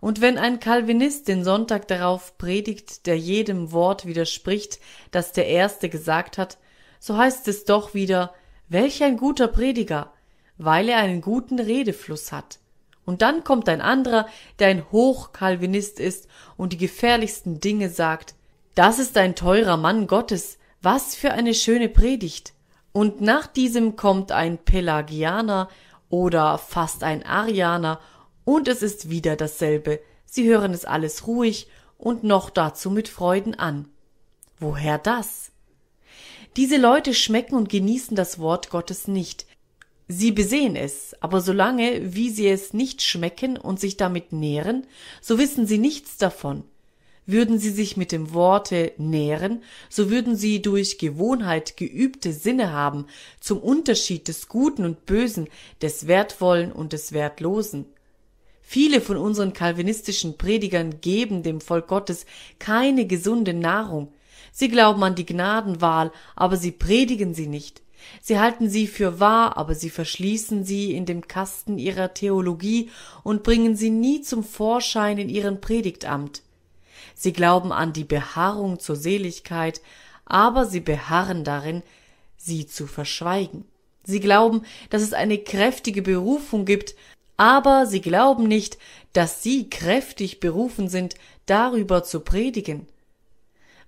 Und 0.00 0.20
wenn 0.20 0.36
ein 0.36 0.60
Calvinist 0.60 1.28
den 1.28 1.44
Sonntag 1.44 1.88
darauf 1.88 2.36
predigt, 2.36 3.06
der 3.06 3.18
jedem 3.18 3.72
Wort 3.72 4.04
widerspricht, 4.04 4.78
das 5.10 5.32
der 5.32 5.46
Erste 5.46 5.88
gesagt 5.88 6.36
hat, 6.36 6.58
so 7.00 7.16
heißt 7.16 7.48
es 7.48 7.64
doch 7.64 7.94
wieder, 7.94 8.34
welch 8.68 9.02
ein 9.02 9.16
guter 9.16 9.48
Prediger, 9.48 10.12
weil 10.58 10.88
er 10.88 10.98
einen 10.98 11.20
guten 11.20 11.58
Redefluss 11.58 12.32
hat. 12.32 12.58
Und 13.06 13.22
dann 13.22 13.44
kommt 13.44 13.68
ein 13.68 13.80
anderer, 13.80 14.26
der 14.58 14.68
ein 14.68 14.90
Hochkalvinist 14.90 16.00
ist 16.00 16.28
und 16.56 16.72
die 16.72 16.78
gefährlichsten 16.78 17.60
Dinge 17.60 17.90
sagt. 17.90 18.34
Das 18.74 18.98
ist 18.98 19.16
ein 19.16 19.34
teurer 19.34 19.76
Mann 19.76 20.06
Gottes. 20.06 20.58
Was 20.80 21.14
für 21.14 21.32
eine 21.32 21.54
schöne 21.54 21.88
Predigt. 21.88 22.52
Und 22.92 23.20
nach 23.20 23.46
diesem 23.46 23.96
kommt 23.96 24.32
ein 24.32 24.58
Pelagianer 24.58 25.68
oder 26.14 26.58
fast 26.58 27.02
ein 27.02 27.26
Arianer, 27.26 28.00
und 28.44 28.68
es 28.68 28.82
ist 28.82 29.10
wieder 29.10 29.34
dasselbe, 29.34 30.00
sie 30.26 30.44
hören 30.46 30.72
es 30.72 30.84
alles 30.84 31.26
ruhig 31.26 31.66
und 31.98 32.22
noch 32.22 32.50
dazu 32.50 32.88
mit 32.88 33.08
Freuden 33.08 33.56
an. 33.56 33.88
Woher 34.60 34.98
das? 34.98 35.50
Diese 36.56 36.76
Leute 36.76 37.14
schmecken 37.14 37.56
und 37.56 37.68
genießen 37.68 38.16
das 38.16 38.38
Wort 38.38 38.70
Gottes 38.70 39.08
nicht. 39.08 39.46
Sie 40.06 40.30
besehen 40.30 40.76
es, 40.76 41.16
aber 41.20 41.40
solange 41.40 42.14
wie 42.14 42.30
sie 42.30 42.46
es 42.46 42.72
nicht 42.72 43.02
schmecken 43.02 43.56
und 43.56 43.80
sich 43.80 43.96
damit 43.96 44.32
nähren, 44.32 44.86
so 45.20 45.38
wissen 45.38 45.66
sie 45.66 45.78
nichts 45.78 46.16
davon. 46.16 46.62
Würden 47.26 47.58
sie 47.58 47.70
sich 47.70 47.96
mit 47.96 48.12
dem 48.12 48.34
Worte 48.34 48.92
nähren, 48.98 49.62
so 49.88 50.10
würden 50.10 50.36
sie 50.36 50.60
durch 50.60 50.98
Gewohnheit 50.98 51.76
geübte 51.76 52.32
Sinne 52.32 52.72
haben 52.72 53.06
zum 53.40 53.60
Unterschied 53.60 54.28
des 54.28 54.48
Guten 54.48 54.84
und 54.84 55.06
Bösen, 55.06 55.48
des 55.80 56.06
Wertvollen 56.06 56.70
und 56.70 56.92
des 56.92 57.12
Wertlosen. 57.12 57.86
Viele 58.60 59.00
von 59.00 59.16
unseren 59.16 59.52
calvinistischen 59.52 60.36
Predigern 60.36 61.00
geben 61.00 61.42
dem 61.42 61.60
Volk 61.60 61.86
Gottes 61.86 62.26
keine 62.58 63.06
gesunde 63.06 63.54
Nahrung. 63.54 64.12
Sie 64.52 64.68
glauben 64.68 65.02
an 65.02 65.14
die 65.14 65.26
Gnadenwahl, 65.26 66.12
aber 66.36 66.56
sie 66.56 66.72
predigen 66.72 67.34
sie 67.34 67.46
nicht. 67.46 67.82
Sie 68.20 68.38
halten 68.38 68.68
sie 68.68 68.86
für 68.86 69.20
wahr, 69.20 69.56
aber 69.56 69.74
sie 69.74 69.90
verschließen 69.90 70.64
sie 70.64 70.92
in 70.92 71.06
dem 71.06 71.26
Kasten 71.26 71.78
ihrer 71.78 72.14
Theologie 72.14 72.90
und 73.22 73.42
bringen 73.42 73.76
sie 73.76 73.90
nie 73.90 74.20
zum 74.20 74.44
Vorschein 74.44 75.18
in 75.18 75.28
ihren 75.28 75.60
Predigtamt. 75.60 76.42
Sie 77.14 77.32
glauben 77.32 77.72
an 77.72 77.92
die 77.92 78.04
Beharrung 78.04 78.78
zur 78.80 78.96
Seligkeit, 78.96 79.80
aber 80.24 80.66
sie 80.66 80.80
beharren 80.80 81.44
darin, 81.44 81.82
sie 82.36 82.66
zu 82.66 82.86
verschweigen. 82.86 83.64
Sie 84.04 84.20
glauben, 84.20 84.62
dass 84.90 85.02
es 85.02 85.12
eine 85.12 85.38
kräftige 85.38 86.02
Berufung 86.02 86.64
gibt, 86.64 86.94
aber 87.36 87.86
sie 87.86 88.00
glauben 88.00 88.46
nicht, 88.46 88.78
dass 89.12 89.42
sie 89.42 89.70
kräftig 89.70 90.40
berufen 90.40 90.88
sind, 90.88 91.14
darüber 91.46 92.04
zu 92.04 92.20
predigen. 92.20 92.86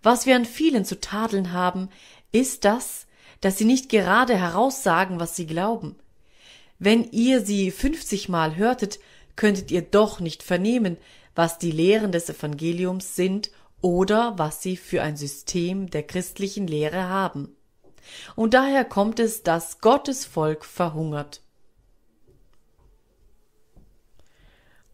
Was 0.02 0.26
wir 0.26 0.36
an 0.36 0.44
vielen 0.44 0.84
zu 0.84 1.00
tadeln 1.00 1.52
haben, 1.52 1.88
ist 2.32 2.64
das, 2.64 3.06
dass 3.40 3.58
sie 3.58 3.64
nicht 3.64 3.88
gerade 3.88 4.36
heraussagen, 4.36 5.20
was 5.20 5.36
sie 5.36 5.46
glauben. 5.46 5.96
Wenn 6.78 7.04
ihr 7.10 7.44
sie 7.44 7.70
fünfzigmal 7.70 8.56
hörtet, 8.56 8.98
könntet 9.34 9.70
ihr 9.70 9.82
doch 9.82 10.20
nicht 10.20 10.42
vernehmen, 10.42 10.96
was 11.36 11.58
die 11.58 11.70
Lehren 11.70 12.10
des 12.10 12.28
Evangeliums 12.28 13.14
sind 13.14 13.50
oder 13.80 14.36
was 14.38 14.62
sie 14.62 14.76
für 14.76 15.02
ein 15.02 15.16
System 15.16 15.88
der 15.90 16.02
christlichen 16.02 16.66
Lehre 16.66 17.04
haben. 17.08 17.54
Und 18.34 18.54
daher 18.54 18.84
kommt 18.84 19.20
es, 19.20 19.42
dass 19.42 19.80
Gottes 19.80 20.24
Volk 20.24 20.64
verhungert. 20.64 21.40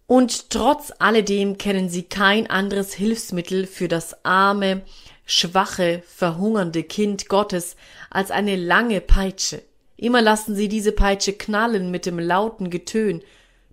Und 0.07 0.51
trotz 0.51 0.93
alledem 0.99 1.57
kennen 1.57 1.89
sie 1.89 2.03
kein 2.03 2.51
anderes 2.51 2.93
Hilfsmittel 2.93 3.67
für 3.67 3.89
das 3.89 4.25
arme, 4.25 4.83
schwache, 5.25 6.03
verhungernde 6.07 6.83
Kind 6.83 7.29
Gottes 7.29 7.77
als 8.11 8.31
eine 8.31 8.57
lange 8.57 9.01
Peitsche. 9.01 9.63
Immer 9.97 10.21
lassen 10.21 10.55
sie 10.55 10.69
diese 10.69 10.93
Peitsche 10.93 11.33
knallen 11.33 11.91
mit 11.91 12.05
dem 12.05 12.19
lauten 12.19 12.69
Getön. 12.69 13.23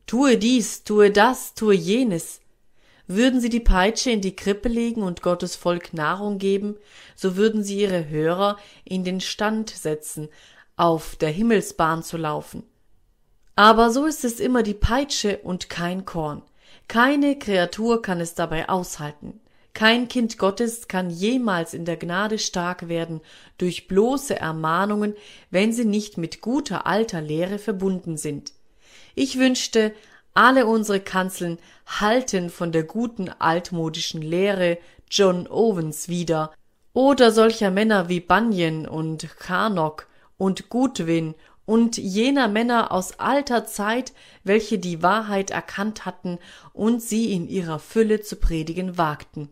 Tue 0.05 0.37
dies, 0.37 0.83
tue 0.83 1.11
das, 1.11 1.55
tue 1.55 1.73
jenes. 1.73 2.39
Würden 3.11 3.41
sie 3.41 3.49
die 3.49 3.59
Peitsche 3.59 4.11
in 4.11 4.21
die 4.21 4.35
Krippe 4.35 4.69
legen 4.69 5.01
und 5.01 5.23
Gottes 5.23 5.55
Volk 5.55 5.95
Nahrung 5.95 6.37
geben, 6.37 6.77
so 7.15 7.35
würden 7.35 7.63
sie 7.63 7.79
ihre 7.79 8.07
Hörer 8.07 8.57
in 8.85 9.03
den 9.03 9.19
Stand 9.19 9.71
setzen, 9.71 10.29
auf 10.75 11.15
der 11.15 11.31
Himmelsbahn 11.31 12.03
zu 12.03 12.17
laufen. 12.17 12.61
Aber 13.55 13.89
so 13.89 14.05
ist 14.05 14.23
es 14.23 14.39
immer 14.39 14.61
die 14.61 14.75
Peitsche 14.75 15.39
und 15.39 15.71
kein 15.71 16.05
Korn. 16.05 16.43
Keine 16.87 17.39
Kreatur 17.39 18.03
kann 18.03 18.21
es 18.21 18.35
dabei 18.35 18.69
aushalten. 18.69 19.39
Kein 19.73 20.07
Kind 20.07 20.37
Gottes 20.37 20.87
kann 20.87 21.09
jemals 21.09 21.73
in 21.73 21.85
der 21.85 21.97
Gnade 21.97 22.37
stark 22.37 22.89
werden 22.89 23.21
durch 23.57 23.87
bloße 23.87 24.39
Ermahnungen, 24.39 25.15
wenn 25.49 25.73
sie 25.73 25.85
nicht 25.85 26.19
mit 26.19 26.41
guter 26.41 26.85
alter 26.85 27.21
Lehre 27.21 27.57
verbunden 27.57 28.17
sind. 28.17 28.53
Ich 29.15 29.39
wünschte, 29.39 29.93
alle 30.39 30.67
unsere 30.67 31.01
Kanzeln 31.01 31.57
halten 31.85 32.49
von 32.49 32.71
der 32.71 32.83
guten 32.83 33.27
altmodischen 33.27 34.21
Lehre 34.21 34.77
John 35.11 35.47
Owens 35.47 36.07
wieder 36.07 36.53
oder 36.93 37.33
solcher 37.33 37.71
Männer 37.71 38.07
wie 38.07 38.21
Bunyan 38.21 38.87
und 38.87 39.27
Carnock 39.37 40.07
und 40.37 40.69
Goodwin 40.69 41.35
und 41.65 41.97
jener 41.97 42.47
Männer 42.47 42.93
aus 42.93 43.19
alter 43.19 43.65
Zeit, 43.65 44.13
welche 44.45 44.79
die 44.79 45.03
Wahrheit 45.03 45.51
erkannt 45.51 46.05
hatten 46.05 46.39
und 46.71 47.01
sie 47.01 47.33
in 47.33 47.49
ihrer 47.49 47.77
Fülle 47.77 48.21
zu 48.21 48.37
predigen 48.37 48.97
wagten. 48.97 49.49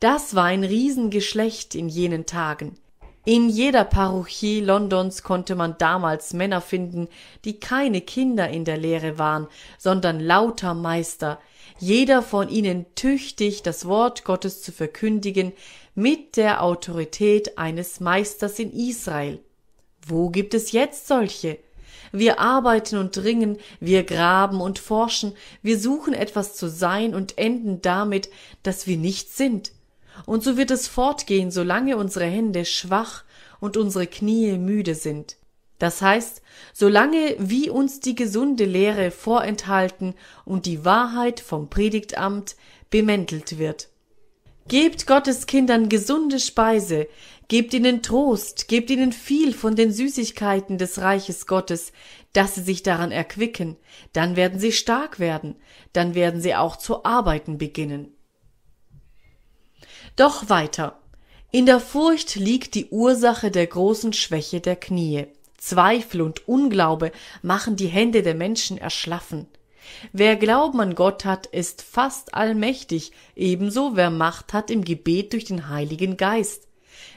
Das 0.00 0.34
war 0.34 0.46
ein 0.46 0.64
Riesengeschlecht 0.64 1.76
in 1.76 1.88
jenen 1.88 2.26
Tagen. 2.26 2.76
In 3.26 3.50
jeder 3.50 3.84
Parochie 3.84 4.60
Londons 4.60 5.22
konnte 5.22 5.54
man 5.54 5.76
damals 5.76 6.32
Männer 6.32 6.62
finden, 6.62 7.06
die 7.44 7.60
keine 7.60 8.00
Kinder 8.00 8.48
in 8.48 8.64
der 8.64 8.78
Lehre 8.78 9.18
waren, 9.18 9.46
sondern 9.78 10.20
lauter 10.20 10.72
Meister, 10.72 11.38
jeder 11.78 12.22
von 12.22 12.48
ihnen 12.48 12.86
tüchtig, 12.94 13.62
das 13.62 13.84
Wort 13.84 14.24
Gottes 14.24 14.62
zu 14.62 14.72
verkündigen, 14.72 15.52
mit 15.94 16.38
der 16.38 16.62
Autorität 16.62 17.58
eines 17.58 18.00
Meisters 18.00 18.58
in 18.58 18.72
Israel. 18.72 19.38
Wo 20.06 20.30
gibt 20.30 20.54
es 20.54 20.72
jetzt 20.72 21.06
solche? 21.06 21.58
Wir 22.12 22.40
arbeiten 22.40 22.96
und 22.96 23.18
ringen, 23.18 23.58
wir 23.80 24.02
graben 24.02 24.62
und 24.62 24.78
forschen, 24.78 25.34
wir 25.62 25.78
suchen 25.78 26.14
etwas 26.14 26.54
zu 26.54 26.68
sein 26.68 27.14
und 27.14 27.36
enden 27.36 27.82
damit, 27.82 28.30
dass 28.62 28.86
wir 28.86 28.96
nichts 28.96 29.36
sind. 29.36 29.72
Und 30.26 30.42
so 30.42 30.56
wird 30.56 30.70
es 30.70 30.88
fortgehen, 30.88 31.50
solange 31.50 31.96
unsere 31.96 32.26
Hände 32.26 32.64
schwach 32.64 33.24
und 33.60 33.76
unsere 33.76 34.06
Knie 34.06 34.58
müde 34.58 34.94
sind. 34.94 35.36
Das 35.78 36.02
heißt, 36.02 36.42
solange 36.74 37.36
wie 37.38 37.70
uns 37.70 38.00
die 38.00 38.14
gesunde 38.14 38.66
Lehre 38.66 39.10
vorenthalten 39.10 40.14
und 40.44 40.66
die 40.66 40.84
Wahrheit 40.84 41.40
vom 41.40 41.70
Predigtamt 41.70 42.54
bemäntelt 42.90 43.58
wird. 43.58 43.88
Gebt 44.68 45.06
Gottes 45.06 45.46
Kindern 45.46 45.88
gesunde 45.88 46.38
Speise, 46.38 47.08
gebt 47.48 47.72
ihnen 47.72 48.02
Trost, 48.02 48.68
gebt 48.68 48.90
ihnen 48.90 49.10
viel 49.10 49.54
von 49.54 49.74
den 49.74 49.90
Süßigkeiten 49.90 50.76
des 50.76 51.00
Reiches 51.00 51.46
Gottes, 51.46 51.92
dass 52.34 52.54
sie 52.54 52.62
sich 52.62 52.82
daran 52.82 53.10
erquicken, 53.10 53.76
dann 54.12 54.36
werden 54.36 54.60
sie 54.60 54.72
stark 54.72 55.18
werden, 55.18 55.56
dann 55.92 56.14
werden 56.14 56.40
sie 56.40 56.54
auch 56.54 56.76
zu 56.76 57.04
arbeiten 57.04 57.58
beginnen. 57.58 58.14
Doch 60.16 60.48
weiter. 60.48 60.98
In 61.52 61.66
der 61.66 61.80
Furcht 61.80 62.36
liegt 62.36 62.74
die 62.74 62.88
Ursache 62.90 63.50
der 63.50 63.66
großen 63.66 64.12
Schwäche 64.12 64.60
der 64.60 64.76
Knie. 64.76 65.26
Zweifel 65.58 66.22
und 66.22 66.48
Unglaube 66.48 67.12
machen 67.42 67.76
die 67.76 67.88
Hände 67.88 68.22
der 68.22 68.34
Menschen 68.34 68.78
erschlaffen. 68.78 69.46
Wer 70.12 70.36
Glauben 70.36 70.80
an 70.80 70.94
Gott 70.94 71.24
hat, 71.24 71.46
ist 71.46 71.82
fast 71.82 72.34
allmächtig, 72.34 73.12
ebenso 73.34 73.96
wer 73.96 74.10
Macht 74.10 74.52
hat 74.52 74.70
im 74.70 74.84
Gebet 74.84 75.32
durch 75.32 75.44
den 75.44 75.68
Heiligen 75.68 76.16
Geist. 76.16 76.68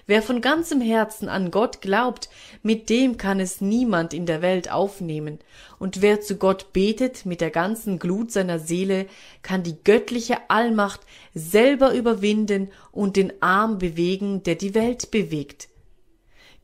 Wer 0.06 0.22
von 0.22 0.42
ganzem 0.42 0.82
Herzen 0.82 1.30
an 1.30 1.52
Gott 1.52 1.82
glaubt, 1.82 2.30
mit 2.62 2.90
dem 2.90 3.18
kann 3.18 3.40
es 3.40 3.62
niemand 3.62 4.14
in 4.14 4.26
der 4.26 4.42
Welt 4.42 4.72
aufnehmen, 4.72 5.40
und 5.80 6.02
wer 6.02 6.22
zu 6.22 6.38
Gott 6.38 6.74
betet 6.74 7.26
mit 7.26 7.42
der 7.42 7.52
ganzen 7.52 8.00
Glut 8.00 8.32
seiner 8.32 8.60
Seele, 8.60 9.06
kann 9.42 9.64
die 9.64 9.78
göttliche 9.84 10.50
Allmacht 10.50 11.02
selber 11.34 11.94
überwinden 11.94 12.70
und 12.92 13.16
den 13.16 13.34
Arm 13.42 13.78
bewegen, 13.78 14.44
der 14.44 14.56
die 14.56 14.74
Welt 14.74 15.12
bewegt. 15.12 15.70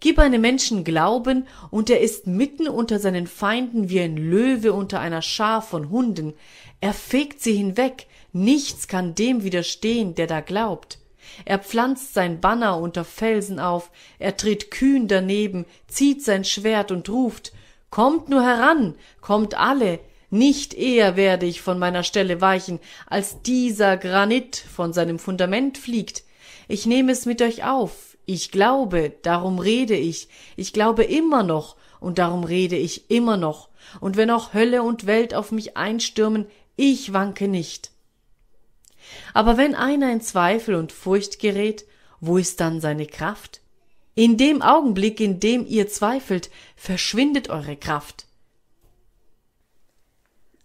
Gib 0.02 0.18
einem 0.18 0.40
Menschen 0.40 0.86
Glauben, 0.86 1.46
und 1.72 1.90
er 1.90 2.00
ist 2.00 2.26
mitten 2.26 2.70
unter 2.70 3.00
seinen 3.00 3.28
Feinden 3.28 3.90
wie 3.90 4.00
ein 4.00 4.16
Löwe 4.16 4.72
unter 4.72 5.02
einer 5.02 5.22
Schar 5.22 5.62
von 5.62 5.90
Hunden. 5.90 6.34
Er 6.80 6.94
fegt 6.94 7.42
sie 7.42 7.54
hinweg, 7.54 8.08
nichts 8.32 8.88
kann 8.88 9.14
dem 9.14 9.44
widerstehen, 9.44 10.16
der 10.16 10.28
da 10.28 10.40
glaubt. 10.40 10.99
Er 11.46 11.60
pflanzt 11.60 12.14
sein 12.14 12.42
Banner 12.42 12.78
unter 12.78 13.04
Felsen 13.06 13.60
auf, 13.60 13.92
er 14.20 14.38
tritt 14.38 14.72
kühn 14.72 15.08
daneben, 15.08 15.66
zieht 15.88 16.24
sein 16.24 16.44
Schwert 16.44 16.92
und 16.92 17.10
ruft 17.10 17.54
Kommt 17.90 18.30
nur 18.30 18.44
heran, 18.44 18.96
kommt 19.20 19.56
alle, 19.56 20.00
nicht 20.30 20.76
eher 20.76 21.16
werde 21.16 21.48
ich 21.48 21.62
von 21.62 21.80
meiner 21.80 22.04
Stelle 22.04 22.40
weichen, 22.40 22.80
als 23.08 23.42
dieser 23.42 23.98
Granit 23.98 24.58
von 24.58 24.94
seinem 24.94 25.18
Fundament 25.18 25.78
fliegt. 25.78 26.24
Ich 26.68 26.86
nehme 26.86 27.12
es 27.12 27.26
mit 27.26 27.42
euch 27.42 27.64
auf, 27.64 28.16
ich 28.28 28.52
glaube, 28.52 29.12
darum 29.24 29.58
rede 29.58 29.96
ich, 29.96 30.30
ich 30.56 30.72
glaube 30.72 31.04
immer 31.04 31.42
noch, 31.42 31.78
und 32.00 32.20
darum 32.20 32.44
rede 32.44 32.76
ich 32.76 33.10
immer 33.10 33.38
noch, 33.38 33.70
und 34.00 34.18
wenn 34.18 34.30
auch 34.30 34.54
Hölle 34.54 34.84
und 34.84 35.08
Welt 35.08 35.34
auf 35.34 35.52
mich 35.52 35.76
einstürmen, 35.76 36.46
ich 36.76 37.12
wanke 37.12 37.48
nicht. 37.48 37.92
Aber 39.34 39.58
wenn 39.58 39.76
einer 39.76 40.12
in 40.12 40.22
Zweifel 40.22 40.76
und 40.76 40.92
Furcht 40.92 41.40
gerät, 41.40 41.86
wo 42.20 42.38
ist 42.38 42.60
dann 42.60 42.82
seine 42.82 43.06
Kraft? 43.06 43.62
In 44.16 44.38
dem 44.38 44.62
Augenblick, 44.62 45.20
in 45.20 45.40
dem 45.40 45.66
ihr 45.66 45.88
zweifelt, 45.88 46.50
verschwindet 46.76 47.50
eure 47.50 47.78
Kraft. 47.78 48.26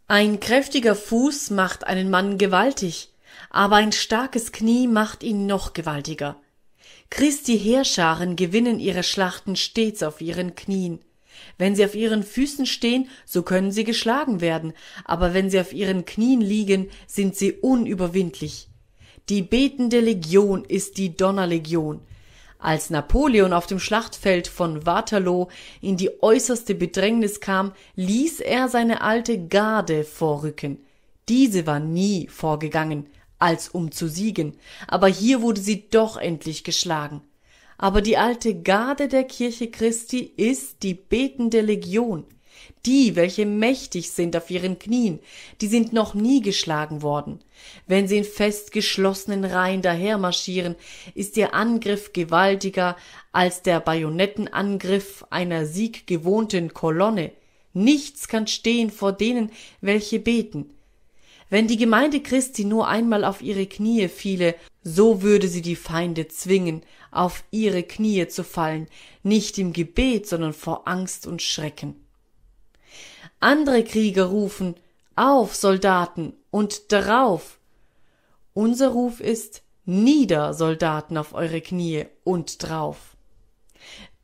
Ein 0.06 0.40
kräftiger 0.40 0.94
Fuß 0.94 1.50
macht 1.50 1.84
einen 1.86 2.10
Mann 2.10 2.36
gewaltig, 2.36 3.10
aber 3.50 3.76
ein 3.76 3.92
starkes 3.92 4.52
Knie 4.52 4.86
macht 4.86 5.22
ihn 5.22 5.46
noch 5.46 5.72
gewaltiger. 5.72 6.36
Christi 7.10 7.58
Heerscharen 7.58 8.36
gewinnen 8.36 8.80
ihre 8.80 9.02
Schlachten 9.02 9.56
stets 9.56 10.02
auf 10.02 10.20
ihren 10.20 10.54
Knien. 10.54 11.00
Wenn 11.58 11.76
sie 11.76 11.84
auf 11.84 11.94
ihren 11.94 12.22
Füßen 12.22 12.66
stehen, 12.66 13.08
so 13.24 13.42
können 13.42 13.70
sie 13.70 13.84
geschlagen 13.84 14.40
werden, 14.40 14.72
aber 15.04 15.34
wenn 15.34 15.50
sie 15.50 15.60
auf 15.60 15.72
ihren 15.72 16.04
Knien 16.04 16.40
liegen, 16.40 16.90
sind 17.06 17.36
sie 17.36 17.52
unüberwindlich. 17.52 18.68
Die 19.28 19.42
betende 19.42 20.00
Legion 20.00 20.64
ist 20.64 20.98
die 20.98 21.16
Donnerlegion. 21.16 22.00
Als 22.58 22.90
Napoleon 22.90 23.52
auf 23.52 23.66
dem 23.66 23.78
Schlachtfeld 23.78 24.48
von 24.48 24.86
Waterloo 24.86 25.48
in 25.80 25.96
die 25.96 26.22
äußerste 26.22 26.74
Bedrängnis 26.74 27.40
kam, 27.40 27.72
ließ 27.94 28.40
er 28.40 28.68
seine 28.68 29.02
alte 29.02 29.46
Garde 29.48 30.04
vorrücken. 30.04 30.78
Diese 31.28 31.66
war 31.66 31.78
nie 31.78 32.26
vorgegangen, 32.28 33.06
als 33.38 33.68
um 33.68 33.92
zu 33.92 34.08
siegen, 34.08 34.56
aber 34.88 35.08
hier 35.08 35.42
wurde 35.42 35.60
sie 35.60 35.88
doch 35.90 36.16
endlich 36.16 36.64
geschlagen. 36.64 37.22
Aber 37.84 38.00
die 38.00 38.16
alte 38.16 38.62
Garde 38.62 39.08
der 39.08 39.24
Kirche 39.24 39.70
Christi 39.70 40.20
ist 40.38 40.82
die 40.82 40.94
betende 40.94 41.60
Legion. 41.60 42.24
Die, 42.86 43.14
welche 43.14 43.44
mächtig 43.44 44.10
sind 44.10 44.34
auf 44.38 44.50
ihren 44.50 44.78
Knien, 44.78 45.18
die 45.60 45.66
sind 45.66 45.92
noch 45.92 46.14
nie 46.14 46.40
geschlagen 46.40 47.02
worden. 47.02 47.40
Wenn 47.86 48.08
sie 48.08 48.16
in 48.16 48.24
fest 48.24 48.72
geschlossenen 48.72 49.44
Reihen 49.44 49.82
dahermarschieren, 49.82 50.76
ist 51.14 51.36
ihr 51.36 51.52
Angriff 51.52 52.14
gewaltiger 52.14 52.96
als 53.32 53.60
der 53.60 53.80
Bajonettenangriff 53.80 55.26
einer 55.28 55.66
sieggewohnten 55.66 56.72
Kolonne. 56.72 57.32
Nichts 57.74 58.28
kann 58.28 58.46
stehen 58.46 58.88
vor 58.88 59.12
denen, 59.12 59.50
welche 59.82 60.20
beten. 60.20 60.70
Wenn 61.50 61.68
die 61.68 61.76
Gemeinde 61.76 62.20
Christi 62.20 62.64
nur 62.64 62.88
einmal 62.88 63.24
auf 63.24 63.42
ihre 63.42 63.66
Knie 63.66 64.08
fiele, 64.08 64.54
so 64.82 65.22
würde 65.22 65.48
sie 65.48 65.62
die 65.62 65.76
Feinde 65.76 66.28
zwingen, 66.28 66.82
auf 67.16 67.44
ihre 67.50 67.82
Knie 67.82 68.26
zu 68.28 68.44
fallen, 68.44 68.88
nicht 69.22 69.58
im 69.58 69.72
Gebet, 69.72 70.28
sondern 70.28 70.52
vor 70.52 70.86
Angst 70.88 71.26
und 71.26 71.42
Schrecken. 71.42 71.96
Andere 73.40 73.84
Krieger 73.84 74.24
rufen 74.24 74.74
Auf, 75.16 75.54
Soldaten, 75.54 76.34
und 76.50 76.92
darauf. 76.92 77.58
Unser 78.52 78.88
Ruf 78.88 79.20
ist 79.20 79.62
Nieder, 79.84 80.54
Soldaten, 80.54 81.18
auf 81.18 81.34
eure 81.34 81.60
Knie 81.60 82.06
und 82.22 82.62
drauf. 82.62 83.16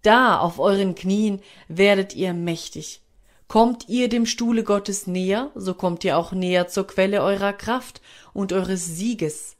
Da 0.02 0.38
auf 0.38 0.58
euren 0.58 0.94
Knien 0.94 1.42
werdet 1.68 2.14
ihr 2.14 2.32
mächtig. 2.32 3.02
Kommt 3.48 3.88
ihr 3.88 4.08
dem 4.08 4.26
Stuhle 4.26 4.62
Gottes 4.62 5.06
näher, 5.06 5.50
so 5.54 5.74
kommt 5.74 6.04
ihr 6.04 6.16
auch 6.16 6.32
näher 6.32 6.68
zur 6.68 6.86
Quelle 6.86 7.22
eurer 7.22 7.52
Kraft 7.52 8.00
und 8.32 8.52
eures 8.52 8.86
Sieges. 8.86 9.56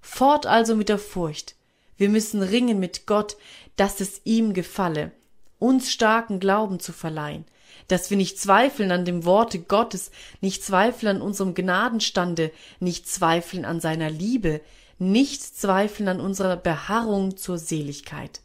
Fort 0.00 0.46
also 0.46 0.76
mit 0.76 0.88
der 0.88 0.98
Furcht. 0.98 1.56
Wir 1.96 2.08
müssen 2.08 2.42
ringen 2.42 2.78
mit 2.80 3.06
Gott, 3.06 3.36
dass 3.76 4.00
es 4.00 4.20
ihm 4.24 4.54
gefalle, 4.54 5.12
uns 5.58 5.92
starken 5.92 6.40
Glauben 6.40 6.80
zu 6.80 6.92
verleihen, 6.92 7.44
dass 7.88 8.10
wir 8.10 8.16
nicht 8.16 8.38
zweifeln 8.38 8.90
an 8.90 9.04
dem 9.04 9.24
Worte 9.24 9.60
Gottes, 9.60 10.10
nicht 10.40 10.64
zweifeln 10.64 11.16
an 11.16 11.22
unserem 11.22 11.54
Gnadenstande, 11.54 12.50
nicht 12.80 13.08
zweifeln 13.08 13.64
an 13.64 13.80
seiner 13.80 14.10
Liebe, 14.10 14.60
nicht 14.98 15.42
zweifeln 15.42 16.08
an 16.08 16.20
unserer 16.20 16.56
Beharrung 16.56 17.36
zur 17.36 17.58
Seligkeit, 17.58 18.40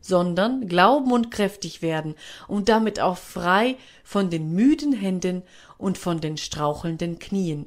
sondern 0.00 0.66
glauben 0.68 1.12
und 1.12 1.30
kräftig 1.30 1.80
werden 1.80 2.14
und 2.48 2.68
damit 2.68 3.00
auch 3.00 3.16
frei 3.16 3.76
von 4.04 4.30
den 4.30 4.52
müden 4.52 4.92
Händen 4.92 5.42
und 5.78 5.98
von 5.98 6.20
den 6.20 6.36
strauchelnden 6.36 7.18
Knien. 7.18 7.66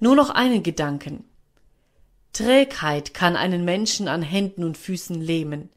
Nur 0.00 0.16
noch 0.16 0.30
einen 0.30 0.62
Gedanken. 0.62 1.24
Trägheit 2.34 3.14
kann 3.14 3.36
einen 3.36 3.64
Menschen 3.64 4.08
an 4.08 4.20
Händen 4.20 4.64
und 4.64 4.76
Füßen 4.76 5.20
lähmen. 5.20 5.70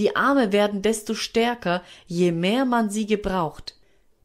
Die 0.00 0.16
Arme 0.16 0.52
werden 0.52 0.82
desto 0.82 1.14
stärker, 1.14 1.82
je 2.06 2.32
mehr 2.32 2.64
man 2.64 2.90
sie 2.90 3.06
gebraucht. 3.06 3.76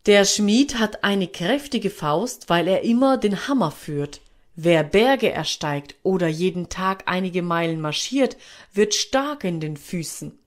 Der 0.05 0.25
Schmied 0.25 0.79
hat 0.79 1.03
eine 1.03 1.27
kräftige 1.27 1.89
Faust, 1.89 2.49
weil 2.49 2.67
er 2.67 2.81
immer 2.81 3.17
den 3.17 3.47
Hammer 3.47 3.71
führt. 3.71 4.21
Wer 4.55 4.83
Berge 4.83 5.31
ersteigt 5.31 5.95
oder 6.03 6.27
jeden 6.27 6.69
Tag 6.69 7.03
einige 7.07 7.41
Meilen 7.41 7.81
marschiert, 7.81 8.37
wird 8.73 8.93
stark 8.93 9.43
in 9.43 9.59
den 9.59 9.77
Füßen. 9.77 10.37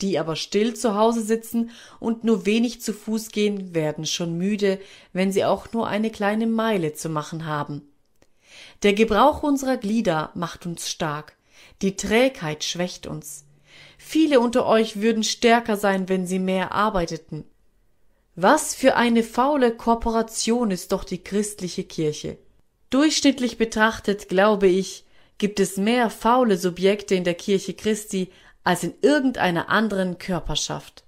Die 0.00 0.18
aber 0.18 0.36
still 0.36 0.74
zu 0.74 0.94
Hause 0.96 1.22
sitzen 1.22 1.70
und 1.98 2.24
nur 2.24 2.46
wenig 2.46 2.82
zu 2.82 2.92
Fuß 2.92 3.30
gehen, 3.30 3.74
werden 3.74 4.04
schon 4.04 4.36
müde, 4.36 4.80
wenn 5.12 5.32
sie 5.32 5.44
auch 5.44 5.72
nur 5.72 5.86
eine 5.88 6.10
kleine 6.10 6.46
Meile 6.46 6.94
zu 6.94 7.08
machen 7.08 7.46
haben. 7.46 7.82
Der 8.82 8.92
Gebrauch 8.92 9.42
unserer 9.42 9.76
Glieder 9.76 10.30
macht 10.34 10.66
uns 10.66 10.90
stark, 10.90 11.36
die 11.82 11.96
Trägheit 11.96 12.64
schwächt 12.64 13.06
uns. 13.06 13.44
Viele 13.98 14.40
unter 14.40 14.66
euch 14.66 15.00
würden 15.00 15.24
stärker 15.24 15.76
sein, 15.76 16.08
wenn 16.08 16.26
sie 16.26 16.38
mehr 16.38 16.72
arbeiteten. 16.72 17.44
Was 18.36 18.74
für 18.74 18.96
eine 18.96 19.22
faule 19.22 19.74
Korporation 19.74 20.70
ist 20.70 20.92
doch 20.92 21.04
die 21.04 21.22
christliche 21.22 21.84
Kirche. 21.84 22.38
Durchschnittlich 22.90 23.58
betrachtet, 23.58 24.28
glaube 24.28 24.66
ich, 24.66 25.04
gibt 25.38 25.60
es 25.60 25.76
mehr 25.76 26.10
faule 26.10 26.56
Subjekte 26.56 27.14
in 27.14 27.24
der 27.24 27.34
Kirche 27.34 27.74
Christi 27.74 28.30
als 28.62 28.82
in 28.82 28.94
irgendeiner 29.02 29.68
anderen 29.68 30.18
Körperschaft. 30.18 31.04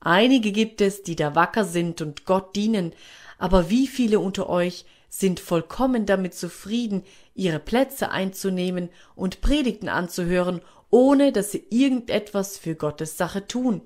Einige 0.00 0.52
gibt 0.52 0.80
es, 0.80 1.02
die 1.02 1.16
da 1.16 1.34
wacker 1.34 1.64
sind 1.64 2.00
und 2.00 2.24
Gott 2.24 2.54
dienen, 2.56 2.92
aber 3.38 3.68
wie 3.68 3.86
viele 3.86 4.20
unter 4.20 4.48
euch 4.48 4.84
sind 5.08 5.40
vollkommen 5.40 6.06
damit 6.06 6.34
zufrieden, 6.34 7.02
ihre 7.34 7.58
Plätze 7.58 8.10
einzunehmen 8.10 8.90
und 9.14 9.40
Predigten 9.40 9.88
anzuhören 9.88 10.60
ohne 10.90 11.32
dass 11.32 11.52
sie 11.52 11.64
irgendetwas 11.70 12.58
für 12.58 12.74
Gottes 12.74 13.16
Sache 13.16 13.46
tun. 13.46 13.82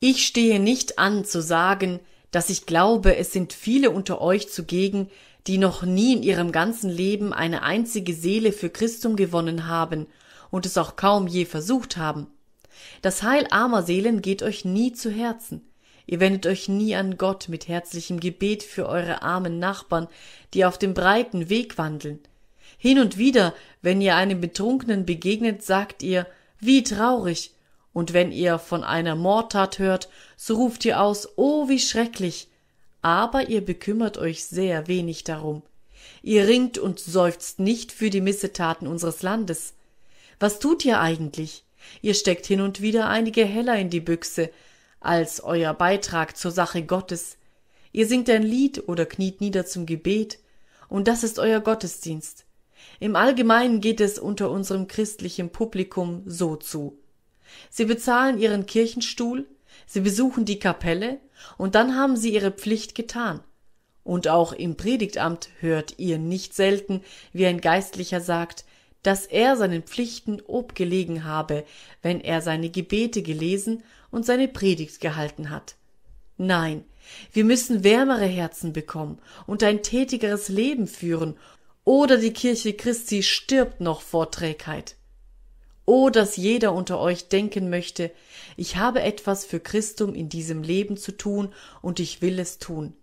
Ich 0.00 0.26
stehe 0.26 0.60
nicht 0.60 0.98
an 0.98 1.24
zu 1.24 1.40
sagen, 1.40 2.00
dass 2.30 2.50
ich 2.50 2.66
glaube, 2.66 3.16
es 3.16 3.32
sind 3.32 3.52
viele 3.52 3.90
unter 3.90 4.20
euch 4.20 4.50
zugegen, 4.50 5.08
die 5.46 5.58
noch 5.58 5.82
nie 5.82 6.14
in 6.14 6.22
ihrem 6.22 6.52
ganzen 6.52 6.90
Leben 6.90 7.32
eine 7.32 7.62
einzige 7.62 8.12
Seele 8.12 8.52
für 8.52 8.70
Christum 8.70 9.16
gewonnen 9.16 9.66
haben 9.66 10.06
und 10.50 10.66
es 10.66 10.76
auch 10.76 10.96
kaum 10.96 11.26
je 11.26 11.44
versucht 11.44 11.96
haben. 11.96 12.26
Das 13.02 13.22
Heil 13.22 13.46
armer 13.50 13.82
Seelen 13.82 14.20
geht 14.20 14.42
euch 14.42 14.64
nie 14.64 14.92
zu 14.92 15.10
Herzen. 15.10 15.62
Ihr 16.06 16.20
wendet 16.20 16.46
euch 16.46 16.68
nie 16.68 16.94
an 16.94 17.16
Gott 17.16 17.48
mit 17.48 17.68
herzlichem 17.68 18.20
Gebet 18.20 18.62
für 18.62 18.86
eure 18.88 19.22
armen 19.22 19.58
Nachbarn, 19.58 20.08
die 20.52 20.64
auf 20.64 20.78
dem 20.78 20.94
breiten 20.94 21.48
Weg 21.48 21.78
wandeln. 21.78 22.20
Hin 22.76 22.98
und 22.98 23.16
wieder, 23.16 23.54
wenn 23.80 24.00
ihr 24.00 24.16
einem 24.16 24.40
Betrunkenen 24.40 25.06
begegnet, 25.06 25.62
sagt 25.62 26.02
ihr, 26.02 26.26
wie 26.60 26.82
traurig, 26.82 27.52
und 27.92 28.12
wenn 28.12 28.32
ihr 28.32 28.58
von 28.58 28.82
einer 28.84 29.14
Mordtat 29.14 29.78
hört, 29.78 30.08
so 30.36 30.56
ruft 30.56 30.84
ihr 30.84 31.00
aus, 31.00 31.28
oh, 31.36 31.68
wie 31.68 31.78
schrecklich, 31.78 32.48
aber 33.00 33.48
ihr 33.48 33.64
bekümmert 33.64 34.18
euch 34.18 34.44
sehr 34.44 34.88
wenig 34.88 35.24
darum. 35.24 35.62
Ihr 36.22 36.48
ringt 36.48 36.76
und 36.76 36.98
seufzt 36.98 37.60
nicht 37.60 37.92
für 37.92 38.10
die 38.10 38.20
Missetaten 38.20 38.88
unseres 38.88 39.22
Landes. 39.22 39.74
Was 40.40 40.58
tut 40.58 40.84
ihr 40.84 41.00
eigentlich? 41.00 41.64
Ihr 42.02 42.14
steckt 42.14 42.46
hin 42.46 42.60
und 42.60 42.80
wieder 42.80 43.08
einige 43.08 43.44
Heller 43.44 43.76
in 43.76 43.90
die 43.90 44.00
Büchse, 44.00 44.50
als 45.04 45.42
euer 45.42 45.74
Beitrag 45.74 46.36
zur 46.36 46.50
Sache 46.50 46.82
Gottes. 46.82 47.36
Ihr 47.92 48.06
singt 48.06 48.28
ein 48.30 48.42
Lied 48.42 48.88
oder 48.88 49.06
kniet 49.06 49.40
nieder 49.40 49.66
zum 49.66 49.86
Gebet, 49.86 50.38
und 50.88 51.08
das 51.08 51.24
ist 51.24 51.38
euer 51.38 51.60
Gottesdienst. 51.60 52.44
Im 53.00 53.16
Allgemeinen 53.16 53.80
geht 53.80 54.00
es 54.00 54.18
unter 54.18 54.50
unserem 54.50 54.88
christlichen 54.88 55.50
Publikum 55.50 56.22
so 56.26 56.56
zu. 56.56 56.98
Sie 57.70 57.84
bezahlen 57.84 58.38
ihren 58.38 58.66
Kirchenstuhl, 58.66 59.46
sie 59.86 60.00
besuchen 60.00 60.44
die 60.44 60.58
Kapelle, 60.58 61.20
und 61.58 61.74
dann 61.74 61.96
haben 61.96 62.16
sie 62.16 62.32
ihre 62.32 62.50
Pflicht 62.50 62.94
getan. 62.94 63.40
Und 64.02 64.28
auch 64.28 64.52
im 64.52 64.76
Predigtamt 64.76 65.48
hört 65.60 65.98
ihr 65.98 66.18
nicht 66.18 66.54
selten, 66.54 67.02
wie 67.32 67.46
ein 67.46 67.60
Geistlicher 67.60 68.20
sagt, 68.20 68.64
dass 69.04 69.26
er 69.26 69.56
seinen 69.56 69.82
Pflichten 69.82 70.40
obgelegen 70.40 71.24
habe, 71.24 71.64
wenn 72.02 72.20
er 72.20 72.40
seine 72.40 72.70
Gebete 72.70 73.22
gelesen 73.22 73.84
und 74.10 74.26
seine 74.26 74.48
Predigt 74.48 75.00
gehalten 75.00 75.50
hat. 75.50 75.76
Nein, 76.36 76.84
wir 77.32 77.44
müssen 77.44 77.84
wärmere 77.84 78.26
Herzen 78.26 78.72
bekommen 78.72 79.18
und 79.46 79.62
ein 79.62 79.82
tätigeres 79.82 80.48
Leben 80.48 80.88
führen 80.88 81.36
oder 81.84 82.16
die 82.16 82.32
Kirche 82.32 82.72
Christi 82.72 83.22
stirbt 83.22 83.80
noch 83.80 84.00
vor 84.00 84.30
Trägheit. 84.30 84.96
O, 85.86 86.08
dass 86.08 86.36
jeder 86.36 86.72
unter 86.72 86.98
euch 86.98 87.28
denken 87.28 87.68
möchte, 87.68 88.10
ich 88.56 88.76
habe 88.76 89.02
etwas 89.02 89.44
für 89.44 89.60
Christum 89.60 90.14
in 90.14 90.30
diesem 90.30 90.62
Leben 90.62 90.96
zu 90.96 91.12
tun 91.12 91.52
und 91.82 92.00
ich 92.00 92.22
will 92.22 92.38
es 92.38 92.58
tun. 92.58 92.94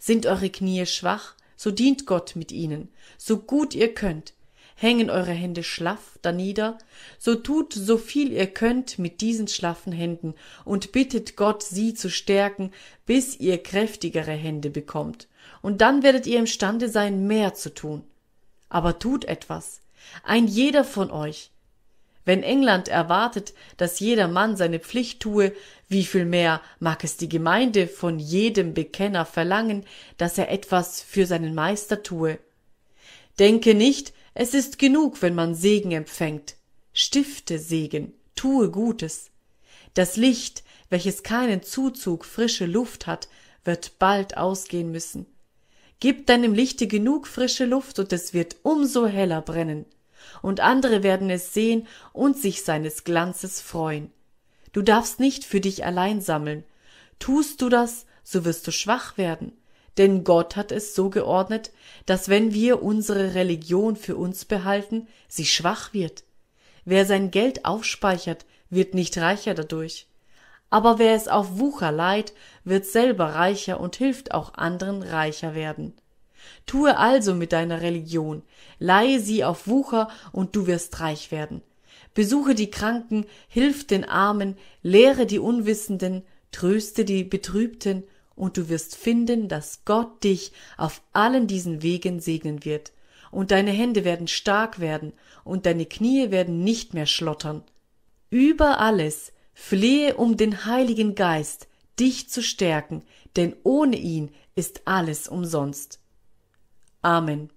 Sind 0.00 0.26
eure 0.26 0.50
Knie 0.50 0.84
schwach, 0.86 1.34
so 1.56 1.70
dient 1.70 2.06
Gott 2.06 2.34
mit 2.34 2.50
ihnen, 2.50 2.88
so 3.16 3.38
gut 3.38 3.74
ihr 3.74 3.94
könnt. 3.94 4.34
Hängen 4.74 5.10
eure 5.10 5.32
Hände 5.32 5.62
schlaff 5.62 6.18
danieder, 6.22 6.78
so 7.18 7.34
tut 7.34 7.72
so 7.72 7.96
viel 7.96 8.32
ihr 8.32 8.46
könnt 8.46 8.98
mit 8.98 9.20
diesen 9.20 9.48
schlaffen 9.48 9.92
Händen 9.92 10.34
und 10.64 10.92
bittet 10.92 11.36
Gott, 11.36 11.62
sie 11.62 11.94
zu 11.94 12.10
stärken, 12.10 12.72
bis 13.06 13.38
ihr 13.38 13.62
kräftigere 13.62 14.32
Hände 14.32 14.70
bekommt. 14.70 15.28
Und 15.62 15.80
dann 15.80 16.02
werdet 16.02 16.26
ihr 16.26 16.38
imstande 16.38 16.88
sein, 16.88 17.26
mehr 17.26 17.54
zu 17.54 17.72
tun 17.72 18.04
aber 18.74 18.98
tut 18.98 19.24
etwas. 19.26 19.80
Ein 20.24 20.48
jeder 20.48 20.82
von 20.82 21.12
euch. 21.12 21.52
Wenn 22.24 22.42
England 22.42 22.88
erwartet, 22.88 23.54
dass 23.76 24.00
jeder 24.00 24.26
Mann 24.26 24.56
seine 24.56 24.80
Pflicht 24.80 25.20
tue, 25.20 25.52
wie 25.88 26.04
viel 26.04 26.24
mehr 26.24 26.60
mag 26.80 27.04
es 27.04 27.16
die 27.16 27.28
Gemeinde 27.28 27.86
von 27.86 28.18
jedem 28.18 28.74
Bekenner 28.74 29.26
verlangen, 29.26 29.84
dass 30.16 30.38
er 30.38 30.50
etwas 30.50 31.00
für 31.02 31.24
seinen 31.24 31.54
Meister 31.54 32.02
tue 32.02 32.40
Denke 33.38 33.74
nicht, 33.74 34.12
es 34.34 34.52
ist 34.52 34.78
genug, 34.78 35.22
wenn 35.22 35.34
man 35.34 35.54
Segen 35.54 35.92
empfängt. 35.92 36.56
Stifte 36.92 37.58
Segen, 37.58 38.12
tue 38.34 38.70
Gutes. 38.70 39.30
Das 39.94 40.16
Licht, 40.16 40.64
welches 40.90 41.22
keinen 41.22 41.62
Zuzug 41.62 42.24
frische 42.24 42.66
Luft 42.66 43.06
hat, 43.06 43.28
wird 43.64 43.98
bald 43.98 44.36
ausgehen 44.36 44.90
müssen. 44.90 45.26
Gib 46.00 46.26
deinem 46.26 46.52
Lichte 46.52 46.86
genug 46.88 47.28
frische 47.28 47.64
Luft 47.64 47.98
und 47.98 48.12
es 48.12 48.34
wird 48.34 48.56
umso 48.62 49.06
heller 49.06 49.40
brennen. 49.40 49.86
Und 50.42 50.60
andere 50.60 51.02
werden 51.02 51.30
es 51.30 51.54
sehen 51.54 51.86
und 52.12 52.36
sich 52.36 52.64
seines 52.64 53.04
Glanzes 53.04 53.60
freuen. 53.60 54.10
Du 54.72 54.82
darfst 54.82 55.20
nicht 55.20 55.44
für 55.44 55.60
dich 55.60 55.84
allein 55.84 56.20
sammeln. 56.20 56.64
Tust 57.20 57.62
du 57.62 57.68
das, 57.68 58.06
so 58.24 58.44
wirst 58.44 58.66
du 58.66 58.72
schwach 58.72 59.16
werden. 59.16 59.52
Denn 59.96 60.24
Gott 60.24 60.56
hat 60.56 60.72
es 60.72 60.94
so 60.94 61.10
geordnet, 61.10 61.70
dass 62.06 62.28
wenn 62.28 62.52
wir 62.52 62.82
unsere 62.82 63.34
Religion 63.34 63.96
für 63.96 64.16
uns 64.16 64.44
behalten, 64.44 65.06
sie 65.28 65.46
schwach 65.46 65.92
wird. 65.92 66.24
Wer 66.84 67.06
sein 67.06 67.30
Geld 67.30 67.64
aufspeichert, 67.64 68.44
wird 68.70 68.94
nicht 68.94 69.16
reicher 69.18 69.54
dadurch. 69.54 70.06
Aber 70.70 70.98
wer 70.98 71.14
es 71.14 71.28
auf 71.28 71.58
Wucher 71.58 71.92
leiht, 71.92 72.32
wird 72.64 72.86
selber 72.86 73.26
reicher 73.26 73.78
und 73.78 73.96
hilft 73.96 74.34
auch 74.34 74.54
anderen 74.54 75.02
reicher 75.02 75.54
werden. 75.54 75.94
Tue 76.66 76.96
also 76.96 77.34
mit 77.34 77.52
deiner 77.52 77.80
Religion, 77.80 78.42
leihe 78.78 79.20
sie 79.20 79.44
auf 79.44 79.68
Wucher 79.68 80.08
und 80.32 80.56
du 80.56 80.66
wirst 80.66 81.00
reich 81.00 81.30
werden. 81.30 81.62
Besuche 82.12 82.54
die 82.54 82.70
Kranken, 82.70 83.26
hilf 83.48 83.86
den 83.86 84.04
Armen, 84.04 84.56
lehre 84.82 85.26
die 85.26 85.38
Unwissenden, 85.38 86.22
tröste 86.52 87.04
die 87.04 87.24
Betrübten, 87.24 88.04
und 88.36 88.56
du 88.56 88.68
wirst 88.68 88.96
finden, 88.96 89.48
dass 89.48 89.84
Gott 89.84 90.24
dich 90.24 90.52
auf 90.76 91.02
allen 91.12 91.46
diesen 91.46 91.82
Wegen 91.82 92.20
segnen 92.20 92.64
wird, 92.64 92.92
und 93.30 93.50
deine 93.50 93.72
Hände 93.72 94.04
werden 94.04 94.28
stark 94.28 94.78
werden, 94.78 95.12
und 95.44 95.66
deine 95.66 95.86
Knie 95.86 96.30
werden 96.30 96.62
nicht 96.62 96.94
mehr 96.94 97.06
schlottern. 97.06 97.62
Über 98.30 98.80
alles 98.80 99.32
flehe 99.54 100.16
um 100.16 100.36
den 100.36 100.66
Heiligen 100.66 101.14
Geist, 101.14 101.68
dich 101.98 102.28
zu 102.28 102.42
stärken, 102.42 103.02
denn 103.36 103.54
ohne 103.62 103.96
ihn 103.96 104.30
ist 104.54 104.82
alles 104.86 105.28
umsonst. 105.28 106.00
Amen. 107.02 107.50